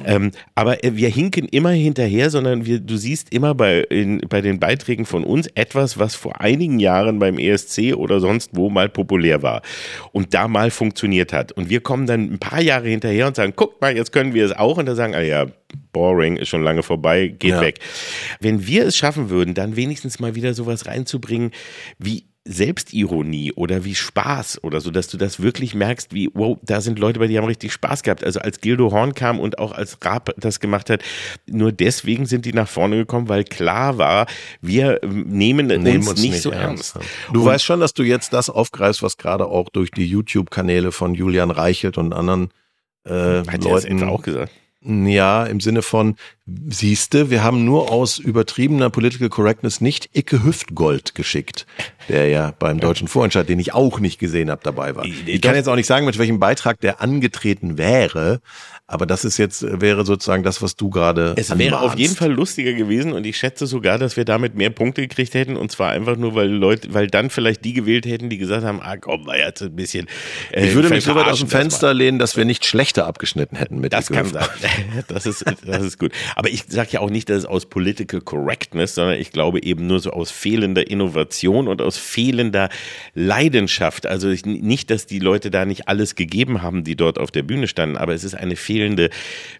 Ähm, 0.06 0.32
aber 0.56 0.84
äh, 0.84 0.96
wir 0.96 1.10
hinken 1.10 1.48
immer 1.56 1.70
hinterher, 1.72 2.30
sondern 2.30 2.66
wir, 2.66 2.80
du 2.82 2.98
siehst 2.98 3.32
immer 3.34 3.56
bei, 3.56 3.80
in, 3.80 4.20
bei 4.28 4.42
den 4.42 4.60
Beiträgen 4.60 5.06
von 5.06 5.24
uns 5.24 5.48
etwas, 5.56 5.98
was 5.98 6.14
vor 6.14 6.42
einigen 6.42 6.80
Jahren 6.80 7.18
beim 7.18 7.40
ESC 7.40 7.96
oder 7.96 8.20
sonst 8.20 8.50
wo 8.54 8.70
mal 8.70 8.90
populär 8.90 9.42
war 9.42 9.62
und 10.12 10.34
da 10.34 10.50
mal 10.50 10.70
funktioniert 10.70 11.32
hat. 11.32 11.54
Und 11.54 11.70
wir 11.70 11.80
kommen 11.80 12.08
dann 12.08 12.34
ein 12.34 12.40
paar 12.40 12.62
Jahre 12.62 12.90
hinterher 12.90 13.28
und 13.28 13.38
sagen, 13.38 13.54
guck 13.56 13.80
mal, 13.80 13.96
jetzt 13.96 14.12
können 14.12 14.34
wir 14.34 14.46
es 14.46 14.52
auch. 14.52 14.78
Und 14.78 14.86
da 14.86 14.96
sagen, 14.96 15.16
ah 15.16 15.22
ja, 15.22 15.46
boring, 15.94 16.36
ist 16.36 16.50
schon 16.50 16.62
lange 16.62 16.84
vorbei, 16.84 17.28
geht 17.28 17.52
Ja. 17.52 17.62
weg. 17.62 17.80
Wenn 18.42 18.68
wir 18.68 18.86
es 18.86 18.98
schaffen 18.98 19.30
würden, 19.30 19.54
dann 19.54 19.78
wenigstens 19.78 20.20
mal 20.20 20.36
wieder 20.36 20.54
sowas 20.54 20.86
reinzubringen 20.88 21.52
wie 21.98 22.26
Selbstironie 22.48 23.54
oder 23.54 23.84
wie 23.86 23.96
Spaß 23.96 24.64
oder 24.64 24.80
so, 24.80 24.92
dass 24.92 25.08
du 25.08 25.18
das 25.18 25.42
wirklich 25.42 25.74
merkst, 25.74 26.14
wie, 26.14 26.30
wow, 26.34 26.58
da 26.62 26.80
sind 26.80 27.00
Leute 27.00 27.20
bei, 27.20 27.26
die 27.28 27.38
haben 27.38 27.46
richtig 27.46 27.74
Spaß 27.74 28.04
gehabt. 28.04 28.24
Also 28.24 28.40
als 28.40 28.62
Gildo 28.62 28.92
Horn 28.92 29.16
kam 29.16 29.40
und 29.40 29.58
auch 29.58 29.72
als 29.72 29.98
Raab 30.04 30.32
das 30.38 30.60
gemacht 30.60 30.92
hat, 30.92 31.04
nur 31.48 31.72
deswegen 31.72 32.28
sind 32.28 32.46
die 32.46 32.54
nach 32.54 32.68
vorne 32.68 32.98
gekommen, 32.98 33.30
weil 33.30 33.44
klar 33.44 33.98
war, 33.98 34.28
wir 34.62 35.00
nehmen, 35.04 35.68
nehmen 35.68 36.08
uns, 36.08 36.22
nicht, 36.22 36.42
so 36.42 36.52
ernst. 36.52 37.00
Du 37.34 37.40
Und- 37.42 37.46
weißt 37.48 37.66
schon, 37.66 37.80
dass 37.80 37.94
du 37.96 38.04
jetzt 38.04 38.32
das 38.32 38.50
aufgreifst, 38.52 39.02
was 39.02 39.18
gerade 39.18 39.48
auch 39.48 39.70
durch 39.70 39.90
die 39.90 40.06
YouTube-Kanäle 40.06 40.92
von 40.92 41.16
Julian 41.16 41.50
Reichelt 41.50 41.98
und 41.98 42.14
anderen 42.14 42.52
äh, 43.08 43.44
er 43.44 43.58
Leuten 43.60 44.04
auch 44.04 44.22
gesagt? 44.22 44.52
Ja 44.86 45.46
im 45.46 45.60
Sinne 45.60 45.82
von 45.82 46.16
siehste, 46.46 47.30
wir 47.32 47.44
haben 47.44 47.66
nur 47.66 47.92
aus 47.92 48.20
übertriebener 48.20 48.90
Political 48.90 49.30
Correctness 49.30 49.82
nicht 49.82 50.10
Icke 50.14 50.44
Hüftgold 50.44 51.16
geschickt, 51.16 51.66
der 52.08 52.28
ja 52.30 52.54
beim 52.58 52.80
deutschen 52.80 53.08
Vorentscheid, 53.08 53.50
den 53.50 53.60
ich 53.60 53.74
auch 53.74 54.00
nicht 54.00 54.20
gesehen 54.20 54.52
habe, 54.52 54.62
dabei 54.64 54.96
war. 54.96 55.06
Ich- 55.06 55.42
kann 55.42 55.56
jetzt 55.56 55.68
auch 55.68 55.76
nicht 55.76 55.88
sagen, 55.88 56.06
mit 56.06 56.20
welchem 56.20 56.40
Beitrag 56.40 56.80
der 56.82 57.02
angetreten 57.02 57.78
wäre, 57.78 58.42
aber 58.88 59.08
das 59.08 59.26
ist 59.26 59.38
jetzt 59.38 59.66
wäre 59.82 60.06
sozusagen 60.06 60.44
das, 60.44 60.62
was 60.62 60.76
du 60.76 60.92
gerade 60.92 61.34
Es 61.38 61.50
wäre 61.58 61.78
auf 61.78 61.82
anmahnst. 61.82 62.00
jeden 62.00 62.16
Fall 62.16 62.32
lustiger 62.32 62.74
gewesen 62.74 63.14
und 63.14 63.26
ich 63.26 63.36
schätze 63.36 63.66
sogar, 63.66 63.98
dass 63.98 64.16
wir 64.16 64.26
damit 64.26 64.54
mehr 64.54 64.70
Punkte 64.70 65.02
gekriegt 65.02 65.34
hätten 65.34 65.58
und 65.58 65.72
zwar 65.72 65.90
einfach 65.90 66.18
nur, 66.18 66.36
weil 66.36 66.50
Leute, 66.50 66.94
weil 66.94 67.08
dann 67.08 67.32
vielleicht 67.32 67.66
die 67.66 67.74
gewählt 67.74 68.06
hätten, 68.06 68.30
die 68.30 68.38
gesagt 68.38 68.64
haben, 68.64 68.80
ah 68.84 68.98
komm, 68.98 69.26
war 69.26 69.38
jetzt 69.40 69.64
ein 69.64 69.76
bisschen. 69.76 70.06
Äh, 70.52 70.68
Ich 70.68 70.76
würde 70.76 70.90
mich 70.90 71.04
so 71.04 71.16
weit 71.16 71.26
aus 71.26 71.40
dem 71.40 71.50
das 71.50 71.60
Fenster 71.60 71.96
lehnen, 71.96 72.20
dass 72.20 72.38
wir 72.38 72.46
nicht 72.46 72.64
schlechter 72.64 73.08
abgeschnitten 73.08 73.56
hätten 73.58 73.80
mit 73.80 73.92
Das 73.92 74.08
kann 74.10 74.28
sein. 74.28 74.46
Das 75.08 75.26
ist, 75.26 75.44
das 75.66 75.84
ist 75.84 75.98
gut. 76.00 76.12
Aber 76.36 76.50
ich 76.50 76.66
sage 76.68 76.90
ja 76.92 77.00
auch 77.00 77.10
nicht, 77.10 77.30
dass 77.30 77.40
es 77.40 77.46
aus 77.46 77.66
Political 77.66 78.22
Correctness, 78.22 78.94
sondern 78.94 79.20
ich 79.20 79.32
glaube 79.32 79.64
eben 79.64 79.88
nur 79.88 80.00
so 80.00 80.12
aus 80.12 80.30
fehlender 80.30 80.88
Innovation 80.92 81.68
und 81.68 81.82
aus 81.82 81.98
fehlender 81.98 82.70
Leidenschaft. 83.16 84.06
Also 84.06 84.30
ich, 84.30 84.46
nicht, 84.46 84.92
dass 84.92 85.08
die 85.08 85.20
Leute 85.20 85.50
da 85.50 85.66
nicht 85.66 85.88
alles 85.88 86.14
gegeben 86.14 86.62
haben, 86.62 86.84
die 86.84 86.96
dort 86.96 87.18
auf 87.18 87.32
der 87.32 87.42
Bühne 87.44 87.68
standen, 87.68 87.98
aber 87.98 88.14
es 88.14 88.24
ist 88.24 88.36
eine 88.36 88.56
fehlende 88.56 88.75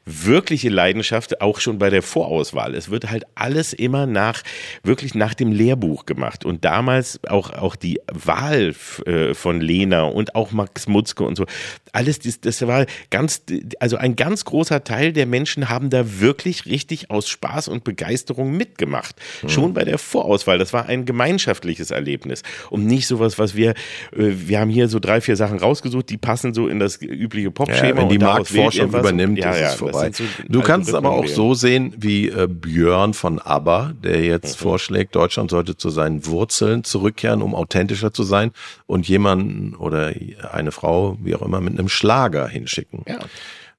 wirkliche 0.06 0.70
Leidenschaft, 0.70 1.42
auch 1.42 1.60
schon 1.60 1.80
bei 1.80 1.90
der 1.90 2.02
Vorauswahl. 2.02 2.76
Es 2.76 2.90
wird 2.92 3.10
halt 3.10 3.26
alles 3.34 3.74
immer 3.74 4.06
nach, 4.06 4.44
wirklich 4.84 5.16
nach 5.16 5.34
dem 5.34 5.52
Lehrbuch 5.52 6.06
gemacht. 6.06 6.46
Und 6.46 6.64
damals 6.64 7.20
auch, 7.28 7.52
auch 7.52 7.76
die 7.76 8.00
Wahl 8.12 8.76
äh, 9.06 9.34
von 9.34 9.62
Lena 9.62 10.04
und 10.04 10.36
auch 10.36 10.52
Max 10.52 10.88
Mutzke 10.88 11.24
und 11.24 11.36
so, 11.36 11.46
alles, 11.92 12.20
das, 12.20 12.40
das 12.42 12.66
war 12.68 12.86
ganz, 13.10 13.44
also 13.80 13.98
ein 13.98 14.16
ganz 14.16 14.46
großer 14.46 14.84
Teil 14.84 15.14
der 15.14 15.26
Menschen 15.26 15.70
haben 15.70 15.90
da 15.90 16.20
wirklich 16.20 16.66
richtig 16.66 17.10
aus 17.10 17.28
Spaß 17.28 17.68
und 17.68 17.84
Begeisterung 17.84 18.56
mitgemacht. 18.56 19.16
Schon 19.48 19.74
bei 19.74 19.86
der 19.86 19.98
Vorauswahl. 19.98 20.58
Das 20.58 20.74
war 20.74 20.86
ein 20.86 21.06
gemeinschaftliches 21.06 21.92
Erlebnis. 21.92 22.44
Und 22.70 22.86
nicht 22.86 23.08
sowas, 23.08 23.40
was 23.40 23.56
wir, 23.56 23.72
äh, 23.72 23.74
wir 24.16 24.60
haben 24.60 24.70
hier 24.70 24.88
so 24.88 25.00
drei, 25.00 25.22
vier 25.22 25.36
Sachen 25.36 25.58
rausgesucht, 25.58 26.10
die 26.10 26.18
passen 26.18 26.54
so 26.54 26.68
in 26.68 26.80
das 26.80 27.02
übliche 27.02 27.52
Popschema. 27.52 27.88
Ja, 27.88 27.98
wenn 27.98 28.10
die 28.10 28.20
Marktforschung 28.20 28.92
übernimmt, 29.10 29.38
ja, 29.38 29.52
ist 29.52 29.60
ja, 29.60 29.68
es 29.70 29.76
vorbei. 29.76 30.12
so 30.12 30.24
du 30.48 30.62
kannst 30.62 30.90
es 30.90 30.96
aber 30.96 31.12
auch 31.12 31.28
so 31.28 31.54
sehen 31.54 31.94
wie 31.98 32.30
äh, 32.30 32.48
Björn 32.48 33.14
von 33.14 33.40
ABBA, 33.40 33.94
der 34.04 34.18
Mhm. 34.18 34.24
jetzt 34.26 34.58
vorschlägt, 34.58 35.16
Deutschland 35.16 35.52
sollte 35.52 35.78
zu 35.78 35.90
seinen 35.90 36.26
Wurzeln 36.26 36.84
zurückkehren, 36.84 37.42
um 37.42 37.56
authentischer 37.56 38.14
zu 38.14 38.24
sein 38.24 38.52
und 38.88 39.08
jemanden 39.08 39.76
oder 39.76 40.14
eine 40.52 40.72
Frau, 40.72 41.18
wie 41.22 41.36
auch 41.36 41.42
immer, 41.42 41.62
mit 41.62 41.78
einem 41.78 41.90
Schlager 41.90 42.48
hinschicken. 42.48 43.04
Ja. 43.08 43.20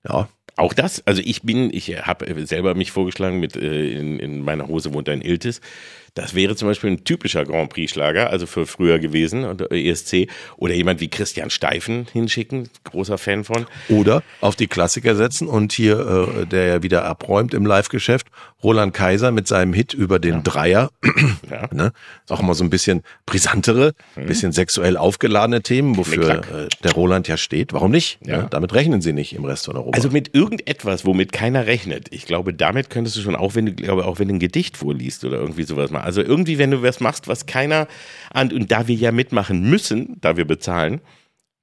Ja, 0.08 0.28
Auch 0.56 0.72
das, 0.72 1.02
also 1.06 1.20
ich 1.24 1.42
bin, 1.42 1.70
ich 1.74 1.88
habe 2.06 2.46
selber 2.46 2.74
mich 2.74 2.92
vorgeschlagen 2.92 3.40
mit 3.40 3.56
äh, 3.56 3.90
in, 3.92 4.18
in 4.18 4.40
meiner 4.42 4.68
Hose 4.68 4.94
wohnt 4.94 5.08
ein 5.08 5.20
Iltis. 5.20 5.60
Das 6.16 6.34
wäre 6.34 6.56
zum 6.56 6.68
Beispiel 6.68 6.90
ein 6.90 7.04
typischer 7.04 7.44
Grand 7.44 7.68
Prix-Schlager, 7.68 8.30
also 8.30 8.46
für 8.46 8.64
früher 8.64 8.98
gewesen 8.98 9.44
und 9.44 9.70
äh, 9.70 9.90
ESC. 9.90 10.28
Oder 10.56 10.72
jemand 10.72 11.00
wie 11.00 11.08
Christian 11.08 11.50
Steifen 11.50 12.06
hinschicken, 12.10 12.70
großer 12.84 13.18
Fan 13.18 13.44
von. 13.44 13.66
Oder 13.90 14.22
auf 14.40 14.56
die 14.56 14.66
Klassiker 14.66 15.14
setzen 15.14 15.46
und 15.46 15.74
hier, 15.74 16.30
äh, 16.40 16.46
der 16.46 16.64
ja 16.66 16.82
wieder 16.82 17.04
abräumt 17.04 17.52
im 17.52 17.66
Live-Geschäft, 17.66 18.28
Roland 18.64 18.94
Kaiser 18.94 19.30
mit 19.30 19.46
seinem 19.46 19.74
Hit 19.74 19.92
über 19.92 20.18
den 20.18 20.42
Dreier. 20.42 20.90
Ja. 21.50 21.68
ne? 21.72 21.92
Auch 22.28 22.42
mal 22.42 22.54
so 22.54 22.64
ein 22.64 22.70
bisschen 22.70 23.02
brisantere, 23.24 23.92
bisschen 24.16 24.50
sexuell 24.50 24.96
aufgeladene 24.96 25.62
Themen, 25.62 25.96
wofür 25.96 26.40
äh, 26.40 26.68
der 26.82 26.92
Roland 26.92 27.28
ja 27.28 27.36
steht. 27.36 27.72
Warum 27.72 27.92
nicht? 27.92 28.18
Ja. 28.26 28.38
Ne? 28.38 28.46
Damit 28.50 28.74
rechnen 28.74 29.00
sie 29.00 29.12
nicht 29.12 29.32
im 29.34 29.44
Rest 29.44 29.66
von 29.66 29.76
Europa. 29.76 29.96
Also 29.96 30.10
mit 30.10 30.34
irgendetwas, 30.34 31.04
womit 31.04 31.32
keiner 31.32 31.66
rechnet. 31.66 32.08
Ich 32.10 32.26
glaube, 32.26 32.52
damit 32.52 32.90
könntest 32.90 33.16
du 33.16 33.20
schon, 33.20 33.36
auch 33.36 33.54
wenn 33.54 33.66
du, 33.66 33.74
glaube, 33.74 34.06
auch 34.06 34.18
wenn 34.18 34.28
du 34.28 34.34
ein 34.34 34.40
Gedicht 34.40 34.76
vorliest 34.76 35.24
oder 35.24 35.38
irgendwie 35.38 35.62
sowas 35.62 35.90
mal. 35.90 36.00
Also 36.06 36.22
irgendwie, 36.22 36.56
wenn 36.56 36.70
du 36.70 36.82
was 36.84 37.00
machst, 37.00 37.26
was 37.26 37.46
keiner 37.46 37.88
an, 38.32 38.52
und 38.52 38.70
da 38.70 38.86
wir 38.86 38.94
ja 38.94 39.10
mitmachen 39.10 39.68
müssen, 39.68 40.18
da 40.20 40.36
wir 40.36 40.44
bezahlen, 40.44 41.00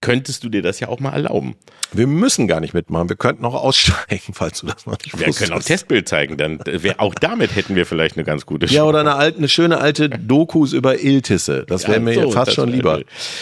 könntest 0.02 0.44
du 0.44 0.50
dir 0.50 0.62
das 0.62 0.82
ja 0.82 0.90
auch 0.90 1.00
mal 1.00 1.14
erlauben. 1.14 1.56
wir 1.94 2.08
müssen 2.08 2.46
gar 2.46 2.60
nicht 2.60 2.74
mitmachen. 2.74 3.08
Wir 3.08 3.16
könnten 3.16 3.46
auch 3.46 3.54
aussteigen, 3.54 4.34
falls 4.34 4.60
du 4.60 4.68
das 4.68 4.86
noch 4.86 4.98
nicht 5.00 5.18
Wir 5.18 5.28
können 5.28 5.54
auch 5.54 5.56
wusstest. 5.60 5.68
Testbild 5.68 6.10
zeigen, 6.10 6.36
dann 6.36 6.60
wär, 6.66 7.00
auch 7.00 7.16
damit 7.16 7.56
hätten 7.56 7.76
wir 7.78 7.86
vielleicht 7.86 8.18
eine 8.18 8.26
ganz 8.26 8.46
gute 8.46 8.66
Chance. 8.66 8.76
Ja, 8.76 8.84
oder 8.84 9.00
eine, 9.00 9.16
alte, 9.16 9.38
eine 9.38 9.48
schöne 9.48 9.78
alte 9.78 10.10
Dokus 10.10 10.74
über 10.74 11.02
Iltisse. 11.02 11.64
Das 11.66 11.84
wäre 11.84 11.94
Ja, 11.94 12.00
mir 12.02 12.14
so, 12.24 12.32
fast 12.32 12.52
schon 12.52 12.68
lieber. 12.68 13.00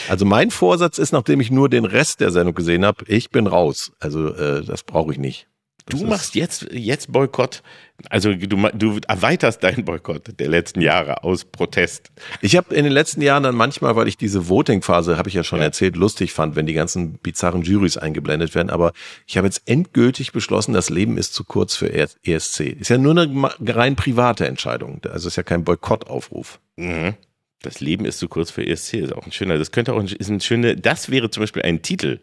Also 0.07 0.25
mein 0.25 0.51
Vorsatz 0.51 0.99
ist, 0.99 1.13
nachdem 1.13 1.41
ich 1.41 1.49
nur 1.49 1.67
den 1.67 1.85
Rest 1.85 2.19
der 2.19 2.29
Sendung 2.29 2.53
gesehen 2.53 2.85
habe, 2.85 3.05
ich 3.07 3.31
bin 3.31 3.47
raus. 3.47 3.91
Also 3.99 4.35
äh, 4.35 4.63
das 4.63 4.83
brauche 4.83 5.11
ich 5.13 5.17
nicht. 5.17 5.47
Du 5.91 6.05
machst 6.05 6.35
jetzt, 6.35 6.67
jetzt 6.71 7.11
Boykott. 7.11 7.61
Also 8.09 8.33
du, 8.33 8.47
du 8.73 8.99
erweiterst 9.07 9.63
deinen 9.63 9.85
Boykott 9.85 10.39
der 10.39 10.47
letzten 10.49 10.81
Jahre 10.81 11.23
aus 11.23 11.45
Protest. 11.45 12.11
Ich 12.41 12.55
habe 12.57 12.73
in 12.73 12.83
den 12.83 12.93
letzten 12.93 13.21
Jahren 13.21 13.43
dann 13.43 13.55
manchmal, 13.55 13.95
weil 13.95 14.07
ich 14.07 14.17
diese 14.17 14.49
Voting-Phase, 14.49 15.17
habe 15.17 15.29
ich 15.29 15.35
ja 15.35 15.43
schon 15.43 15.59
Ja. 15.59 15.65
erzählt, 15.65 15.95
lustig 15.95 16.33
fand, 16.33 16.55
wenn 16.55 16.65
die 16.65 16.73
ganzen 16.73 17.13
bizarren 17.19 17.61
Juries 17.61 17.97
eingeblendet 17.97 18.55
werden. 18.55 18.71
Aber 18.71 18.93
ich 19.27 19.37
habe 19.37 19.45
jetzt 19.45 19.61
endgültig 19.67 20.31
beschlossen, 20.31 20.73
das 20.73 20.89
Leben 20.89 21.17
ist 21.17 21.33
zu 21.35 21.43
kurz 21.43 21.75
für 21.75 21.87
E- 21.89 22.07
ESC. 22.23 22.61
Ist 22.79 22.89
ja 22.89 22.97
nur 22.97 23.15
eine 23.15 23.51
rein 23.75 23.95
private 23.95 24.47
Entscheidung. 24.47 25.01
Also 25.11 25.27
ist 25.27 25.35
ja 25.35 25.43
kein 25.43 25.63
Boykottaufruf. 25.63 26.59
Mhm. 26.77 27.13
Das 27.61 27.79
Leben 27.79 28.05
ist 28.05 28.17
zu 28.17 28.27
kurz 28.27 28.49
für 28.49 28.65
ESC, 28.65 28.95
ist 28.95 29.13
auch 29.13 29.23
ein 29.27 29.31
schöner. 29.31 29.59
Das 29.59 29.71
könnte 29.71 29.93
auch 29.93 29.99
ein, 29.99 30.07
ist 30.07 30.29
ein 30.29 30.41
schöner, 30.41 30.73
das 30.73 31.11
wäre 31.11 31.29
zum 31.29 31.41
Beispiel 31.43 31.61
ein 31.61 31.83
Titel, 31.83 32.19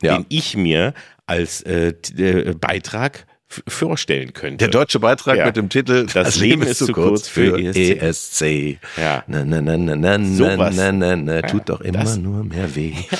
Ja. 0.00 0.16
den 0.16 0.24
ich 0.30 0.56
mir 0.56 0.94
als 1.28 1.62
äh, 1.62 1.92
äh, 2.16 2.54
Beitrag 2.54 3.26
vorstellen 3.66 4.34
könnte. 4.34 4.58
Der 4.58 4.68
deutsche 4.68 5.00
Beitrag 5.00 5.38
ja. 5.38 5.46
mit 5.46 5.56
dem 5.56 5.70
Titel 5.70 6.04
Das, 6.04 6.12
das 6.12 6.36
Leben, 6.38 6.62
ist 6.62 6.78
zu 6.78 6.92
kurz 6.92 7.28
für 7.28 7.58
ESC. 7.58 8.02
ESC. 8.02 8.78
Ja. 8.98 9.24
Na, 9.26 9.42
na, 9.42 9.62
na, 9.62 9.78
na, 9.78 9.96
na, 9.96 10.22
Sowas. 10.24 10.76
na, 10.76 10.92
na, 10.92 11.16
na, 11.16 11.40
tut 11.42 11.60
Ja, 11.60 11.64
doch 11.64 11.80
immer 11.80 12.00
das- 12.00 12.18
nur 12.18 12.44
mehr 12.44 12.74
weh. 12.76 12.92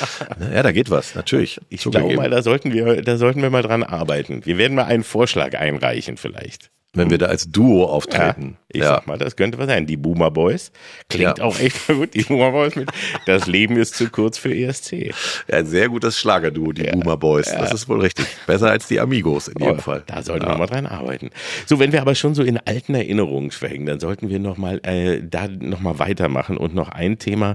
Ja. 0.40 0.56
ja, 0.56 0.62
da 0.62 0.72
geht 0.72 0.90
was, 0.90 1.14
natürlich. 1.14 1.58
Ich 1.70 1.80
Zugegeben. 1.80 2.10
glaube 2.10 2.22
mal, 2.28 2.30
da 2.30 2.42
sollten 2.42 2.72
wir, 2.74 3.00
da 3.02 3.16
sollten 3.16 3.40
wir 3.40 3.48
mal 3.48 3.62
dran 3.62 3.82
arbeiten. 3.82 4.44
Wir 4.44 4.58
werden 4.58 4.74
mal 4.74 4.84
einen 4.84 5.02
Vorschlag 5.04 5.54
einreichen 5.54 6.18
vielleicht. 6.18 6.70
Wenn 6.94 7.10
wir 7.10 7.18
da 7.18 7.26
als 7.26 7.50
Duo 7.50 7.82
Ja, 7.82 7.88
auftreten. 7.90 8.56
ich 8.68 8.82
sag 8.82 9.06
mal, 9.06 9.18
das 9.18 9.36
könnte 9.36 9.58
was 9.58 9.66
sein. 9.66 9.86
Die 9.86 9.98
Boomer 9.98 10.30
Boys. 10.30 10.72
Klingt 11.10 11.36
Ja. 11.38 11.44
auch 11.44 11.58
echt 11.60 11.86
gut, 11.86 12.14
die 12.14 12.22
Boomer 12.22 12.50
Boys 12.50 12.76
mit 12.76 12.90
Das 13.26 13.46
Leben 13.46 13.76
ist 13.76 13.94
zu 13.94 14.08
kurz 14.08 14.38
für 14.38 14.54
ESC. 14.54 15.12
Ja, 15.48 15.58
ein 15.58 15.66
sehr 15.66 15.90
gutes 15.90 16.18
Schlagerduo, 16.18 16.72
die 16.72 16.84
Boomer 16.84 17.18
Boys. 17.18 17.50
Das 17.52 17.74
ist 17.74 17.88
wohl 17.90 18.00
richtig. 18.00 18.26
Besser 18.46 18.70
als 18.70 18.88
die 18.88 19.00
Amigos 19.00 19.48
in 19.48 19.60
jedem 19.60 19.76
Oh, 19.78 19.82
Fall. 19.82 20.02
Da 20.06 20.22
sollten 20.22 20.46
ja. 20.46 20.52
wir 20.54 20.58
mal 20.58 20.66
dran 20.66 20.86
arbeiten. 20.86 21.28
So, 21.66 21.78
wenn 21.78 21.92
wir 21.92 22.00
aber 22.00 22.14
schon 22.14 22.34
so 22.34 22.42
in 22.42 22.56
alten 22.56 22.94
Erinnerungen 22.94 23.50
schwelgen, 23.50 23.84
dann 23.84 24.00
sollten 24.00 24.30
wir 24.30 24.38
noch 24.38 24.56
mal 24.56 24.80
äh, 24.82 25.20
da 25.22 25.46
noch 25.46 25.80
mal 25.80 25.98
weitermachen 25.98 26.56
und 26.56 26.74
noch 26.74 26.88
ein 26.88 27.18
Thema 27.18 27.54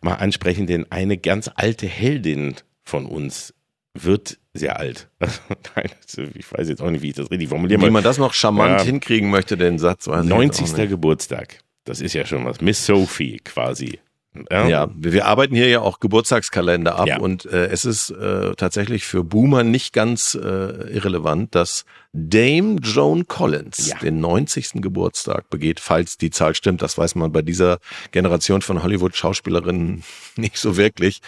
mal 0.00 0.14
ansprechen, 0.14 0.66
denn 0.66 0.86
eine 0.90 1.18
ganz 1.18 1.50
alte 1.54 1.86
Heldin 1.86 2.54
von 2.82 3.04
uns 3.04 3.52
wird 3.94 4.38
sehr 4.54 4.78
alt. 4.78 5.08
Also, 5.18 5.38
nein, 5.76 5.90
also 6.02 6.22
ich 6.34 6.52
weiß 6.52 6.68
jetzt 6.68 6.82
auch 6.82 6.90
nicht, 6.90 7.02
wie 7.02 7.08
ich 7.10 7.14
das 7.16 7.30
richtig 7.30 7.48
formuliere. 7.48 7.80
Wie 7.80 7.90
man 7.90 8.04
das 8.04 8.18
noch 8.18 8.34
charmant 8.34 8.80
Ja. 8.80 8.84
hinkriegen 8.84 9.30
möchte, 9.30 9.56
den 9.56 9.78
Satz. 9.78 10.06
Weiß 10.08 10.24
ich 10.24 10.24
jetzt 10.24 10.32
auch 10.32 10.36
90. 10.38 10.76
nicht. 10.76 10.88
Geburtstag. 10.90 11.58
Das 11.84 12.00
ist 12.00 12.12
ja 12.14 12.24
schon 12.26 12.44
was. 12.44 12.60
Miss 12.60 12.84
Sophie 12.86 13.38
quasi. 13.44 13.98
Ja, 14.50 14.88
wir, 14.94 15.12
wir 15.12 15.26
arbeiten 15.26 15.54
hier 15.54 15.68
ja 15.68 15.80
auch 15.80 16.00
Geburtstagskalender 16.00 16.96
ab 16.96 17.06
Ja. 17.06 17.18
und 17.18 17.44
äh, 17.44 17.66
es 17.66 17.84
ist 17.84 18.08
äh, 18.10 18.54
tatsächlich 18.56 19.04
für 19.04 19.24
Boomer 19.24 19.62
nicht 19.62 19.92
ganz 19.92 20.34
äh, 20.34 20.38
irrelevant, 20.90 21.54
dass 21.54 21.84
Dame 22.14 22.76
Joan 22.82 23.26
Collins 23.26 23.88
Ja. 23.88 23.98
den 23.98 24.20
90. 24.20 24.82
Geburtstag 24.82 25.48
begeht, 25.48 25.80
falls 25.80 26.18
die 26.18 26.28
Zahl 26.30 26.54
stimmt. 26.54 26.82
Das 26.82 26.98
weiß 26.98 27.14
man 27.14 27.32
bei 27.32 27.40
dieser 27.40 27.78
Generation 28.10 28.60
von 28.60 28.82
Hollywood-Schauspielerinnen 28.82 30.02
nicht 30.36 30.58
so 30.58 30.76
wirklich. 30.76 31.22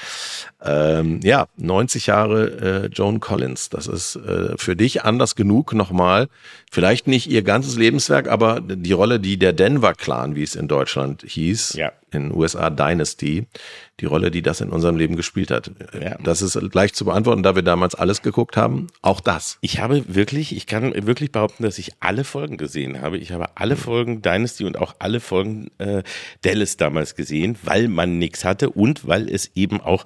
Ähm, 0.63 1.21
ja, 1.23 1.47
90 1.57 2.07
Jahre 2.07 2.85
äh, 2.85 2.87
Joan 2.89 3.21
Collins. 3.21 3.71
Das 3.71 3.87
ist 3.87 4.17
äh, 4.17 4.57
für 4.59 4.77
dich 4.77 5.05
anders 5.05 5.35
genug 5.37 5.73
nochmal. 5.73 6.29
Vielleicht 6.71 7.07
nicht 7.07 7.31
ihr 7.31 7.43
ganzes 7.43 7.77
Lebenswerk, 7.77 8.29
aber 8.29 8.61
die 8.61 8.93
Rolle, 8.93 9.21
die 9.21 9.39
der 9.39 9.55
Denver 9.55 9.95
Clan, 9.95 10.35
wie 10.37 10.43
es 10.43 10.55
in 10.55 10.69
Deutschland 10.69 11.23
hieß, 11.27 11.75
Ja. 11.75 11.93
in 12.11 12.31
USA 12.31 12.69
Dynasty, 12.69 13.47
die 14.01 14.07
Rolle, 14.07 14.31
die 14.33 14.43
das 14.43 14.61
in 14.61 14.71
unserem 14.71 14.97
Leben 14.97 15.15
gespielt 15.15 15.53
hat. 15.53 15.71
Ja. 16.01 16.17
Das 16.23 16.43
ist 16.43 16.59
leicht 16.75 16.97
zu 16.97 17.05
beantworten, 17.05 17.45
da 17.45 17.55
wir 17.55 17.63
damals 17.63 17.95
alles 17.95 18.23
geguckt 18.23 18.57
haben. 18.57 18.89
Auch 19.03 19.21
das. 19.21 19.59
Ich 19.61 19.79
habe 19.79 20.05
wirklich, 20.09 20.55
ich 20.57 20.67
kann 20.67 20.93
wirklich 21.07 21.31
behaupten, 21.31 21.63
dass 21.63 21.79
ich 21.79 21.93
alle 22.01 22.25
Folgen 22.25 22.57
gesehen 22.57 23.01
habe. 23.01 23.19
Ich 23.19 23.31
habe 23.31 23.57
alle 23.57 23.77
Folgen 23.77 24.21
Dynasty 24.21 24.65
und 24.65 24.79
auch 24.79 24.97
alle 24.99 25.21
Folgen 25.21 25.71
äh, 25.79 26.03
Dallas 26.43 26.77
damals 26.77 27.15
gesehen, 27.15 27.57
weil 27.63 27.87
man 27.87 28.19
nichts 28.19 28.45
hatte 28.45 28.71
und 28.71 29.07
weil 29.07 29.29
es 29.29 29.53
eben 29.55 29.81
auch 29.81 30.05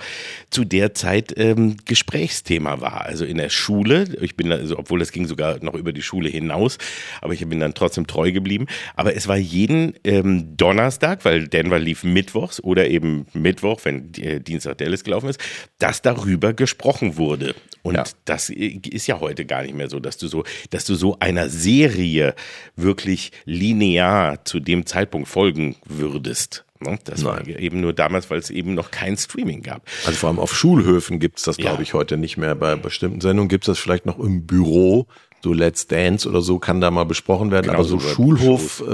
zu 0.51 0.64
der 0.64 0.93
Zeit 0.93 1.32
ähm, 1.39 1.78
Gesprächsthema 1.86 2.82
war. 2.82 3.07
Also 3.07 3.24
in 3.24 3.39
der 3.39 3.49
Schule, 3.49 4.05
ich 4.20 4.36
bin 4.36 4.51
da, 4.51 4.57
also, 4.57 4.78
obwohl 4.78 5.01
es 5.01 5.12
ging 5.12 5.26
sogar 5.26 5.64
noch 5.64 5.74
über 5.74 5.93
die 5.93 6.03
Schule 6.03 6.28
hinaus, 6.28 6.76
aber 7.22 7.32
ich 7.32 7.47
bin 7.47 7.59
dann 7.59 7.72
trotzdem 7.72 8.07
treu 8.07 8.32
geblieben. 8.32 8.66
Aber 8.97 9.16
es 9.16 9.28
war 9.28 9.39
jeden 9.39 9.95
ähm, 10.05 10.57
Donnerstag, 10.59 11.24
weil 11.24 11.49
Denver 11.49 11.78
lief 11.78 12.05
mittwochs 12.05 12.62
oder 12.62 12.89
eben 12.89 13.26
Mittwoch, 13.32 13.78
wenn 13.85 14.12
äh, 14.14 14.41
Dienstag 14.41 14.79
Dallas 14.79 15.05
gelaufen 15.05 15.29
ist, 15.29 15.41
dass 15.79 16.03
darüber 16.03 16.53
gesprochen 16.53 17.16
wurde. 17.16 17.55
Und 17.83 17.95
Ja. 17.95 18.05
das 18.24 18.51
ist 18.51 19.07
ja 19.07 19.20
heute 19.20 19.45
gar 19.47 19.62
nicht 19.62 19.74
mehr 19.74 19.89
so, 19.89 20.01
dass 20.01 20.18
du 20.18 20.29
so, 20.29 20.45
dass 20.70 20.85
du 20.85 20.95
so 20.95 21.16
einer 21.20 21.49
Serie 21.49 22.35
wirklich 22.76 23.33
linear 23.45 24.45
zu 24.45 24.61
dem 24.61 24.87
Zeitpunkt 24.87 25.29
folgen 25.29 25.76
würdest. 25.85 26.64
Ne? 26.81 26.99
Das 27.05 27.24
war 27.24 27.37
Nein. 27.43 27.57
eben 27.59 27.81
nur 27.81 27.93
damals, 27.93 28.31
weil 28.31 28.39
es 28.39 28.51
eben 28.51 28.74
noch 28.74 28.91
kein 28.91 29.16
Streaming 29.16 29.62
gab. 29.62 29.83
Also 30.07 30.18
vor 30.18 30.29
allem 30.29 30.39
auf 30.39 30.55
Schulhöfen 30.55 31.18
gibt's 31.18 31.43
das, 31.43 31.57
glaube 31.57 31.76
Ja. 31.79 31.83
ich, 31.83 31.95
heute 31.95 32.16
nicht 32.16 32.37
mehr. 32.37 32.55
Bei 32.55 32.76
bestimmten 32.76 33.20
Sendungen 33.20 33.49
gibt's 33.49 33.66
das 33.66 33.79
vielleicht 33.79 34.07
noch 34.07 34.18
im 34.18 34.47
Büro. 34.47 35.07
So 35.43 35.53
Let's 35.53 35.86
Dance 35.86 36.28
oder 36.28 36.43
so 36.43 36.59
kann 36.59 36.80
da 36.80 36.91
mal 36.91 37.05
besprochen 37.05 37.51
werden. 37.51 37.66
Genau, 37.66 37.78
aber 37.78 37.84
so 37.84 37.99
so 37.99 38.09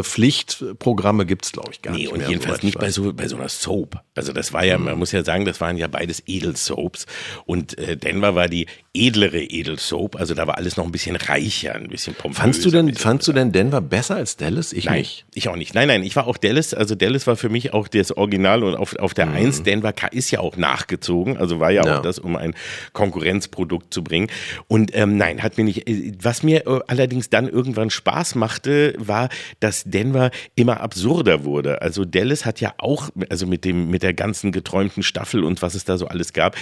Schulhof-Pflichtprogramme 0.05 1.27
gibt's, 1.27 1.53
glaube 1.53 1.71
ich, 1.73 1.83
gar 1.83 1.93
Nee, 1.93 2.01
nicht 2.03 2.13
und 2.13 2.19
mehr. 2.19 2.29
jedenfalls 2.29 2.59
ich 2.59 2.65
nicht 2.65 2.79
bei 2.79 2.91
so, 2.91 3.13
bei 3.13 3.29
so 3.29 3.37
einer 3.37 3.49
Soap. 3.49 4.01
Also 4.15 4.33
das 4.33 4.53
war 4.53 4.65
ja, 4.65 4.79
Mhm. 4.79 4.85
man 4.85 4.99
muss 4.99 5.13
ja 5.13 5.25
sagen, 5.25 5.45
das 5.45 5.61
waren 5.61 5.77
ja 5.77 5.87
beides 5.87 6.23
Edelsoaps. 6.27 7.07
Und 7.47 7.79
äh, 7.79 7.97
Denver 7.97 8.35
war 8.35 8.49
die 8.49 8.67
edlere 8.95 9.43
Edelsoap. 9.43 10.17
Also 10.17 10.35
da 10.35 10.47
war 10.47 10.57
alles 10.57 10.77
noch 10.77 10.85
ein 10.85 10.93
bisschen 10.93 11.17
reicher, 11.17 11.75
ein 11.75 11.89
bisschen 11.89 12.15
pompöser. 12.15 12.43
Fandst 12.43 12.65
du 12.65 12.71
denn, 12.71 12.95
fandst 12.95 13.29
du 13.29 13.33
denn 13.33 13.53
Denver 13.53 13.81
besser 13.81 14.17
als 14.17 14.37
Dallas? 14.37 14.73
Ich 14.73 14.85
Nein, 14.85 14.99
nicht. 14.99 15.25
ich 15.35 15.49
auch 15.49 15.57
nicht. 15.57 15.75
Nein, 15.75 15.89
nein, 15.89 16.03
ich 16.03 16.17
war 16.17 16.27
auch 16.27 16.37
Dallas. 16.37 16.75
Also 16.75 16.95
Dallas 16.95 17.27
war 17.27 17.37
für 17.37 17.49
mich 17.49 17.73
auch 17.75 17.89
das 17.89 18.17
Original 18.17 18.63
und 18.63 18.77
auf, 18.77 18.97
auf 18.97 19.15
der 19.15 19.27
Mhm. 19.27 19.35
Eins 19.35 19.63
Denver 19.63 19.93
ka- 19.93 20.09
ist 20.09 20.31
ja 20.31 20.41
auch 20.41 20.57
nachgezogen. 20.57 21.37
Also 21.37 21.61
war 21.61 21.71
ja, 21.71 21.85
Ja. 21.85 21.99
auch 21.99 22.03
das, 22.03 22.19
um 22.19 22.37
ein 22.37 22.55
Konkurrenzprodukt 22.93 23.93
zu 23.93 24.05
bringen. 24.05 24.29
Und 24.69 24.95
ähm, 24.95 25.17
nein, 25.17 25.43
hat 25.43 25.59
mir 25.59 25.65
nicht. 25.65 25.89
äh, 25.89 26.13
Was 26.35 26.43
mir 26.43 26.67
äh, 26.67 26.81
allerdings 26.89 27.31
dann 27.31 27.49
irgendwann 27.49 27.91
Spaß 27.91 28.35
machte, 28.35 28.95
war, 28.99 29.29
dass 29.61 29.85
Denver 29.85 30.33
immer 30.57 30.81
absurder 30.81 31.45
wurde. 31.45 31.81
Also 31.81 32.05
Dallas 32.05 32.45
hat 32.45 32.61
ja 32.61 32.75
auch, 32.79 33.11
also 33.31 33.47
mit 33.47 33.65
dem, 33.65 33.89
mit 33.89 34.03
der 34.03 34.15
ganzen 34.15 34.51
geträumten 34.51 35.05
Staffel 35.05 35.45
und 35.45 35.63
was 35.63 35.77
es 35.77 35.85
da 35.85 35.97
so 35.97 36.09
alles 36.09 36.33
gab, 36.33 36.57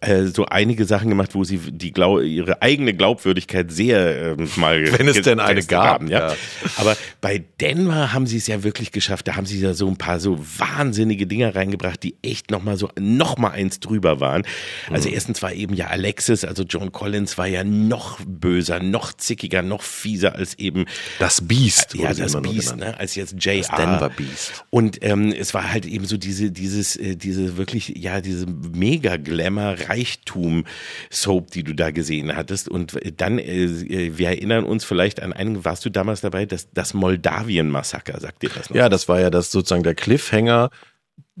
äh, 0.00 0.22
so 0.24 0.46
einige 0.46 0.86
Sachen 0.86 1.10
gemacht, 1.10 1.34
wo 1.34 1.44
sie 1.44 1.58
die 1.58 1.92
Glau 1.92 2.18
ihre 2.20 2.62
eigene 2.62 2.94
Glaubwürdigkeit 2.94 3.70
sehr 3.70 4.38
ähm, 4.38 4.48
mal 4.56 4.90
Wenn 4.98 5.06
es 5.06 5.20
denn 5.20 5.38
eine 5.38 5.62
gab, 5.64 5.84
haben, 5.86 6.08
ja. 6.08 6.30
ja. 6.30 6.36
Aber 6.78 6.96
bei 7.20 7.44
Denver 7.60 8.14
haben 8.14 8.26
sie 8.26 8.38
es 8.38 8.46
ja 8.46 8.62
wirklich 8.62 8.90
geschafft. 8.90 9.28
Da 9.28 9.36
haben 9.36 9.44
sie 9.44 9.60
ja 9.60 9.74
so 9.74 9.86
ein 9.86 9.98
paar 9.98 10.18
so 10.18 10.38
wahnsinnige 10.56 11.26
Dinger 11.26 11.54
reingebracht, 11.54 12.02
die 12.02 12.16
echt 12.22 12.50
noch 12.50 12.62
mal 12.62 12.78
so 12.78 12.88
noch 12.98 13.36
mal 13.36 13.50
eins 13.50 13.80
drüber 13.80 14.18
waren. 14.20 14.44
Also 14.90 15.10
Mhm. 15.10 15.14
erstens 15.14 15.42
war 15.42 15.52
eben 15.52 15.74
ja 15.74 15.88
Alexis, 15.88 16.42
also 16.46 16.62
John 16.62 16.90
Collins 16.90 17.36
war 17.36 17.46
ja 17.46 17.64
noch 17.64 18.18
böser, 18.26 18.80
noch 18.80 19.09
zickiger, 19.12 19.62
noch 19.62 19.82
fieser 19.82 20.34
als 20.34 20.54
eben 20.58 20.86
Das 21.18 21.46
Beast. 21.46 21.94
ja, 21.94 22.12
das 22.14 22.40
Beast, 22.40 22.76
ne, 22.76 22.98
als 22.98 23.14
jetzt 23.14 23.34
JR. 23.38 23.60
Das 23.60 23.76
Denver 23.76 24.10
Beast. 24.10 24.64
Und 24.70 24.98
ähm, 25.02 25.32
es 25.32 25.54
war 25.54 25.72
halt 25.72 25.86
eben 25.86 26.06
so 26.06 26.16
diese, 26.16 26.50
dieses, 26.50 26.96
äh, 26.96 27.16
diese 27.16 27.56
wirklich, 27.56 27.94
ja, 27.96 28.20
diese 28.20 28.46
mega 28.46 29.16
Glamour 29.16 29.76
Reichtum 29.88 30.64
Soap, 31.10 31.50
die 31.50 31.62
du 31.62 31.74
da 31.74 31.90
gesehen 31.90 32.34
hattest. 32.36 32.68
Und 32.68 32.98
dann, 33.16 33.38
äh, 33.38 33.64
äh, 33.64 34.18
wir 34.18 34.28
erinnern 34.28 34.64
uns 34.64 34.84
vielleicht 34.84 35.22
an 35.22 35.32
einen, 35.32 35.64
warst 35.64 35.84
du 35.84 35.90
damals 35.90 36.20
dabei, 36.20 36.46
das, 36.46 36.68
das 36.72 36.94
Moldawien-Massaker, 36.94 38.20
sagt 38.20 38.42
dir 38.42 38.50
das 38.50 38.70
noch? 38.70 38.76
Ja, 38.76 38.88
das 38.88 39.08
war 39.08 39.20
ja 39.20 39.30
das 39.30 39.50
sozusagen 39.50 39.82
der 39.82 39.94
Cliffhanger 39.94 40.70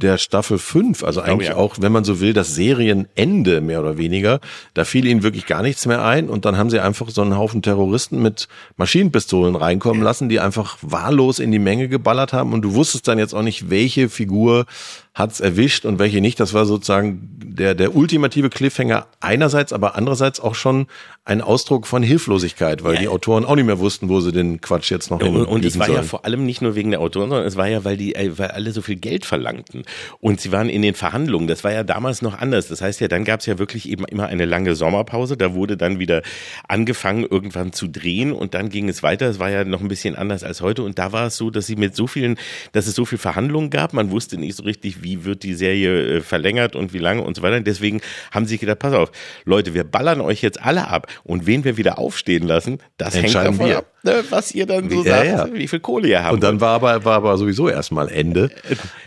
der 0.02 0.18
Staffel 0.18 0.58
5, 0.58 1.04
also 1.04 1.20
eigentlich 1.20 1.50
ja. 1.50 1.56
auch, 1.56 1.76
wenn 1.80 1.92
man 1.92 2.04
so 2.04 2.20
will, 2.20 2.32
das 2.32 2.54
Serienende 2.54 3.60
mehr 3.60 3.80
oder 3.80 3.98
weniger. 3.98 4.40
Da 4.74 4.84
fiel 4.84 5.06
ihnen 5.06 5.22
wirklich 5.22 5.46
gar 5.46 5.62
nichts 5.62 5.86
mehr 5.86 6.04
ein 6.04 6.28
und 6.28 6.44
dann 6.44 6.56
haben 6.56 6.70
sie 6.70 6.80
einfach 6.80 7.10
so 7.10 7.22
einen 7.22 7.36
Haufen 7.36 7.62
Terroristen 7.62 8.22
mit 8.22 8.48
Maschinenpistolen 8.76 9.56
reinkommen 9.56 10.02
lassen, 10.02 10.28
die 10.28 10.40
einfach 10.40 10.78
wahllos 10.82 11.38
in 11.38 11.52
die 11.52 11.58
Menge 11.58 11.88
geballert 11.88 12.32
haben 12.32 12.52
und 12.52 12.62
du 12.62 12.74
wusstest 12.74 13.06
dann 13.08 13.18
jetzt 13.18 13.34
auch 13.34 13.42
nicht, 13.42 13.70
welche 13.70 14.08
Figur 14.08 14.66
hat's 15.14 15.40
erwischt 15.40 15.84
und 15.84 15.98
welche 15.98 16.20
nicht. 16.20 16.38
Das 16.38 16.54
war 16.54 16.66
sozusagen 16.66 17.28
der, 17.42 17.74
der 17.74 17.96
ultimative 17.96 18.48
Cliffhanger 18.48 19.06
einerseits, 19.20 19.72
aber 19.72 19.96
andererseits 19.96 20.38
auch 20.40 20.54
schon 20.54 20.86
ein 21.24 21.42
Ausdruck 21.42 21.86
von 21.86 22.02
Hilflosigkeit, 22.02 22.84
weil 22.84 22.94
Ja. 22.94 23.00
die 23.00 23.08
Autoren 23.08 23.44
auch 23.44 23.56
nicht 23.56 23.66
mehr 23.66 23.78
wussten, 23.80 24.08
wo 24.08 24.20
sie 24.20 24.32
den 24.32 24.60
Quatsch 24.60 24.90
jetzt 24.90 25.10
noch 25.10 25.20
Und, 25.20 25.44
und 25.46 25.64
es 25.64 25.78
war 25.78 25.88
ja 25.88 25.94
sollen. 25.96 26.06
vor 26.06 26.24
allem 26.24 26.46
nicht 26.46 26.62
nur 26.62 26.74
wegen 26.76 26.90
der 26.92 27.00
Autoren, 27.00 27.28
sondern 27.28 27.46
es 27.46 27.56
war 27.56 27.66
ja, 27.68 27.84
weil 27.84 27.96
die, 27.96 28.14
äh, 28.14 28.38
weil 28.38 28.48
alle 28.52 28.70
so 28.72 28.82
viel 28.82 28.96
Geld 28.96 29.26
verlangten. 29.26 29.82
Und 30.20 30.40
sie 30.40 30.52
waren 30.52 30.68
in 30.68 30.80
den 30.82 30.94
Verhandlungen. 30.94 31.48
Das 31.48 31.64
war 31.64 31.72
ja 31.72 31.82
damals 31.82 32.22
noch 32.22 32.38
anders. 32.38 32.68
Das 32.68 32.80
heißt 32.80 33.00
ja, 33.00 33.08
dann 33.08 33.24
gab 33.24 33.40
es 33.40 33.46
ja 33.46 33.58
wirklich 33.58 33.88
eben 33.88 34.04
immer 34.06 34.26
eine 34.26 34.44
lange 34.44 34.74
Sommerpause. 34.76 35.36
Da 35.36 35.54
wurde 35.54 35.76
dann 35.76 35.98
wieder 35.98 36.22
angefangen, 36.68 37.26
irgendwann 37.28 37.72
zu 37.72 37.88
drehen 37.88 38.32
und 38.32 38.54
dann 38.54 38.68
ging 38.70 38.88
es 38.88 39.02
weiter. 39.02 39.26
Es 39.28 39.38
war 39.38 39.50
ja 39.50 39.64
noch 39.64 39.80
ein 39.80 39.88
bisschen 39.88 40.16
anders 40.16 40.44
als 40.44 40.60
heute. 40.60 40.82
Und 40.82 40.98
da 40.98 41.12
war 41.12 41.26
es 41.26 41.36
so, 41.36 41.50
dass 41.50 41.66
sie 41.66 41.76
mit 41.76 41.94
so 41.96 42.06
vielen, 42.06 42.36
dass 42.72 42.86
es 42.86 42.94
so 42.94 43.04
viel 43.04 43.18
Verhandlungen 43.18 43.70
gab. 43.70 43.92
Man 43.92 44.10
wusste 44.10 44.38
nicht 44.38 44.56
so 44.56 44.62
richtig, 44.62 44.99
wie 45.02 45.24
wird 45.24 45.42
die 45.42 45.54
Serie 45.54 46.16
äh, 46.16 46.20
verlängert 46.20 46.76
und 46.76 46.92
wie 46.92 46.98
lange 46.98 47.22
und 47.22 47.36
so 47.36 47.42
weiter. 47.42 47.56
Und 47.56 47.66
deswegen 47.66 48.00
haben 48.32 48.44
sie 48.46 48.50
sich 48.50 48.60
gedacht, 48.60 48.78
pass 48.78 48.92
auf, 48.94 49.10
Leute, 49.44 49.74
wir 49.74 49.84
ballern 49.84 50.20
euch 50.20 50.42
jetzt 50.42 50.60
alle 50.62 50.88
ab. 50.88 51.06
Und 51.24 51.46
wen 51.46 51.64
wir 51.64 51.76
wieder 51.76 51.98
aufstehen 51.98 52.46
lassen, 52.46 52.78
das 52.98 53.14
hängt 53.14 53.34
davon 53.34 53.66
wir. 53.68 53.78
ab, 53.78 53.86
ne, 54.02 54.22
was 54.30 54.52
ihr 54.52 54.66
dann 54.66 54.88
so 54.90 55.04
Ja, 55.04 55.16
sagt, 55.16 55.26
ja. 55.26 55.48
wie 55.54 55.68
viel 55.68 55.80
Kohle 55.80 56.08
ihr 56.08 56.22
habt. 56.24 56.34
Und 56.34 56.42
dann 56.42 56.60
war 56.60 56.70
aber, 56.74 57.04
war 57.04 57.16
aber 57.16 57.36
sowieso 57.38 57.68
erstmal 57.68 58.08
Ende. 58.08 58.50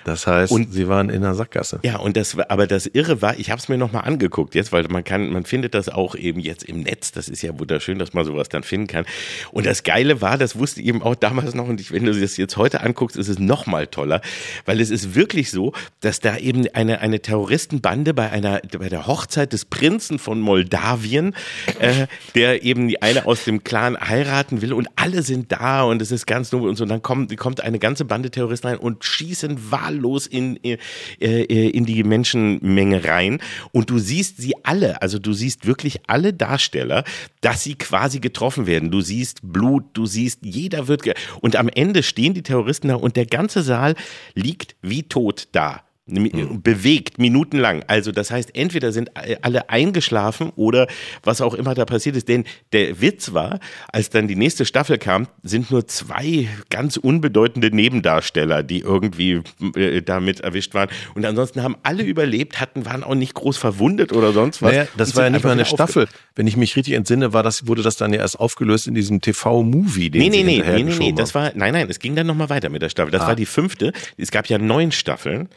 Das 0.06 0.28
heißt, 0.28 0.52
Und- 0.52 0.74
sie 0.74 0.88
waren 0.88 1.10
in 1.10 1.22
der 1.22 1.34
Sackgasse. 1.36 1.80
ja, 1.84 1.98
und 1.98 2.18
das 2.18 2.38
war, 2.38 2.50
aber 2.50 2.68
das 2.68 2.86
Irre 2.88 3.22
war, 3.22 3.38
ich 3.40 3.50
habe 3.52 3.60
es 3.60 3.70
mir 3.70 3.78
nochmal 3.78 4.04
angeguckt 4.06 4.56
jetzt, 4.56 4.72
weil 4.72 4.84
man 4.90 5.04
kann, 5.04 5.30
man 5.32 5.46
findet 5.46 5.74
das 5.74 5.90
auch 5.90 6.16
eben 6.16 6.40
jetzt 6.40 6.64
im 6.64 6.82
Netz. 6.82 7.12
Das 7.12 7.30
ist 7.30 7.42
ja 7.42 7.58
wunderschön, 7.58 8.00
dass 8.00 8.14
man 8.14 8.26
sowas 8.26 8.50
dann 8.50 8.64
finden 8.64 8.88
kann. 8.88 9.06
Und 9.52 9.66
das 9.66 9.84
Geile 9.84 10.22
war, 10.22 10.38
das 10.38 10.58
wusste 10.58 10.82
ich 10.82 10.88
eben 10.88 11.02
auch 11.04 11.16
damals 11.16 11.54
noch. 11.54 11.68
Und 11.68 11.80
ich, 11.82 11.92
wenn 11.92 12.06
du 12.06 12.14
das 12.20 12.38
jetzt 12.38 12.58
heute 12.58 12.82
anguckst, 12.82 13.18
ist 13.18 13.28
es 13.28 13.40
noch 13.40 13.66
mal 13.66 13.88
toller, 13.88 14.22
weil 14.66 14.80
es 14.82 14.90
ist 14.90 15.16
wirklich 15.16 15.52
so, 15.52 15.74
dass 16.02 16.20
da 16.20 16.38
eben 16.38 16.68
eine, 16.74 17.00
eine 17.00 17.22
Terroristenbande 17.22 18.14
bei 18.14 18.30
einer, 18.30 18.62
bei 18.78 18.90
der 18.90 19.08
Hochzeit 19.08 19.54
des 19.54 19.66
Prinzen 19.66 20.20
von 20.20 20.40
Moldawien, 20.40 21.36
äh, 21.80 22.08
der 22.36 22.64
eben 22.64 22.88
die 22.88 23.02
eine 23.02 23.26
aus 23.26 23.46
dem 23.46 23.64
Clan 23.64 23.98
heiraten 24.00 24.62
will 24.62 24.74
und 24.74 24.88
alle 24.96 25.24
sind 25.24 25.52
da 25.52 25.84
und 25.84 26.02
es 26.02 26.12
ist 26.12 26.26
ganz 26.26 26.52
nobel 26.52 26.70
und 26.70 26.76
so. 26.76 26.84
Und 26.84 26.90
dann 26.90 27.02
kommt, 27.02 27.36
kommt 27.38 27.62
eine 27.62 27.80
ganze 27.80 28.06
Bande 28.06 28.32
Terroristen 28.32 28.68
rein 28.68 28.78
und 28.78 29.04
schießen 29.04 29.72
wahllos 29.72 30.28
in, 30.28 30.56
in, 30.58 30.78
äh, 31.20 31.44
in 31.44 31.86
die 31.86 32.04
Menschenmenge 32.04 33.06
rein. 33.06 33.40
Und 33.72 33.90
du 33.90 34.00
siehst 34.00 34.38
sie 34.38 34.54
alle, 34.64 35.02
also 35.02 35.20
du 35.20 35.34
siehst 35.34 35.66
wirklich 35.66 36.02
alle 36.08 36.34
Darsteller, 36.34 37.04
dass 37.42 37.64
sie 37.64 37.76
quasi 37.76 38.20
getroffen 38.20 38.68
werden. 38.68 38.92
Du 38.92 39.02
siehst 39.02 39.40
Blut, 39.44 39.86
du 39.94 40.06
siehst, 40.06 40.40
jeder 40.44 40.88
wird, 40.88 41.04
und 41.42 41.56
am 41.56 41.70
Ende 41.70 42.04
stehen 42.04 42.34
die 42.34 42.44
Terroristen 42.44 42.88
da 42.90 42.96
und 42.96 43.16
der 43.16 43.26
ganze 43.26 43.64
Saal 43.64 43.96
liegt 44.34 44.76
wie 44.82 45.04
tot 45.04 45.48
da. 45.52 45.73
Hm. 46.06 46.62
bewegt 46.62 47.18
minutenlang. 47.18 47.86
Also 47.88 48.12
das 48.12 48.30
heißt, 48.30 48.58
entweder 48.58 48.92
sind 48.92 49.12
alle 49.42 49.70
eingeschlafen 49.70 50.52
oder 50.58 50.88
was 51.24 51.40
auch 51.40 51.54
immer 51.54 51.76
da 51.76 51.86
passiert 51.86 52.18
ist. 52.18 52.28
Denn 52.28 52.44
der 52.74 53.00
Witz 53.00 53.32
war, 53.32 53.62
als 53.88 54.10
dann 54.10 54.28
die 54.28 54.36
nächste 54.36 54.66
Staffel 54.66 54.98
kam, 54.98 55.30
sind 55.44 55.72
nur 55.72 55.88
zwei 55.88 56.50
ganz 56.70 56.98
unbedeutende 56.98 57.74
Nebendarsteller, 57.74 58.64
die 58.64 58.80
irgendwie 58.80 59.44
äh, 59.76 60.02
damit 60.02 60.42
erwischt 60.42 60.74
waren. 60.74 60.90
Und 61.16 61.24
ansonsten 61.24 61.64
haben 61.64 61.78
alle 61.84 62.04
überlebt, 62.04 62.60
hatten, 62.60 62.86
waren 62.86 63.06
auch 63.06 63.16
nicht 63.16 63.34
groß 63.34 63.58
verwundet 63.58 64.12
oder 64.12 64.34
sonst 64.34 64.62
was. 64.62 64.74
Naja, 64.74 64.88
das 64.98 65.16
war 65.16 65.24
ja 65.24 65.30
nicht 65.30 65.46
mal 65.46 65.52
eine 65.52 65.64
Staffel. 65.64 66.10
Wenn 66.36 66.48
ich 66.48 66.58
mich 66.58 66.76
richtig 66.76 66.96
entsinne, 66.96 67.32
war 67.32 67.44
das, 67.44 67.66
wurde 67.66 67.82
das 67.82 67.96
dann 67.96 68.12
ja 68.12 68.20
erst 68.20 68.42
aufgelöst 68.42 68.88
in 68.88 68.94
diesem 68.94 69.22
TV-Movie, 69.22 70.10
den 70.10 70.22
nee, 70.22 70.28
nee, 70.28 70.44
nee, 70.44 70.62
nee, 70.66 70.84
nee, 70.84 70.96
nee, 71.00 71.12
das 71.14 71.34
war, 71.34 71.54
nein, 71.56 71.72
nein, 71.72 71.88
es 71.90 72.00
ging 72.00 72.14
dann 72.14 72.28
nochmal 72.28 72.50
weiter 72.50 72.70
mit 72.70 72.82
der 72.82 72.90
Staffel. 72.90 73.12
Das 73.12 73.22
ah. 73.22 73.28
war 73.28 73.36
die 73.38 73.46
fünfte. 73.46 73.94
Es 74.18 74.32
gab 74.32 74.48
ja 74.48 74.58
neun 74.58 74.92
Staffeln. 74.92 75.48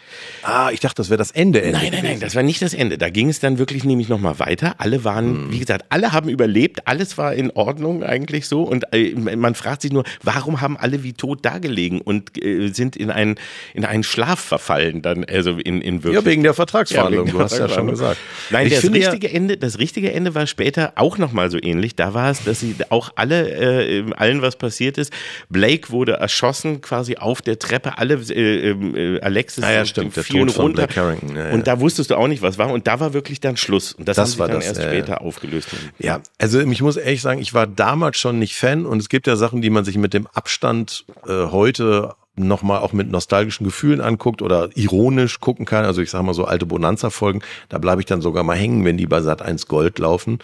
Ah, 0.43 0.71
ich 0.73 0.81
dachte, 0.81 0.97
das 0.97 1.11
wäre 1.11 1.19
das 1.19 1.31
Ende. 1.31 1.63
Ende 1.63 1.79
nein, 1.79 1.93
nein, 1.93 2.05
nein, 2.05 2.21
das 2.21 2.35
war 2.35 2.43
nicht 2.43 2.63
das 2.63 2.75
Ende. 2.75 2.99
Da 2.99 3.11
ging 3.11 3.29
es 3.29 3.41
dann 3.41 3.59
wirklich 3.59 3.85
nämlich 3.85 4.09
nochmal 4.09 4.39
weiter. 4.39 4.77
Alle 4.79 5.05
waren, 5.05 5.27
hm. 5.27 5.53
wie 5.53 5.59
gesagt, 5.59 5.87
alle 5.91 6.13
haben 6.13 6.29
überlebt. 6.29 6.87
Alles 6.87 7.19
war 7.19 7.35
in 7.35 7.51
Ordnung 7.51 8.03
eigentlich 8.03 8.47
so. 8.47 8.63
Und 8.63 8.85
äh, 8.93 9.15
man 9.15 9.55
fragt 9.55 9.83
sich 9.83 9.93
nur, 9.93 10.05
warum 10.23 10.61
haben 10.61 10.77
alle 10.77 11.03
wie 11.03 11.13
tot 11.13 11.45
dagelegen 11.45 12.01
und 12.01 12.43
äh, 12.43 12.69
sind 12.69 12.97
in 12.97 13.11
einen, 13.11 13.37
in 13.75 13.85
einen 13.85 14.03
Schlaf 14.03 14.41
verfallen 14.41 15.03
dann, 15.03 15.25
also 15.25 15.53
in, 15.53 15.81
in 15.81 16.03
wirklich. 16.05 16.25
Ja, 16.25 16.25
wegen 16.25 16.43
der 16.43 16.55
Vertragsverhandlung. 16.55 17.27
Ja, 17.27 17.33
wegen 17.33 17.39
du 17.39 17.45
hast 17.45 17.59
ja 17.59 17.69
schon 17.69 17.89
gesagt. 17.89 18.19
Nein, 18.51 18.71
das 18.71 18.85
richtige 18.85 19.31
Ende, 19.31 19.57
das 19.57 19.79
richtige 19.79 20.13
Ende 20.13 20.35
war 20.35 20.47
später 20.47 20.93
auch 20.97 21.19
nochmal 21.19 21.51
so 21.51 21.59
ähnlich. 21.61 21.97
Da 21.97 22.15
war 22.15 22.31
es, 22.31 22.45
dass 22.45 22.61
sie 22.61 22.77
auch 22.91 23.11
alle, 23.17 23.51
äh, 23.51 24.05
allen 24.17 24.43
was 24.43 24.57
passiert 24.57 24.99
ist. 24.99 25.13
Blake 25.49 25.91
wurde 25.91 26.13
erschossen 26.13 26.81
quasi 26.81 27.17
auf 27.17 27.43
der 27.43 27.59
Treppe. 27.59 27.99
Alle, 27.99 28.15
äh, 28.15 28.71
äh, 28.71 29.21
Alexis, 29.21 29.65
ah, 29.65 29.73
ja, 29.73 29.85
stimmt, 29.85 30.15
Tod 30.29 30.51
von 30.53 30.67
runter. 30.67 30.89
Ja, 30.95 31.51
und 31.53 31.67
da 31.67 31.81
wusstest 31.81 32.11
du 32.11 32.17
auch 32.17 32.29
nicht, 32.29 32.43
was 32.43 32.59
war. 32.59 32.71
Und 32.71 32.87
da 32.87 33.01
war 33.01 33.13
wirklich 33.13 33.41
dann 33.41 33.57
Schluss. 33.57 33.93
Und 33.93 34.09
das, 34.09 34.17
das 34.17 34.31
haben 34.31 34.33
sie 34.33 34.53
dann 34.53 34.61
das, 34.61 34.67
erst 34.67 34.83
später 34.83 35.21
aufgelöst. 35.21 35.69
Ja, 35.99 36.21
also 36.39 36.61
ich 36.61 36.83
muss 36.83 36.97
ehrlich 36.97 37.23
sagen, 37.23 37.41
ich 37.41 37.55
war 37.55 37.67
damals 37.67 38.19
schon 38.19 38.39
nicht 38.39 38.57
Fan 38.57 38.87
und 38.87 39.01
es 39.01 39.09
gibt 39.09 39.27
ja 39.27 39.37
Sachen, 39.37 39.63
die 39.63 39.71
man 39.71 39.85
sich 39.85 39.97
mit 39.97 40.15
dem 40.15 40.27
Abstand 40.29 41.05
äh, 41.27 41.47
heute 41.47 42.15
nochmal 42.37 42.81
auch 42.81 42.93
mit 42.93 43.11
nostalgischen 43.11 43.65
Gefühlen 43.65 44.01
anguckt 44.01 44.43
oder 44.43 44.69
ironisch 44.75 45.41
gucken 45.41 45.65
kann. 45.65 45.85
Also 45.85 46.03
ich 46.03 46.11
sage 46.11 46.25
mal 46.25 46.35
so 46.35 46.45
alte 46.45 46.67
Bonanza-Folgen, 46.67 47.43
da 47.69 47.79
bleibe 47.79 48.01
ich 48.01 48.07
dann 48.07 48.21
sogar 48.21 48.45
mal 48.45 48.57
hängen, 48.57 48.85
wenn 48.85 48.97
die 48.97 49.07
bei 49.07 49.23
Sat 49.23 49.43
1 49.43 49.67
Gold 49.67 49.99
laufen. 49.99 50.39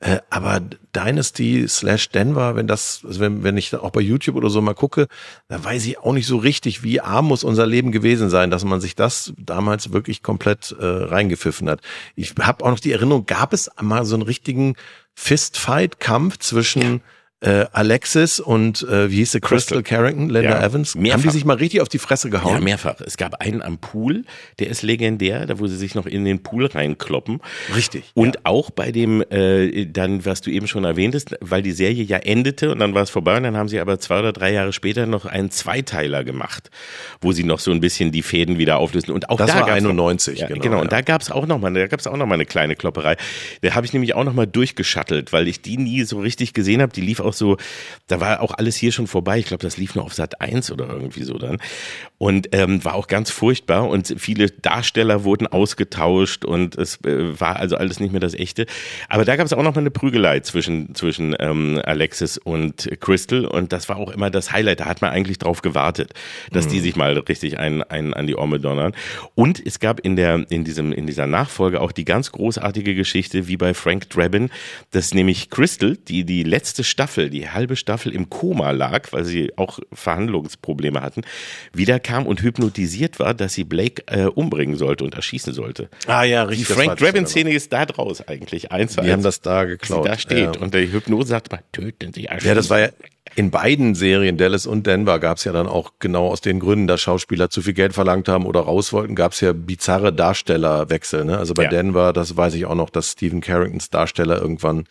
Äh, 0.00 0.18
aber 0.30 0.60
Dynasty 0.94 1.66
slash 1.68 2.10
Denver, 2.10 2.56
wenn 2.56 2.66
das, 2.66 3.02
also 3.06 3.20
wenn, 3.20 3.42
wenn 3.42 3.56
ich 3.56 3.74
auch 3.74 3.90
bei 3.90 4.00
YouTube 4.00 4.36
oder 4.36 4.50
so 4.50 4.60
mal 4.60 4.74
gucke, 4.74 5.06
da 5.48 5.62
weiß 5.62 5.86
ich 5.86 5.98
auch 5.98 6.12
nicht 6.12 6.26
so 6.26 6.36
richtig, 6.36 6.82
wie 6.82 7.00
arm 7.00 7.26
muss 7.26 7.44
unser 7.44 7.66
Leben 7.66 7.92
gewesen 7.92 8.30
sein, 8.30 8.50
dass 8.50 8.64
man 8.64 8.80
sich 8.80 8.94
das 8.94 9.32
damals 9.38 9.92
wirklich 9.92 10.22
komplett 10.22 10.74
äh, 10.78 10.84
reingepfiffen 10.84 11.68
hat. 11.68 11.80
Ich 12.16 12.34
habe 12.40 12.64
auch 12.64 12.70
noch 12.70 12.80
die 12.80 12.92
Erinnerung, 12.92 13.26
gab 13.26 13.52
es 13.52 13.70
mal 13.80 14.04
so 14.04 14.14
einen 14.14 14.22
richtigen 14.22 14.74
Fistfight-Kampf 15.14 16.38
zwischen 16.38 16.82
ja 16.82 17.00
äh, 17.40 17.66
Alexis 17.72 18.38
und 18.38 18.82
äh, 18.82 19.10
wie 19.10 19.16
hieß 19.16 19.32
sie, 19.32 19.40
Crystal, 19.40 19.78
Crystal 19.78 19.82
Carrington, 19.82 20.28
Linda 20.28 20.60
ja, 20.60 20.62
Evans, 20.62 20.94
mehrfach. 20.94 21.18
haben 21.18 21.22
die 21.22 21.30
sich 21.30 21.44
mal 21.44 21.56
richtig 21.56 21.80
auf 21.80 21.88
die 21.88 21.98
Fresse 21.98 22.28
gehauen? 22.28 22.54
Ja, 22.54 22.60
mehrfach. 22.60 23.00
Es 23.00 23.16
gab 23.16 23.40
einen 23.40 23.62
am 23.62 23.78
Pool, 23.78 24.24
der 24.58 24.68
ist 24.68 24.82
legendär, 24.82 25.46
da 25.46 25.58
wo 25.58 25.66
sie 25.66 25.76
sich 25.76 25.94
noch 25.94 26.06
in 26.06 26.24
den 26.24 26.42
Pool 26.42 26.66
reinkloppen. 26.66 27.40
Richtig. 27.74 28.10
Und 28.14 28.36
ja. 28.36 28.40
auch 28.44 28.70
bei 28.70 28.92
dem, 28.92 29.22
äh, 29.30 29.86
dann, 29.86 30.26
was 30.26 30.42
du 30.42 30.50
eben 30.50 30.66
schon 30.66 30.84
erwähntest, 30.84 31.36
weil 31.40 31.62
die 31.62 31.72
Serie 31.72 32.04
ja 32.04 32.18
endete 32.18 32.70
und 32.70 32.78
dann 32.78 32.94
war 32.94 33.02
es 33.02 33.10
vorbei 33.10 33.38
und 33.38 33.44
dann 33.44 33.56
haben 33.56 33.68
sie 33.68 33.80
aber 33.80 33.98
zwei 33.98 34.18
oder 34.18 34.32
drei 34.32 34.52
Jahre 34.52 34.72
später 34.72 35.06
noch 35.06 35.24
einen 35.24 35.50
Zweiteiler 35.50 36.24
gemacht, 36.24 36.70
wo 37.22 37.32
sie 37.32 37.44
noch 37.44 37.58
so 37.58 37.70
ein 37.70 37.80
bisschen 37.80 38.12
die 38.12 38.22
Fäden 38.22 38.58
wieder 38.58 38.78
auflösen. 38.78 39.12
Und 39.12 39.30
auch 39.30 39.38
das 39.38 39.50
da 39.50 39.60
war 39.60 39.66
91, 39.68 40.34
noch, 40.34 40.40
ja, 40.40 40.48
genau. 40.48 40.62
genau. 40.62 40.80
Und 40.82 40.92
da 40.92 41.00
gab 41.00 41.22
es 41.22 41.30
auch 41.30 41.46
noch 41.46 41.58
mal, 41.58 41.72
da 41.72 41.86
gab 41.86 42.00
es 42.00 42.06
auch 42.06 42.16
noch 42.16 42.26
mal 42.26 42.34
eine 42.34 42.46
kleine 42.46 42.76
Klopperei. 42.76 43.16
Da 43.62 43.74
habe 43.74 43.86
ich 43.86 43.94
nämlich 43.94 44.14
auch 44.14 44.24
noch 44.24 44.34
mal 44.34 44.46
durchgeschattelt, 44.46 45.32
weil 45.32 45.48
ich 45.48 45.62
die 45.62 45.78
nie 45.78 46.02
so 46.02 46.20
richtig 46.20 46.52
gesehen 46.52 46.82
habe. 46.82 46.92
Die 46.92 47.00
lief 47.00 47.20
auch 47.20 47.29
so, 47.32 47.56
da 48.06 48.20
war 48.20 48.40
auch 48.40 48.52
alles 48.52 48.76
hier 48.76 48.92
schon 48.92 49.06
vorbei. 49.06 49.38
Ich 49.38 49.46
glaube, 49.46 49.62
das 49.62 49.76
lief 49.76 49.94
nur 49.94 50.04
auf 50.04 50.14
Sat 50.14 50.40
1 50.40 50.70
oder 50.70 50.88
irgendwie 50.88 51.22
so 51.22 51.38
dann. 51.38 51.58
Und 52.18 52.48
ähm, 52.52 52.84
war 52.84 52.94
auch 52.94 53.06
ganz 53.06 53.30
furchtbar 53.30 53.88
und 53.88 54.14
viele 54.18 54.48
Darsteller 54.48 55.24
wurden 55.24 55.46
ausgetauscht 55.46 56.44
und 56.44 56.76
es 56.76 56.96
äh, 57.04 57.40
war 57.40 57.56
also 57.56 57.76
alles 57.76 58.00
nicht 58.00 58.12
mehr 58.12 58.20
das 58.20 58.34
Echte. 58.34 58.66
Aber 59.08 59.24
da 59.24 59.36
gab 59.36 59.46
es 59.46 59.52
auch 59.52 59.62
noch 59.62 59.74
mal 59.74 59.80
eine 59.80 59.90
Prügelei 59.90 60.40
zwischen, 60.40 60.94
zwischen 60.94 61.34
ähm, 61.38 61.80
Alexis 61.84 62.38
und 62.38 62.90
Crystal 63.00 63.44
und 63.44 63.72
das 63.72 63.88
war 63.88 63.96
auch 63.96 64.10
immer 64.10 64.30
das 64.30 64.52
Highlight. 64.52 64.80
Da 64.80 64.86
hat 64.86 65.02
man 65.02 65.10
eigentlich 65.10 65.38
drauf 65.38 65.62
gewartet, 65.62 66.12
dass 66.52 66.66
mhm. 66.66 66.70
die 66.70 66.80
sich 66.80 66.96
mal 66.96 67.18
richtig 67.18 67.58
einen, 67.58 67.82
einen 67.82 68.14
an 68.14 68.26
die 68.26 68.36
Orme 68.36 68.60
donnern. 68.60 68.92
Und 69.34 69.64
es 69.64 69.80
gab 69.80 70.00
in 70.00 70.16
der, 70.16 70.44
in 70.50 70.64
diesem, 70.64 70.92
in 70.92 71.06
dieser 71.06 71.26
Nachfolge 71.26 71.80
auch 71.80 71.92
die 71.92 72.04
ganz 72.04 72.32
großartige 72.32 72.94
Geschichte 72.94 73.48
wie 73.48 73.56
bei 73.56 73.74
Frank 73.74 74.10
Drabin, 74.10 74.50
dass 74.90 75.14
nämlich 75.14 75.50
Crystal, 75.50 75.96
die 75.96 76.24
die 76.24 76.42
letzte 76.42 76.84
Staffel, 76.84 77.19
die 77.28 77.50
halbe 77.50 77.76
Staffel 77.76 78.12
im 78.12 78.30
Koma 78.30 78.70
lag, 78.70 79.12
weil 79.12 79.24
sie 79.24 79.52
auch 79.56 79.80
Verhandlungsprobleme 79.92 81.02
hatten, 81.02 81.22
wieder 81.72 82.00
kam 82.00 82.26
und 82.26 82.42
hypnotisiert 82.42 83.18
war, 83.18 83.34
dass 83.34 83.54
sie 83.54 83.64
Blake 83.64 84.02
äh, 84.06 84.26
umbringen 84.26 84.76
sollte 84.76 85.04
und 85.04 85.14
erschießen 85.14 85.52
sollte. 85.52 85.88
Ah 86.06 86.24
ja, 86.24 86.44
richtig. 86.44 86.68
Die 86.68 86.74
Frank 86.74 86.98
Drabin-Szene 86.98 87.52
ist 87.52 87.72
da 87.72 87.84
draus 87.84 88.26
eigentlich. 88.26 88.72
Eins 88.72 88.96
Die 88.96 89.12
haben 89.12 89.22
das 89.22 89.40
da 89.40 89.64
geklaut. 89.64 90.06
Da 90.06 90.16
steht. 90.16 90.56
Ja. 90.56 90.62
Und 90.62 90.72
der 90.72 90.90
Hypnose 90.90 91.28
sagt 91.28 91.52
mal, 91.52 91.62
töten 91.72 92.12
Sie 92.12 92.26
erschießen. 92.26 92.48
Ja, 92.48 92.54
das 92.54 92.70
war 92.70 92.80
ja 92.80 92.88
in 93.36 93.50
beiden 93.50 93.94
Serien, 93.94 94.36
Dallas 94.36 94.66
und 94.66 94.86
Denver, 94.86 95.18
gab 95.20 95.38
es 95.38 95.44
ja 95.44 95.52
dann 95.52 95.68
auch 95.68 95.92
genau 95.98 96.28
aus 96.28 96.40
den 96.40 96.58
Gründen, 96.58 96.86
dass 96.86 97.00
Schauspieler 97.00 97.48
zu 97.48 97.62
viel 97.62 97.74
Geld 97.74 97.92
verlangt 97.92 98.28
haben 98.28 98.44
oder 98.44 98.60
raus 98.60 98.92
wollten, 98.92 99.14
gab 99.14 99.32
es 99.32 99.40
ja 99.40 99.52
bizarre 99.52 100.12
Darstellerwechsel. 100.12 101.24
Ne? 101.24 101.38
Also 101.38 101.54
bei 101.54 101.64
ja. 101.64 101.70
Denver, 101.70 102.12
das 102.12 102.36
weiß 102.36 102.54
ich 102.54 102.66
auch 102.66 102.74
noch, 102.74 102.90
dass 102.90 103.12
Stephen 103.12 103.40
Carringtons 103.40 103.90
Darsteller 103.90 104.40
irgendwann 104.40 104.84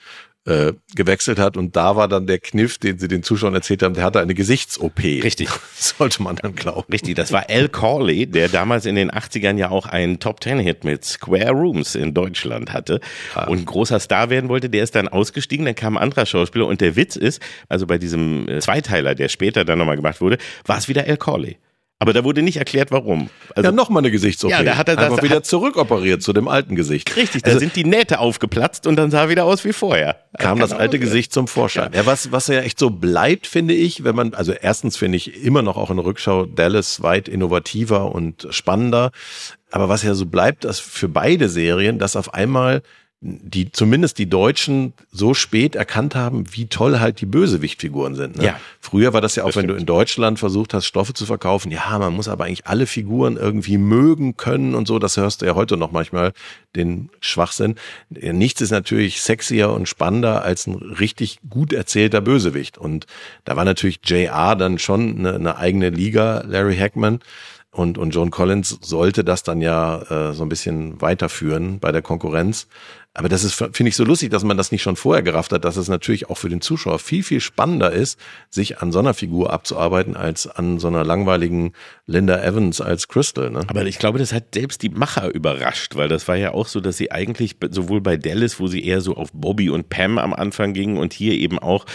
äh, 0.45 0.73
gewechselt 0.95 1.37
hat 1.37 1.57
und 1.57 1.75
da 1.75 1.95
war 1.95 2.07
dann 2.07 2.25
der 2.25 2.39
Kniff, 2.39 2.77
den 2.77 2.97
sie 2.97 3.07
den 3.07 3.23
Zuschauern 3.23 3.53
erzählt 3.53 3.83
haben, 3.83 3.93
der 3.93 4.03
hatte 4.03 4.19
eine 4.19 4.33
Gesichts-OP. 4.33 4.99
Richtig. 4.99 5.49
Sollte 5.75 6.23
man 6.23 6.37
dann 6.37 6.55
glauben. 6.55 6.91
Richtig, 6.91 7.15
das 7.15 7.31
war 7.31 7.49
Al 7.49 7.69
Corley, 7.69 8.25
der 8.25 8.49
damals 8.49 8.85
in 8.85 8.95
den 8.95 9.11
80ern 9.11 9.57
ja 9.57 9.69
auch 9.69 9.85
einen 9.85 10.19
Top-Ten-Hit 10.19 10.83
mit 10.83 11.05
Square 11.05 11.51
Rooms 11.51 11.95
in 11.95 12.13
Deutschland 12.13 12.73
hatte 12.73 12.99
ah. 13.35 13.45
und 13.45 13.59
ein 13.59 13.65
großer 13.65 13.99
Star 13.99 14.29
werden 14.29 14.49
wollte. 14.49 14.69
Der 14.69 14.83
ist 14.83 14.95
dann 14.95 15.07
ausgestiegen, 15.07 15.65
dann 15.65 15.75
kam 15.75 15.97
ein 15.97 16.03
anderer 16.03 16.25
Schauspieler 16.25 16.67
und 16.67 16.81
der 16.81 16.95
Witz 16.95 17.15
ist, 17.15 17.41
also 17.67 17.85
bei 17.85 17.97
diesem 17.97 18.47
äh, 18.47 18.59
Zweiteiler, 18.59 19.15
der 19.15 19.29
später 19.29 19.65
dann 19.65 19.77
nochmal 19.77 19.97
gemacht 19.97 20.21
wurde, 20.21 20.37
war 20.65 20.77
es 20.77 20.87
wieder 20.87 21.05
Al 21.05 21.17
Corley. 21.17 21.57
Aber 22.01 22.13
da 22.13 22.23
wurde 22.23 22.41
nicht 22.41 22.55
erklärt, 22.55 22.91
warum. 22.91 23.29
Also, 23.55 23.69
ja, 23.69 23.75
nochmal 23.75 24.01
eine 24.01 24.09
Gesichtsoperier. 24.09 24.63
Ja, 24.63 24.71
da 24.71 24.77
hat 24.77 24.87
er 24.87 24.95
das 24.95 25.11
Einfach 25.11 25.21
wieder 25.21 25.43
zurückoperiert 25.43 26.23
zu 26.23 26.31
dem 26.31 26.47
alten 26.47 26.77
Gesicht. 26.77 27.13
Richtig, 27.17 27.43
da 27.43 27.49
also, 27.49 27.59
sind 27.59 27.75
die 27.75 27.83
Nähte 27.83 28.19
aufgeplatzt 28.19 28.87
und 28.87 28.95
dann 28.95 29.11
sah 29.11 29.23
er 29.23 29.29
wieder 29.29 29.43
aus 29.43 29.65
wie 29.65 29.73
vorher. 29.73 30.15
Kam 30.37 30.59
das 30.59 30.71
alte 30.71 30.97
Gesicht 30.97 31.33
zum 31.33 31.49
Vorschein. 31.49 31.91
Ja. 31.91 31.99
ja, 31.99 32.05
was, 32.05 32.31
was 32.31 32.47
ja 32.47 32.61
echt 32.61 32.79
so 32.79 32.89
bleibt, 32.89 33.47
finde 33.47 33.73
ich, 33.73 34.05
wenn 34.05 34.15
man, 34.15 34.33
also 34.33 34.53
erstens 34.53 34.95
finde 34.95 35.17
ich 35.17 35.43
immer 35.43 35.61
noch 35.61 35.75
auch 35.75 35.89
in 35.89 35.97
der 35.97 36.05
Rückschau 36.05 36.45
Dallas 36.45 37.03
weit 37.03 37.27
innovativer 37.27 38.15
und 38.15 38.47
spannender. 38.49 39.11
Aber 39.69 39.89
was 39.89 40.01
ja 40.01 40.13
so 40.13 40.25
bleibt, 40.25 40.63
dass 40.63 40.79
für 40.79 41.09
beide 41.09 41.49
Serien, 41.49 41.99
dass 41.99 42.15
auf 42.15 42.33
einmal 42.33 42.81
die 43.21 43.69
zumindest 43.69 44.17
die 44.17 44.29
Deutschen 44.29 44.93
so 45.11 45.33
spät 45.33 45.75
erkannt 45.75 46.15
haben, 46.15 46.45
wie 46.51 46.67
toll 46.67 46.99
halt 46.99 47.19
die 47.19 47.25
Bösewichtfiguren 47.25 48.15
sind. 48.15 48.37
Ne? 48.37 48.45
Ja. 48.45 48.59
Früher 48.79 49.11
war 49.11 49.19
das 49.19 49.35
ja 49.35 49.43
auch, 49.43 49.47
das 49.47 49.57
wenn 49.57 49.67
du 49.67 49.73
in 49.73 49.85
Deutschland 49.85 50.39
versucht 50.39 50.73
hast, 50.73 50.85
Stoffe 50.85 51.13
zu 51.13 51.25
verkaufen, 51.25 51.69
ja, 51.69 51.99
man 51.99 52.13
muss 52.13 52.29
aber 52.29 52.45
eigentlich 52.45 52.67
alle 52.67 52.85
Figuren 52.85 53.35
irgendwie 53.35 53.77
mögen 53.77 54.37
können 54.37 54.73
und 54.73 54.87
so. 54.87 54.99
Das 54.99 55.17
hörst 55.17 55.41
du 55.41 55.47
ja 55.47 55.55
heute 55.55 55.75
noch 55.75 55.91
manchmal, 55.91 56.31
den 56.77 57.09
Schwachsinn. 57.19 57.75
Nichts 58.09 58.61
ist 58.61 58.71
natürlich 58.71 59.21
sexier 59.21 59.71
und 59.71 59.89
spannender 59.89 60.43
als 60.43 60.65
ein 60.67 60.75
richtig 60.75 61.39
gut 61.49 61.73
erzählter 61.73 62.21
Bösewicht. 62.21 62.77
Und 62.77 63.05
da 63.43 63.57
war 63.57 63.65
natürlich 63.65 63.99
JR 64.05 64.55
dann 64.55 64.79
schon 64.79 65.17
eine, 65.17 65.35
eine 65.35 65.57
eigene 65.57 65.89
Liga, 65.89 66.43
Larry 66.47 66.77
Hackman. 66.77 67.19
Und, 67.71 67.99
und 67.99 68.15
John 68.15 68.31
Collins 68.31 68.79
sollte 68.81 69.23
das 69.23 69.43
dann 69.43 69.61
ja 69.61 70.01
äh, 70.29 70.33
so 70.33 70.43
ein 70.43 70.49
bisschen 70.49 71.01
weiterführen 71.01 71.79
bei 71.79 71.91
der 71.91 72.01
Konkurrenz. 72.01 72.67
Aber 73.15 73.27
das 73.27 73.43
ist, 73.43 73.55
finde 73.55 73.89
ich, 73.89 73.95
so 73.95 74.03
lustig, 74.03 74.29
dass 74.29 74.43
man 74.43 74.55
das 74.55 74.71
nicht 74.71 74.83
schon 74.83 74.95
vorher 74.95 75.23
gerafft 75.23 75.51
hat, 75.51 75.65
dass 75.65 75.77
es 75.77 75.87
natürlich 75.87 76.29
auch 76.29 76.37
für 76.37 76.47
den 76.47 76.61
Zuschauer 76.61 76.99
viel, 76.99 77.23
viel 77.23 77.39
spannender 77.39 77.91
ist, 77.91 78.19
sich 78.49 78.79
an 78.79 78.91
so 78.91 78.99
einer 78.99 79.15
Figur 79.15 79.51
abzuarbeiten, 79.51 80.15
als 80.15 80.45
an 80.45 80.79
so 80.79 80.87
einer 80.87 81.03
langweiligen 81.03 81.73
Linda 82.05 82.41
Evans 82.43 82.81
als 82.81 83.07
Crystal. 83.07 83.49
Ne? 83.49 83.61
Aber 83.67 83.83
ich 83.85 83.97
glaube, 83.97 84.19
das 84.19 84.31
hat 84.31 84.53
selbst 84.53 84.83
die 84.83 84.89
Macher 84.89 85.33
überrascht, 85.33 85.95
weil 85.95 86.07
das 86.07 86.27
war 86.27 86.35
ja 86.35 86.53
auch 86.53 86.67
so, 86.67 86.81
dass 86.81 86.97
sie 86.97 87.11
eigentlich 87.11 87.55
sowohl 87.71 87.99
bei 87.99 88.15
Dallas, 88.15 88.59
wo 88.59 88.67
sie 88.67 88.85
eher 88.85 89.01
so 89.01 89.15
auf 89.15 89.31
Bobby 89.33 89.71
und 89.71 89.89
Pam 89.89 90.19
am 90.19 90.33
Anfang 90.33 90.73
gingen 90.73 90.97
und 90.97 91.11
hier 91.11 91.33
eben 91.33 91.57
auch 91.57 91.85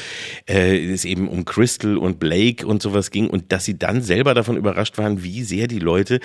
äh, 0.49 0.85
es 0.93 1.05
eben 1.05 1.29
um 1.29 1.45
Crystal 1.45 1.97
und 1.97 2.19
Blake 2.19 2.67
und 2.67 2.83
sowas 2.83 3.13
ging 3.13 3.31
und 3.31 3.53
dass 3.53 3.65
sie 3.65 3.79
dann 3.79 4.03
selber 4.03 4.35
davon 4.35 4.57
überrascht 4.57 4.99
waren, 4.99 5.23
wie 5.23 5.45
sehr 5.45 5.69
die 5.69 5.79
Leute 5.79 6.19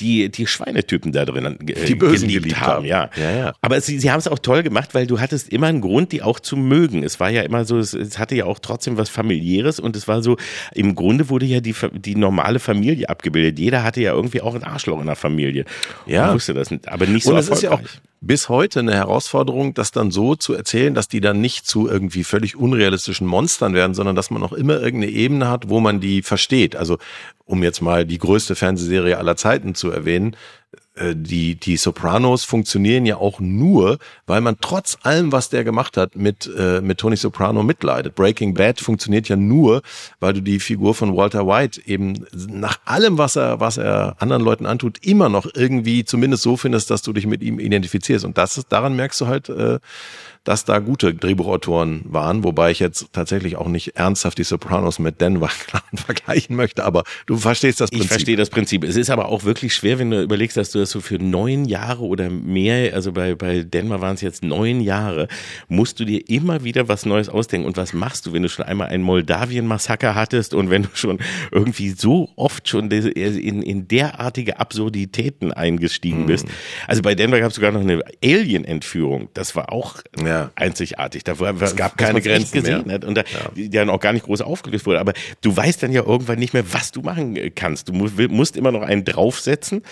die, 0.00 0.30
die 0.30 0.46
Schweinetypen 0.46 1.12
da 1.12 1.26
drin 1.26 1.44
äh, 1.44 1.84
die 1.84 1.94
Bösen 1.94 2.28
geliebt, 2.28 2.44
geliebt 2.44 2.60
haben. 2.60 2.70
haben. 2.70 2.84
Ja. 2.86 3.10
ja, 3.16 3.30
ja. 3.36 3.52
Aber 3.60 3.80
sie, 3.82 3.98
sie 3.98 4.10
haben 4.10 4.18
es 4.18 4.29
auch 4.30 4.38
toll 4.38 4.62
gemacht, 4.62 4.94
weil 4.94 5.06
du 5.06 5.20
hattest 5.20 5.48
immer 5.50 5.66
einen 5.66 5.80
Grund, 5.80 6.12
die 6.12 6.22
auch 6.22 6.40
zu 6.40 6.56
mögen. 6.56 7.02
Es 7.02 7.20
war 7.20 7.30
ja 7.30 7.42
immer 7.42 7.64
so, 7.64 7.78
es, 7.78 7.94
es 7.94 8.18
hatte 8.18 8.34
ja 8.34 8.44
auch 8.44 8.58
trotzdem 8.58 8.96
was 8.96 9.08
familiäres 9.08 9.80
und 9.80 9.96
es 9.96 10.08
war 10.08 10.22
so, 10.22 10.36
im 10.72 10.94
Grunde 10.94 11.28
wurde 11.28 11.46
ja 11.46 11.60
die, 11.60 11.74
die 11.92 12.14
normale 12.14 12.58
Familie 12.58 13.08
abgebildet. 13.08 13.58
Jeder 13.58 13.82
hatte 13.82 14.00
ja 14.00 14.12
irgendwie 14.12 14.40
auch 14.40 14.54
ein 14.54 14.64
Arschloch 14.64 15.00
in 15.00 15.06
der 15.06 15.16
Familie. 15.16 15.64
Ja. 16.06 16.26
Man 16.26 16.36
wusste 16.36 16.54
das 16.54 16.70
nicht, 16.70 16.88
aber 16.88 17.06
nicht 17.06 17.24
so 17.24 17.32
und 17.32 17.38
es 17.38 17.48
ist 17.48 17.62
ja 17.62 17.72
auch 17.72 17.80
bis 18.22 18.50
heute 18.50 18.80
eine 18.80 18.94
Herausforderung, 18.94 19.72
das 19.72 19.92
dann 19.92 20.10
so 20.10 20.34
zu 20.34 20.52
erzählen, 20.52 20.92
dass 20.92 21.08
die 21.08 21.20
dann 21.20 21.40
nicht 21.40 21.66
zu 21.66 21.88
irgendwie 21.88 22.22
völlig 22.22 22.54
unrealistischen 22.54 23.26
Monstern 23.26 23.72
werden, 23.72 23.94
sondern 23.94 24.14
dass 24.14 24.30
man 24.30 24.42
auch 24.42 24.52
immer 24.52 24.78
irgendeine 24.80 25.12
Ebene 25.12 25.48
hat, 25.48 25.70
wo 25.70 25.80
man 25.80 26.00
die 26.00 26.20
versteht. 26.20 26.76
Also 26.76 26.98
um 27.46 27.62
jetzt 27.62 27.80
mal 27.80 28.04
die 28.04 28.18
größte 28.18 28.54
Fernsehserie 28.54 29.16
aller 29.16 29.36
Zeiten 29.36 29.74
zu 29.74 29.90
erwähnen, 29.90 30.34
äh, 30.34 30.36
die, 31.14 31.54
die 31.56 31.76
Sopranos 31.76 32.44
funktionieren 32.44 33.06
ja 33.06 33.16
auch 33.16 33.40
nur, 33.40 33.98
weil 34.26 34.40
man 34.40 34.56
trotz 34.60 34.98
allem, 35.02 35.32
was 35.32 35.48
der 35.48 35.64
gemacht 35.64 35.96
hat, 35.96 36.16
mit, 36.16 36.50
äh, 36.56 36.80
mit 36.80 36.98
Tony 36.98 37.16
Soprano 37.16 37.62
mitleidet. 37.62 38.14
Breaking 38.14 38.54
Bad 38.54 38.80
funktioniert 38.80 39.28
ja 39.28 39.36
nur, 39.36 39.82
weil 40.20 40.32
du 40.32 40.42
die 40.42 40.60
Figur 40.60 40.94
von 40.94 41.16
Walter 41.16 41.46
White 41.46 41.80
eben 41.86 42.26
nach 42.32 42.78
allem, 42.84 43.18
was 43.18 43.36
er, 43.36 43.60
was 43.60 43.78
er 43.78 44.16
anderen 44.18 44.42
Leuten 44.42 44.66
antut, 44.66 45.04
immer 45.04 45.28
noch 45.28 45.46
irgendwie 45.54 46.04
zumindest 46.04 46.42
so 46.42 46.56
findest, 46.56 46.90
dass 46.90 47.02
du 47.02 47.12
dich 47.12 47.26
mit 47.26 47.42
ihm 47.42 47.58
identifizierst. 47.58 48.24
Und 48.24 48.38
das 48.38 48.58
ist, 48.58 48.70
daran 48.70 48.96
merkst 48.96 49.20
du 49.20 49.26
halt, 49.26 49.48
äh, 49.48 49.78
dass 50.44 50.64
da 50.64 50.78
gute 50.78 51.14
Drehbuchautoren 51.14 52.02
waren, 52.06 52.44
wobei 52.44 52.70
ich 52.70 52.78
jetzt 52.78 53.12
tatsächlich 53.12 53.56
auch 53.56 53.68
nicht 53.68 53.96
ernsthaft 53.96 54.38
die 54.38 54.44
Sopranos 54.44 54.98
mit 54.98 55.20
Denver 55.20 55.50
vergleichen 55.94 56.56
möchte, 56.56 56.84
aber 56.84 57.04
du 57.26 57.36
verstehst 57.36 57.80
das 57.80 57.90
Prinzip. 57.90 58.04
Ich 58.04 58.08
verstehe 58.08 58.36
das 58.36 58.48
Prinzip. 58.48 58.84
Es 58.84 58.96
ist 58.96 59.10
aber 59.10 59.28
auch 59.28 59.44
wirklich 59.44 59.74
schwer, 59.74 59.98
wenn 59.98 60.10
du 60.10 60.22
überlegst, 60.22 60.56
dass 60.56 60.70
du 60.70 60.78
das 60.78 60.90
so 60.90 61.00
für 61.00 61.18
neun 61.18 61.66
Jahre 61.66 62.04
oder 62.04 62.30
mehr, 62.30 62.94
also 62.94 63.12
bei, 63.12 63.34
bei 63.34 63.64
Denver 63.64 64.00
waren 64.00 64.14
es 64.14 64.22
jetzt 64.22 64.42
neun 64.42 64.80
Jahre, 64.80 65.28
musst 65.68 66.00
du 66.00 66.04
dir 66.06 66.26
immer 66.28 66.64
wieder 66.64 66.88
was 66.88 67.04
Neues 67.04 67.28
ausdenken. 67.28 67.66
Und 67.66 67.76
was 67.76 67.92
machst 67.92 68.26
du, 68.26 68.32
wenn 68.32 68.42
du 68.42 68.48
schon 68.48 68.64
einmal 68.64 68.88
ein 68.88 69.02
Moldawien-Massaker 69.02 70.14
hattest 70.14 70.54
und 70.54 70.70
wenn 70.70 70.84
du 70.84 70.88
schon 70.94 71.18
irgendwie 71.52 71.90
so 71.90 72.30
oft 72.36 72.66
schon 72.66 72.90
in, 72.90 73.62
in 73.62 73.88
derartige 73.88 74.58
Absurditäten 74.58 75.52
eingestiegen 75.52 76.24
bist? 76.26 76.46
Mhm. 76.46 76.52
Also 76.86 77.02
bei 77.02 77.14
Denver 77.14 77.40
gab 77.40 77.50
es 77.50 77.56
sogar 77.56 77.72
noch 77.72 77.80
eine 77.80 78.02
Alien-Entführung. 78.24 79.28
Das 79.34 79.54
war 79.54 79.72
auch 79.72 79.96
ja. 80.24 80.29
Einzigartig. 80.54 81.24
Da 81.24 81.38
war, 81.38 81.60
es 81.60 81.76
gab 81.76 81.96
keine 81.96 82.20
Grenzen 82.20 82.52
gesehen 82.52 82.86
mehr. 82.86 83.02
und 83.06 83.14
da, 83.14 83.22
ja. 83.22 83.50
die 83.54 83.70
dann 83.70 83.90
auch 83.90 84.00
gar 84.00 84.12
nicht 84.12 84.26
groß 84.26 84.40
aufgelöst 84.40 84.86
wurde. 84.86 85.00
Aber 85.00 85.12
du 85.40 85.56
weißt 85.56 85.82
dann 85.82 85.92
ja 85.92 86.04
irgendwann 86.04 86.38
nicht 86.38 86.54
mehr, 86.54 86.64
was 86.72 86.92
du 86.92 87.02
machen 87.02 87.38
kannst. 87.54 87.88
Du 87.88 87.92
musst 87.92 88.56
immer 88.56 88.72
noch 88.72 88.82
einen 88.82 89.04
draufsetzen, 89.04 89.82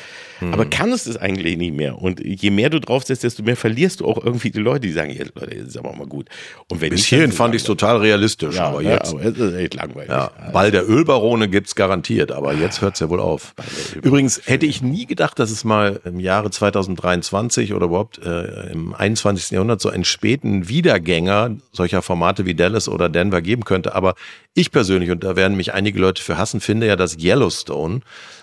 mhm. 0.40 0.52
aber 0.52 0.66
kannst 0.66 1.06
es 1.06 1.16
eigentlich 1.16 1.56
nicht 1.56 1.74
mehr. 1.74 2.00
Und 2.00 2.20
je 2.20 2.50
mehr 2.50 2.70
du 2.70 2.80
draufsetzt, 2.80 3.24
desto 3.24 3.42
mehr 3.42 3.56
verlierst 3.56 4.00
du 4.00 4.06
auch 4.06 4.22
irgendwie 4.22 4.50
die 4.50 4.60
Leute, 4.60 4.80
die 4.80 4.92
sagen, 4.92 5.10
ja, 5.10 5.24
Leute, 5.34 5.56
das 5.56 5.68
ist 5.68 5.76
aber 5.76 5.92
mal 5.94 6.06
gut. 6.06 6.28
Und 6.68 6.80
wenn 6.80 6.90
Bis 6.90 7.06
hierhin 7.06 7.32
fand 7.32 7.54
ich 7.54 7.62
es 7.62 7.66
total 7.66 7.98
realistisch, 7.98 8.56
ja, 8.56 8.68
aber 8.68 8.82
jetzt. 8.82 9.12
aber 9.12 9.24
es 9.24 9.38
ist 9.38 9.54
echt 9.54 9.74
langweilig. 9.74 10.10
Ja, 10.10 10.30
Ball 10.52 10.70
der 10.70 10.88
Ölbarone 10.88 11.48
gibt's 11.48 11.74
garantiert, 11.74 12.32
aber 12.32 12.54
jetzt 12.54 12.80
hört's 12.80 13.00
ja 13.00 13.08
wohl 13.08 13.20
auf. 13.20 13.54
Übrigens 14.02 14.42
hätte 14.44 14.66
ich 14.66 14.82
nie 14.82 15.06
gedacht, 15.06 15.38
dass 15.38 15.50
es 15.50 15.64
mal 15.64 16.00
im 16.04 16.20
Jahre 16.20 16.50
2023 16.50 17.74
oder 17.74 17.86
überhaupt 17.86 18.18
äh, 18.18 18.72
im 18.72 18.94
21. 18.94 19.50
Jahrhundert 19.50 19.80
so 19.80 19.88
ein 19.88 20.04
späten 20.28 20.68
Wiedergänger 20.68 21.56
solcher 21.72 22.02
Formate 22.02 22.44
wie 22.44 22.54
Dallas 22.54 22.86
oder 22.86 23.08
Denver 23.08 23.40
geben 23.40 23.64
könnte. 23.64 23.94
Aber 23.94 24.14
ich 24.52 24.70
persönlich, 24.70 25.10
und 25.10 25.24
da 25.24 25.36
werden 25.36 25.56
mich 25.56 25.72
einige 25.72 25.98
Leute 25.98 26.22
für 26.22 26.36
hassen, 26.36 26.60
finde 26.60 26.86
ja, 26.86 26.96
dass 26.96 27.16
Yellowstone 27.16 28.00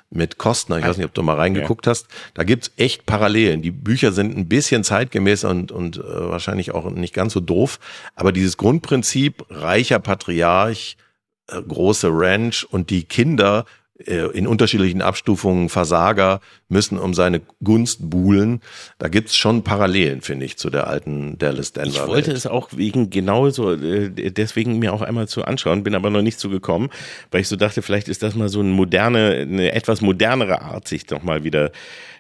mit 0.10 0.40
Kostner, 0.40 0.80
ich 0.80 0.86
weiß 0.86 0.98
nicht, 0.98 1.06
ob 1.06 1.14
du 1.14 1.22
mal 1.22 1.36
reingeguckt 1.36 1.86
ja. 1.86 1.92
hast, 1.92 2.08
da 2.34 2.44
gibt's 2.44 2.72
echt 2.78 3.06
Parallelen. 3.06 3.62
Die 3.62 3.70
Bücher 3.70 4.12
sind 4.14 4.36
ein 4.36 4.48
bisschen 4.48 4.84
zeitgemäß 4.84 5.44
und, 5.44 5.72
und 5.72 5.98
äh, 5.98 6.02
wahrscheinlich 6.02 6.72
auch 6.72 6.90
nicht 6.90 7.14
ganz 7.14 7.34
so 7.34 7.40
doof, 7.40 7.80
aber 8.16 8.32
dieses 8.32 8.58
Grundprinzip, 8.58 9.46
reicher 9.52 10.00
Patriarch, 10.00 10.98
äh, 11.50 11.62
große 11.62 12.10
Ranch 12.12 12.66
und 12.68 12.90
die 12.90 13.04
Kinder 13.04 13.66
in 13.98 14.46
unterschiedlichen 14.46 15.02
Abstufungen 15.02 15.70
Versager 15.70 16.42
müssen 16.68 17.00
um 17.00 17.14
seine 17.14 17.42
Gunst 17.64 18.10
buhlen. 18.10 18.60
Da 18.98 19.08
gibt's 19.08 19.38
schon 19.38 19.64
Parallelen, 19.64 20.22
finde 20.22 20.46
ich, 20.46 20.58
zu 20.58 20.70
der 20.70 20.88
alten 20.88 21.38
Dallas 21.38 21.72
Denver. 21.72 21.90
Ich 21.90 22.08
wollte 22.08 22.28
Welt. 22.28 22.38
es 22.38 22.46
auch 22.46 22.70
wegen 22.76 23.10
genauso, 23.10 23.72
äh, 23.72 24.10
deswegen 24.10 24.80
mir 24.80 24.92
auch 24.92 25.02
einmal 25.02 25.30
zu 25.30 25.46
anschauen, 25.46 25.84
bin 25.84 25.96
aber 25.96 26.10
noch 26.10 26.22
nicht 26.22 26.42
so 26.42 26.50
gekommen, 26.50 26.90
weil 27.32 27.40
ich 27.40 27.48
so 27.48 27.56
dachte, 27.56 27.82
vielleicht 27.82 28.10
ist 28.10 28.22
das 28.22 28.36
mal 28.36 28.50
so 28.50 28.60
eine 28.60 28.70
moderne, 28.70 29.38
eine 29.42 29.72
etwas 29.72 30.02
modernere 30.02 30.62
Art, 30.62 30.90
sich 30.90 31.06
doch 31.06 31.24
mal 31.24 31.46
wieder 31.46 31.72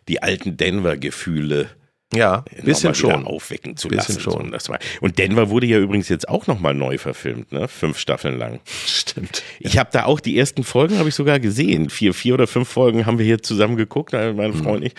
die 0.07 0.23
alten 0.23 0.55
Denver-Gefühle 0.55 1.69
ja, 2.16 2.43
bisschen 2.63 2.95
schon 2.95 3.26
aufwecken 3.26 3.78
zu 3.78 3.88
bisschen 3.88 4.16
lassen. 4.16 4.22
Schon. 4.22 4.59
So, 4.59 4.72
war, 4.72 4.80
und 5.01 5.18
Denver 5.20 5.49
wurde 5.49 5.68
ja 5.68 5.80
übrigens 5.80 6.09
jetzt 6.09 6.28
auch 6.30 6.47
nochmal 6.47 6.74
neu 6.74 6.97
verfilmt, 6.97 7.51
ne? 7.51 7.68
Fünf 7.68 7.97
Staffeln 7.97 8.38
lang. 8.38 8.59
Stimmt. 8.86 9.43
Ich 9.59 9.78
habe 9.78 9.89
da 9.91 10.05
auch 10.05 10.20
die 10.20 10.38
ersten 10.38 10.63
Folgen 10.63 10.97
habe 10.97 11.09
ich 11.09 11.16
sogar 11.16 11.39
gesehen. 11.39 11.89
Vier, 11.89 12.13
vier 12.13 12.34
oder 12.34 12.47
fünf 12.47 12.70
Folgen 12.70 13.05
haben 13.05 13.18
wir 13.18 13.26
hier 13.26 13.41
zusammen 13.41 13.76
geguckt, 13.76 14.13
äh, 14.13 14.34
meine 14.34 14.53
mhm. 14.53 14.63
Frau 14.63 14.74
und 14.74 14.84
ich, 14.84 14.93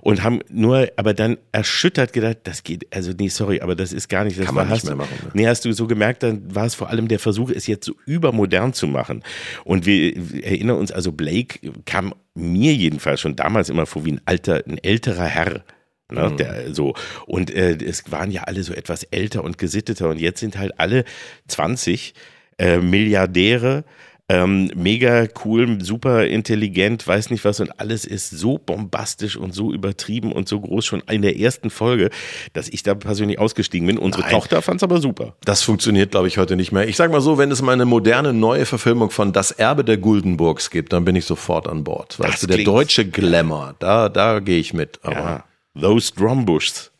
und 0.00 0.22
haben 0.22 0.40
nur, 0.50 0.88
aber 0.96 1.14
dann 1.14 1.38
erschüttert 1.52 2.12
gedacht, 2.12 2.38
das 2.44 2.64
geht, 2.64 2.86
also 2.94 3.12
nee, 3.16 3.28
sorry, 3.28 3.60
aber 3.60 3.74
das 3.74 3.92
ist 3.92 4.08
gar 4.08 4.24
nicht, 4.24 4.38
das 4.38 4.46
Kann 4.46 4.54
man 4.54 4.68
war, 4.68 4.74
nicht 4.74 4.84
mehr 4.84 4.96
machen. 4.96 5.16
Ne? 5.24 5.30
Nee, 5.34 5.46
hast 5.46 5.64
du 5.64 5.72
so 5.72 5.86
gemerkt, 5.86 6.22
dann 6.22 6.54
war 6.54 6.66
es 6.66 6.74
vor 6.74 6.90
allem 6.90 7.08
der 7.08 7.18
Versuch, 7.18 7.50
es 7.50 7.66
jetzt 7.66 7.86
so 7.86 7.94
übermodern 8.06 8.72
zu 8.72 8.86
machen. 8.86 9.22
Und 9.64 9.86
wir 9.86 10.16
erinnern 10.42 10.78
uns, 10.78 10.92
also 10.92 11.12
Blake 11.12 11.60
kam 11.84 12.14
mir 12.34 12.74
jedenfalls 12.74 13.20
schon 13.20 13.36
damals 13.36 13.68
immer 13.68 13.86
vor 13.86 14.04
wie 14.04 14.12
ein 14.12 14.20
alter, 14.24 14.62
ein 14.66 14.78
älterer 14.78 15.26
Herr 15.26 15.64
Ne, 16.12 16.30
mhm. 16.30 16.36
der, 16.36 16.74
so. 16.74 16.94
Und 17.26 17.50
äh, 17.50 17.76
es 17.84 18.10
waren 18.10 18.30
ja 18.30 18.42
alle 18.44 18.62
so 18.62 18.72
etwas 18.72 19.04
älter 19.04 19.44
und 19.44 19.58
gesitteter 19.58 20.08
und 20.08 20.20
jetzt 20.20 20.40
sind 20.40 20.58
halt 20.58 20.78
alle 20.78 21.04
20 21.48 22.14
äh, 22.58 22.78
Milliardäre, 22.78 23.84
ähm, 24.28 24.70
mega 24.74 25.26
cool, 25.44 25.82
super 25.82 26.26
intelligent, 26.26 27.06
weiß 27.06 27.30
nicht 27.30 27.44
was 27.44 27.60
und 27.60 27.78
alles 27.80 28.04
ist 28.04 28.30
so 28.30 28.56
bombastisch 28.56 29.36
und 29.36 29.52
so 29.52 29.72
übertrieben 29.72 30.32
und 30.32 30.48
so 30.48 30.60
groß 30.60 30.86
schon 30.86 31.02
in 31.10 31.22
der 31.22 31.38
ersten 31.38 31.70
Folge, 31.70 32.08
dass 32.52 32.68
ich 32.68 32.82
da 32.82 32.94
persönlich 32.94 33.38
ausgestiegen 33.38 33.86
bin. 33.86 33.98
Unsere 33.98 34.22
Nein. 34.22 34.32
Tochter 34.32 34.62
fand 34.62 34.78
es 34.78 34.84
aber 34.84 35.00
super. 35.00 35.34
Das 35.44 35.62
funktioniert, 35.62 36.12
glaube 36.12 36.28
ich, 36.28 36.38
heute 36.38 36.56
nicht 36.56 36.72
mehr. 36.72 36.88
Ich 36.88 36.96
sag 36.96 37.10
mal 37.10 37.20
so, 37.20 37.36
wenn 37.36 37.50
es 37.50 37.60
mal 37.60 37.72
eine 37.72 37.84
moderne 37.84 38.32
neue 38.32 38.64
Verfilmung 38.64 39.10
von 39.10 39.32
Das 39.32 39.50
Erbe 39.50 39.84
der 39.84 39.98
Guldenburgs 39.98 40.70
gibt, 40.70 40.92
dann 40.92 41.04
bin 41.04 41.16
ich 41.16 41.26
sofort 41.26 41.68
an 41.68 41.84
Bord. 41.84 42.18
Weißt 42.18 42.44
du, 42.44 42.46
der 42.46 42.64
deutsche 42.64 43.04
Glamour, 43.04 43.74
da, 43.80 44.08
da 44.08 44.40
gehe 44.40 44.60
ich 44.60 44.72
mit. 44.72 45.00
Aber 45.02 45.14
ja. 45.14 45.44
Those 45.80 46.12
Drumbushs. 46.12 46.92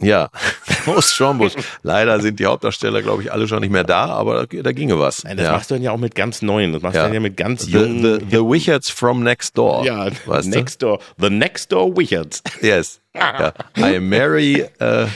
Ja, 0.00 0.30
Those 0.84 1.16
Drumbush. 1.16 1.54
Leider 1.82 2.20
sind 2.20 2.38
die 2.38 2.46
Hauptdarsteller, 2.46 3.02
glaube 3.02 3.22
ich, 3.22 3.32
alle 3.32 3.48
schon 3.48 3.60
nicht 3.60 3.72
mehr 3.72 3.82
da, 3.82 4.06
aber 4.06 4.46
da, 4.46 4.62
da 4.62 4.72
ginge 4.72 4.98
was. 4.98 5.24
Nein, 5.24 5.36
das 5.36 5.46
ja. 5.46 5.52
machst 5.52 5.70
du 5.70 5.74
dann 5.74 5.82
ja 5.82 5.90
auch 5.90 5.98
mit 5.98 6.14
ganz 6.14 6.40
neuen. 6.40 6.72
Das 6.72 6.82
machst 6.82 6.94
ja. 6.94 7.02
du 7.02 7.08
dann 7.08 7.14
ja 7.14 7.20
mit 7.20 7.36
ganz 7.36 7.66
jungen. 7.66 8.02
The, 8.02 8.18
the, 8.20 8.36
the 8.36 8.42
Wichards 8.44 8.90
from 8.90 9.24
Next 9.24 9.58
Door. 9.58 9.84
Ja, 9.84 10.08
weißt 10.26 10.48
Next 10.48 10.82
du? 10.82 10.86
Door. 10.86 11.00
The 11.18 11.30
Next 11.30 11.72
Door 11.72 11.96
Wichards. 11.96 12.42
Yes. 12.62 13.00
Ja. 13.18 13.52
I 13.76 13.98
marry 13.98 14.62
uh, 14.80 15.08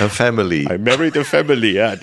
a 0.00 0.08
family. 0.10 0.66
I 0.70 0.76
married 0.76 1.16
a 1.16 1.24
family, 1.24 1.76
ja. 1.76 1.94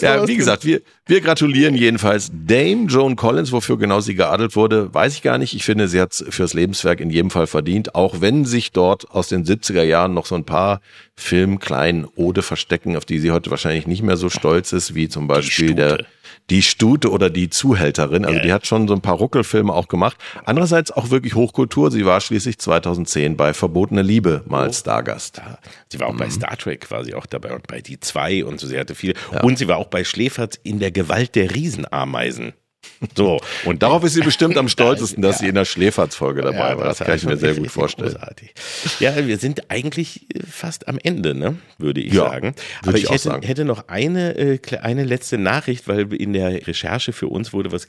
ja, 0.00 0.26
wie 0.26 0.36
gesagt, 0.36 0.64
wir, 0.64 0.80
wir 1.06 1.20
gratulieren 1.20 1.74
jedenfalls 1.74 2.30
Dame 2.32 2.86
Joan 2.86 3.16
Collins, 3.16 3.52
wofür 3.52 3.78
genau 3.78 4.00
sie 4.00 4.14
geadelt 4.14 4.56
wurde, 4.56 4.92
weiß 4.92 5.14
ich 5.14 5.22
gar 5.22 5.38
nicht. 5.38 5.54
Ich 5.54 5.64
finde, 5.64 5.88
sie 5.88 6.00
hat 6.00 6.12
es 6.12 6.24
fürs 6.28 6.54
Lebenswerk 6.54 7.00
in 7.00 7.10
jedem 7.10 7.30
Fall 7.30 7.46
verdient, 7.46 7.94
auch 7.94 8.20
wenn 8.20 8.44
sich 8.44 8.72
dort 8.72 9.10
aus 9.10 9.28
den 9.28 9.44
70er 9.44 9.82
Jahren 9.82 10.14
noch 10.14 10.26
so 10.26 10.34
ein 10.34 10.44
paar 10.44 10.80
Filmkleinen 11.16 12.06
Ode 12.16 12.42
verstecken, 12.42 12.96
auf 12.96 13.04
die 13.04 13.18
sie 13.18 13.30
heute 13.30 13.50
wahrscheinlich 13.50 13.86
nicht 13.86 14.02
mehr 14.02 14.16
so 14.16 14.28
stolz 14.28 14.72
ist, 14.72 14.94
wie 14.94 15.08
zum 15.08 15.26
Beispiel 15.26 15.74
der 15.74 16.04
die 16.50 16.62
Stute 16.62 17.10
oder 17.10 17.30
die 17.30 17.48
Zuhälterin. 17.48 18.24
Also 18.24 18.40
die 18.40 18.52
hat 18.52 18.66
schon 18.66 18.86
so 18.86 18.94
ein 18.94 19.00
paar 19.00 19.16
Ruckelfilme 19.16 19.72
auch 19.72 19.88
gemacht. 19.88 20.18
Andererseits 20.44 20.90
auch 20.90 21.10
wirklich 21.10 21.34
Hochkultur. 21.34 21.90
Sie 21.90 22.04
war 22.04 22.20
schließlich 22.20 22.58
2010 22.58 23.36
bei 23.36 23.54
Verbotene 23.54 24.02
Liebe 24.02 24.42
mal 24.46 24.68
oh. 24.68 24.72
Stargast. 24.72 25.40
Sie 25.88 26.00
war 26.00 26.08
auch 26.08 26.12
mhm. 26.12 26.18
bei 26.18 26.30
Star 26.30 26.56
Trek 26.56 26.82
quasi 26.82 27.14
auch 27.14 27.26
dabei 27.26 27.54
und 27.54 27.66
bei 27.66 27.80
Die 27.80 27.98
zwei 28.00 28.44
und 28.44 28.60
so. 28.60 28.66
Sie 28.66 28.78
hatte 28.78 28.94
viel. 28.94 29.14
Ja. 29.32 29.42
Und 29.42 29.58
sie 29.58 29.68
war 29.68 29.78
auch 29.78 29.88
bei 29.88 30.04
Schläferz 30.04 30.58
in 30.62 30.80
der 30.80 30.90
Gewalt 30.90 31.34
der 31.34 31.54
Riesenameisen. 31.54 32.52
So, 33.16 33.40
und 33.64 33.82
darauf 33.82 34.02
ist 34.04 34.14
sie 34.14 34.22
bestimmt 34.22 34.56
am 34.56 34.68
stolzesten, 34.68 35.22
dass 35.22 35.38
sie 35.40 35.48
in 35.48 35.54
der 35.54 35.64
Schläferzfolge 35.64 36.42
dabei 36.42 36.70
ja, 36.70 36.78
war. 36.78 36.84
Das, 36.84 36.98
das 36.98 37.06
kann 37.06 37.16
ich 37.16 37.24
mir 37.24 37.36
sehr 37.36 37.54
gut 37.54 37.70
vorstellen. 37.70 38.12
Großartig. 38.12 38.54
Ja, 38.98 39.14
wir 39.26 39.38
sind 39.38 39.70
eigentlich 39.70 40.26
äh, 40.34 40.40
fast 40.48 40.88
am 40.88 40.98
Ende, 41.02 41.34
ne? 41.34 41.56
würde 41.78 42.00
ich 42.00 42.12
ja, 42.12 42.28
sagen. 42.28 42.54
Aber 42.82 42.96
ich, 42.96 43.04
ich 43.04 43.10
hätte, 43.10 43.40
hätte, 43.42 43.64
noch 43.64 43.88
eine, 43.88 44.36
äh, 44.36 44.58
eine 44.80 45.04
letzte 45.04 45.38
Nachricht, 45.38 45.86
weil 45.86 46.12
in 46.14 46.32
der 46.32 46.66
Recherche 46.66 47.12
für 47.12 47.28
uns 47.28 47.52
wurde 47.52 47.72
was, 47.72 47.88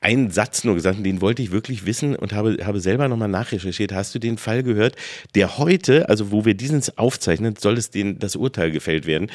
ein 0.00 0.30
Satz 0.30 0.64
nur 0.64 0.74
gesagt, 0.74 1.04
den 1.04 1.20
wollte 1.20 1.42
ich 1.42 1.52
wirklich 1.52 1.86
wissen 1.86 2.16
und 2.16 2.32
habe, 2.32 2.58
habe 2.64 2.80
selber 2.80 3.08
nochmal 3.08 3.28
nachrecherchiert. 3.28 3.92
Hast 3.92 4.14
du 4.14 4.18
den 4.18 4.38
Fall 4.38 4.62
gehört, 4.62 4.96
der 5.34 5.58
heute, 5.58 6.08
also 6.08 6.30
wo 6.30 6.44
wir 6.44 6.54
diesen 6.54 6.82
aufzeichnen, 6.96 7.54
soll 7.56 7.78
es 7.78 7.90
den, 7.90 8.18
das 8.18 8.34
Urteil 8.36 8.70
gefällt 8.70 9.06
werden, 9.06 9.30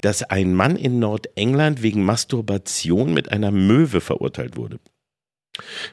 dass 0.00 0.22
ein 0.22 0.54
Mann 0.54 0.76
in 0.76 0.98
Nordengland 0.98 1.82
wegen 1.82 2.04
Masturbation 2.04 3.12
mit 3.12 3.32
einer 3.32 3.50
Möwe 3.50 4.00
verurteilt 4.00 4.33
wurde. 4.56 4.78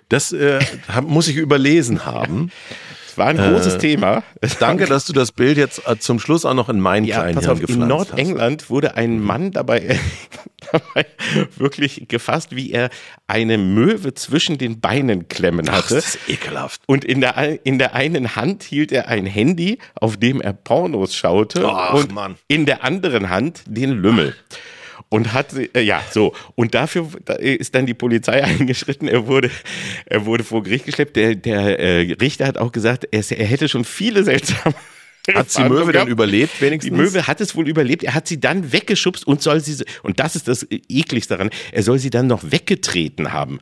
Das 0.09 0.31
äh, 0.31 0.59
muss 1.03 1.27
ich 1.27 1.35
überlesen 1.35 2.05
haben. 2.05 2.51
Es 3.07 3.17
war 3.17 3.27
ein 3.27 3.37
großes 3.37 3.75
äh, 3.75 3.77
Thema. 3.77 4.23
Danke, 4.59 4.85
dass 4.85 5.05
du 5.05 5.11
das 5.11 5.33
Bild 5.33 5.57
jetzt 5.57 5.85
äh, 5.85 5.99
zum 5.99 6.17
Schluss 6.17 6.45
auch 6.45 6.53
noch 6.53 6.69
in 6.69 6.79
meinen 6.79 7.03
ja, 7.03 7.19
kleinen 7.19 7.35
pass 7.35 7.47
auf, 7.47 7.61
In 7.61 7.79
Nordengland 7.79 8.61
hast. 8.61 8.69
wurde 8.69 8.95
ein 8.95 9.19
Mann 9.19 9.51
dabei, 9.51 9.99
dabei 10.71 11.05
wirklich 11.57 12.05
gefasst, 12.07 12.55
wie 12.55 12.71
er 12.71 12.89
eine 13.27 13.57
Möwe 13.57 14.13
zwischen 14.13 14.57
den 14.57 14.79
Beinen 14.79 15.27
klemmen 15.27 15.69
hatte. 15.69 15.83
Ach, 15.83 15.89
das 15.89 16.15
ist 16.15 16.29
ekelhaft. 16.29 16.83
Und 16.87 17.03
in 17.03 17.19
der, 17.19 17.65
in 17.65 17.79
der 17.79 17.95
einen 17.95 18.37
Hand 18.37 18.63
hielt 18.63 18.93
er 18.93 19.09
ein 19.09 19.25
Handy, 19.25 19.77
auf 19.93 20.15
dem 20.15 20.39
er 20.39 20.53
Pornos 20.53 21.13
schaute. 21.13 21.67
Ach, 21.67 21.93
und 21.93 22.13
Mann. 22.13 22.35
in 22.47 22.65
der 22.65 22.85
anderen 22.85 23.29
Hand 23.29 23.63
den 23.67 23.91
Lümmel. 23.91 24.35
Ach 24.37 24.80
und 25.11 25.33
hat 25.33 25.53
äh, 25.53 25.81
ja 25.81 26.01
so 26.09 26.33
und 26.55 26.73
dafür 26.73 27.09
ist 27.37 27.75
dann 27.75 27.85
die 27.85 27.93
Polizei 27.93 28.43
eingeschritten. 28.43 29.07
Er 29.07 29.27
wurde 29.27 29.51
er 30.05 30.25
wurde 30.25 30.43
vor 30.43 30.63
Gericht 30.63 30.85
geschleppt. 30.85 31.15
Der 31.17 31.35
der 31.35 31.79
äh, 31.79 32.13
Richter 32.19 32.47
hat 32.47 32.57
auch 32.57 32.71
gesagt, 32.71 33.07
er, 33.11 33.19
er 33.29 33.45
hätte 33.45 33.67
schon 33.67 33.83
viele 33.83 34.23
seltsame 34.23 34.73
hat 35.27 35.57
die 35.57 35.63
Möwe 35.63 35.91
dann 35.91 36.07
überlebt 36.07 36.61
wenigstens? 36.61 36.91
Die 36.91 36.95
Möwe 36.95 37.27
hat 37.27 37.41
es 37.41 37.55
wohl 37.55 37.67
überlebt. 37.67 38.03
Er 38.03 38.13
hat 38.13 38.27
sie 38.27 38.39
dann 38.39 38.71
weggeschubst 38.71 39.25
und 39.27 39.41
soll 39.41 39.59
sie, 39.59 39.83
und 40.03 40.19
das 40.19 40.35
ist 40.35 40.47
das 40.47 40.65
ekligste 40.69 41.35
daran, 41.35 41.51
er 41.71 41.83
soll 41.83 41.99
sie 41.99 42.09
dann 42.09 42.27
noch 42.27 42.51
weggetreten 42.51 43.31
haben. 43.31 43.59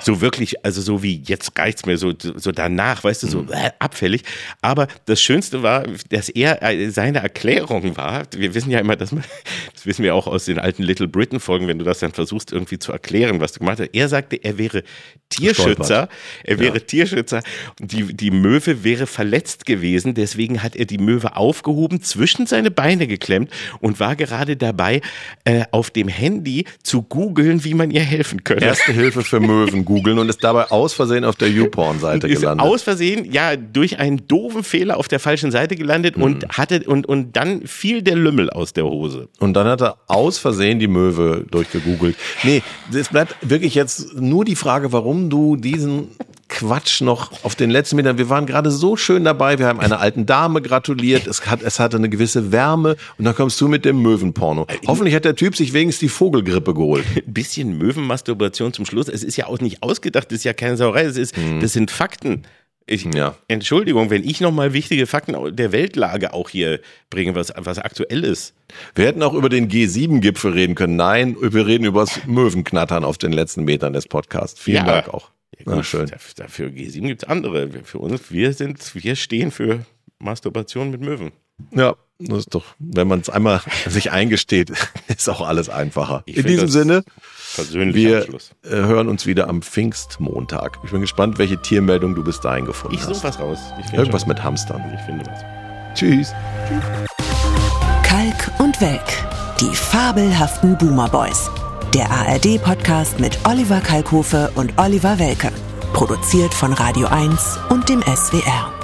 So 0.00 0.20
wirklich, 0.20 0.64
also 0.64 0.80
so 0.80 1.02
wie, 1.02 1.22
jetzt 1.24 1.58
reicht's 1.58 1.86
mir, 1.86 1.98
so, 1.98 2.12
so 2.18 2.52
danach, 2.52 3.04
weißt 3.04 3.22
du, 3.22 3.26
so 3.26 3.46
äh, 3.50 3.70
abfällig. 3.78 4.22
Aber 4.62 4.88
das 5.06 5.20
Schönste 5.20 5.62
war, 5.62 5.84
dass 6.08 6.28
er, 6.28 6.62
äh, 6.62 6.90
seine 6.90 7.18
Erklärung 7.18 7.96
war, 7.96 8.24
wir 8.36 8.54
wissen 8.54 8.70
ja 8.70 8.78
immer, 8.78 8.96
dass 8.96 9.12
man, 9.12 9.24
das 9.74 9.86
wissen 9.86 10.02
wir 10.02 10.14
auch 10.14 10.26
aus 10.26 10.46
den 10.46 10.58
alten 10.58 10.82
Little 10.82 11.08
Britain 11.08 11.40
Folgen, 11.40 11.68
wenn 11.68 11.78
du 11.78 11.84
das 11.84 11.98
dann 11.98 12.12
versuchst 12.12 12.52
irgendwie 12.52 12.78
zu 12.78 12.92
erklären, 12.92 13.40
was 13.40 13.52
du 13.52 13.60
gemacht 13.60 13.80
hast. 13.80 13.90
Er 13.92 14.08
sagte, 14.08 14.36
er 14.36 14.58
wäre 14.58 14.82
Tierschützer, 15.28 16.08
er 16.44 16.58
wäre 16.58 16.78
ja. 16.78 16.80
Tierschützer, 16.80 17.42
die, 17.78 18.14
die 18.14 18.30
Möwe 18.30 18.84
wäre 18.84 19.06
verletzt 19.06 19.66
gewesen, 19.66 20.14
deswegen 20.14 20.62
hat 20.62 20.76
er 20.76 20.84
die 20.84 20.93
Möwe 20.98 21.36
aufgehoben, 21.36 22.02
zwischen 22.02 22.46
seine 22.46 22.70
Beine 22.70 23.06
geklemmt 23.06 23.50
und 23.80 24.00
war 24.00 24.16
gerade 24.16 24.56
dabei, 24.56 25.00
äh, 25.44 25.64
auf 25.70 25.90
dem 25.90 26.08
Handy 26.08 26.64
zu 26.82 27.02
googeln, 27.02 27.64
wie 27.64 27.74
man 27.74 27.90
ihr 27.90 28.02
helfen 28.02 28.44
könnte. 28.44 28.64
Erste 28.64 28.92
Hilfe 28.92 29.22
für 29.22 29.40
Möwen 29.40 29.84
googeln 29.84 30.18
und 30.18 30.28
ist 30.28 30.42
dabei 30.42 30.70
aus 30.70 30.94
Versehen 30.94 31.24
auf 31.24 31.36
der 31.36 31.48
YouPorn-Seite 31.50 32.28
gelandet. 32.28 32.66
Aus 32.66 32.82
Versehen, 32.82 33.30
ja, 33.30 33.56
durch 33.56 33.98
einen 33.98 34.26
doofen 34.28 34.64
Fehler 34.64 34.96
auf 34.96 35.08
der 35.08 35.20
falschen 35.20 35.50
Seite 35.50 35.76
gelandet 35.76 36.16
mhm. 36.16 36.22
und 36.22 36.48
hatte 36.48 36.84
und, 36.86 37.06
und 37.06 37.36
dann 37.36 37.66
fiel 37.66 38.02
der 38.02 38.16
Lümmel 38.16 38.50
aus 38.50 38.72
der 38.72 38.84
Hose. 38.84 39.28
Und 39.38 39.54
dann 39.54 39.66
hat 39.66 39.82
er 39.82 39.96
aus 40.06 40.38
Versehen 40.38 40.78
die 40.78 40.88
Möwe 40.88 41.44
durchgegoogelt. 41.50 42.16
Nee, 42.42 42.62
es 42.92 43.08
bleibt 43.08 43.36
wirklich 43.42 43.74
jetzt 43.74 44.14
nur 44.20 44.44
die 44.44 44.56
Frage, 44.56 44.92
warum 44.92 45.30
du 45.30 45.56
diesen 45.56 46.08
Quatsch 46.54 47.00
noch 47.00 47.32
auf 47.42 47.56
den 47.56 47.68
letzten 47.68 47.96
Metern. 47.96 48.16
Wir 48.16 48.28
waren 48.28 48.46
gerade 48.46 48.70
so 48.70 48.96
schön 48.96 49.24
dabei. 49.24 49.58
Wir 49.58 49.66
haben 49.66 49.80
einer 49.80 49.98
alten 49.98 50.24
Dame 50.24 50.62
gratuliert. 50.62 51.26
Es, 51.26 51.44
hat, 51.46 51.62
es 51.62 51.80
hatte 51.80 51.96
eine 51.96 52.08
gewisse 52.08 52.52
Wärme. 52.52 52.94
Und 53.18 53.24
dann 53.24 53.34
kommst 53.34 53.60
du 53.60 53.66
mit 53.66 53.84
dem 53.84 54.00
Möwenporno. 54.00 54.68
Hoffentlich 54.86 55.16
hat 55.16 55.24
der 55.24 55.34
Typ 55.34 55.56
sich 55.56 55.72
wenigstens 55.72 56.00
die 56.00 56.08
Vogelgrippe 56.08 56.72
geholt. 56.72 57.04
Ein 57.16 57.22
bisschen 57.32 57.76
Möwenmasturbation 57.76 58.72
zum 58.72 58.86
Schluss. 58.86 59.08
Es 59.08 59.24
ist 59.24 59.36
ja 59.36 59.48
auch 59.48 59.58
nicht 59.58 59.82
ausgedacht. 59.82 60.30
Das 60.30 60.38
ist 60.38 60.44
ja 60.44 60.52
keine 60.52 60.76
Sauerei. 60.76 61.02
Es 61.02 61.16
ist, 61.16 61.36
hm. 61.36 61.58
das 61.58 61.72
sind 61.72 61.90
Fakten. 61.90 62.42
Ich, 62.86 63.04
ja. 63.14 63.34
Entschuldigung, 63.48 64.10
wenn 64.10 64.22
ich 64.24 64.40
nochmal 64.40 64.74
wichtige 64.74 65.06
Fakten 65.06 65.56
der 65.56 65.72
Weltlage 65.72 66.34
auch 66.34 66.50
hier 66.50 66.80
bringe, 67.08 67.34
was, 67.34 67.52
was 67.56 67.78
aktuell 67.78 68.24
ist. 68.24 68.54
Wir 68.94 69.06
hätten 69.06 69.22
auch 69.22 69.32
über 69.32 69.48
den 69.48 69.70
G7-Gipfel 69.70 70.52
reden 70.52 70.74
können. 70.74 70.96
Nein, 70.96 71.36
wir 71.40 71.66
reden 71.66 71.84
über 71.84 72.00
das 72.00 72.26
Möwenknattern 72.26 73.04
auf 73.04 73.16
den 73.16 73.32
letzten 73.32 73.64
Metern 73.64 73.94
des 73.94 74.06
Podcasts. 74.06 74.60
Vielen 74.60 74.84
ja. 74.86 75.00
Dank 75.00 75.08
auch. 75.08 75.30
Ja, 75.58 75.64
gut, 75.64 75.74
Na, 75.76 75.82
schön. 75.82 76.10
Dafür 76.36 76.68
G7 76.68 77.06
gibt 77.06 77.22
es 77.22 77.28
andere. 77.28 77.70
Für 77.84 77.98
uns, 77.98 78.30
wir 78.30 78.52
sind, 78.52 78.94
wir 78.94 79.16
stehen 79.16 79.50
für 79.50 79.86
Masturbation 80.18 80.90
mit 80.90 81.00
Möwen. 81.00 81.32
Ja, 81.70 81.94
das 82.18 82.38
ist 82.38 82.54
doch, 82.54 82.64
wenn 82.78 83.08
man 83.08 83.20
es 83.20 83.30
einmal 83.30 83.60
sich 83.86 84.12
eingesteht, 84.12 84.72
ist 85.08 85.28
auch 85.28 85.40
alles 85.40 85.68
einfacher. 85.68 86.22
Ich 86.26 86.36
In 86.36 86.46
diesem 86.46 86.68
Sinne, 86.68 87.04
wir. 87.56 88.26
Äh, 88.62 88.70
hören 88.70 89.08
uns 89.08 89.26
wieder 89.26 89.48
am 89.48 89.62
Pfingstmontag. 89.62 90.78
Ich 90.84 90.90
bin 90.90 91.00
gespannt, 91.00 91.38
welche 91.38 91.60
Tiermeldung 91.60 92.14
du 92.14 92.24
bis 92.24 92.40
dahin 92.40 92.66
gefunden 92.66 92.96
ich 92.96 93.02
hast. 93.02 93.10
Ich 93.10 93.16
suche 93.16 93.28
was 93.28 93.38
raus. 93.40 93.58
Irgendwas 93.92 94.22
schon. 94.22 94.28
mit 94.28 94.42
Hamstern. 94.42 94.82
Ich 94.94 95.00
finde 95.02 95.24
was. 95.26 95.98
Tschüss. 95.98 96.32
Kalk 98.02 98.50
und 98.58 98.80
Welk. 98.80 99.00
Die 99.60 99.74
fabelhaften 99.74 100.76
Boomer 100.78 101.08
Boys. 101.08 101.50
Der 101.94 102.10
ARD-Podcast 102.10 103.20
mit 103.20 103.38
Oliver 103.44 103.80
Kalkofe 103.80 104.50
und 104.56 104.72
Oliver 104.78 105.18
Welke. 105.18 105.52
Produziert 105.92 106.52
von 106.52 106.72
Radio 106.72 107.06
1 107.06 107.58
und 107.70 107.88
dem 107.88 108.02
SWR. 108.02 108.83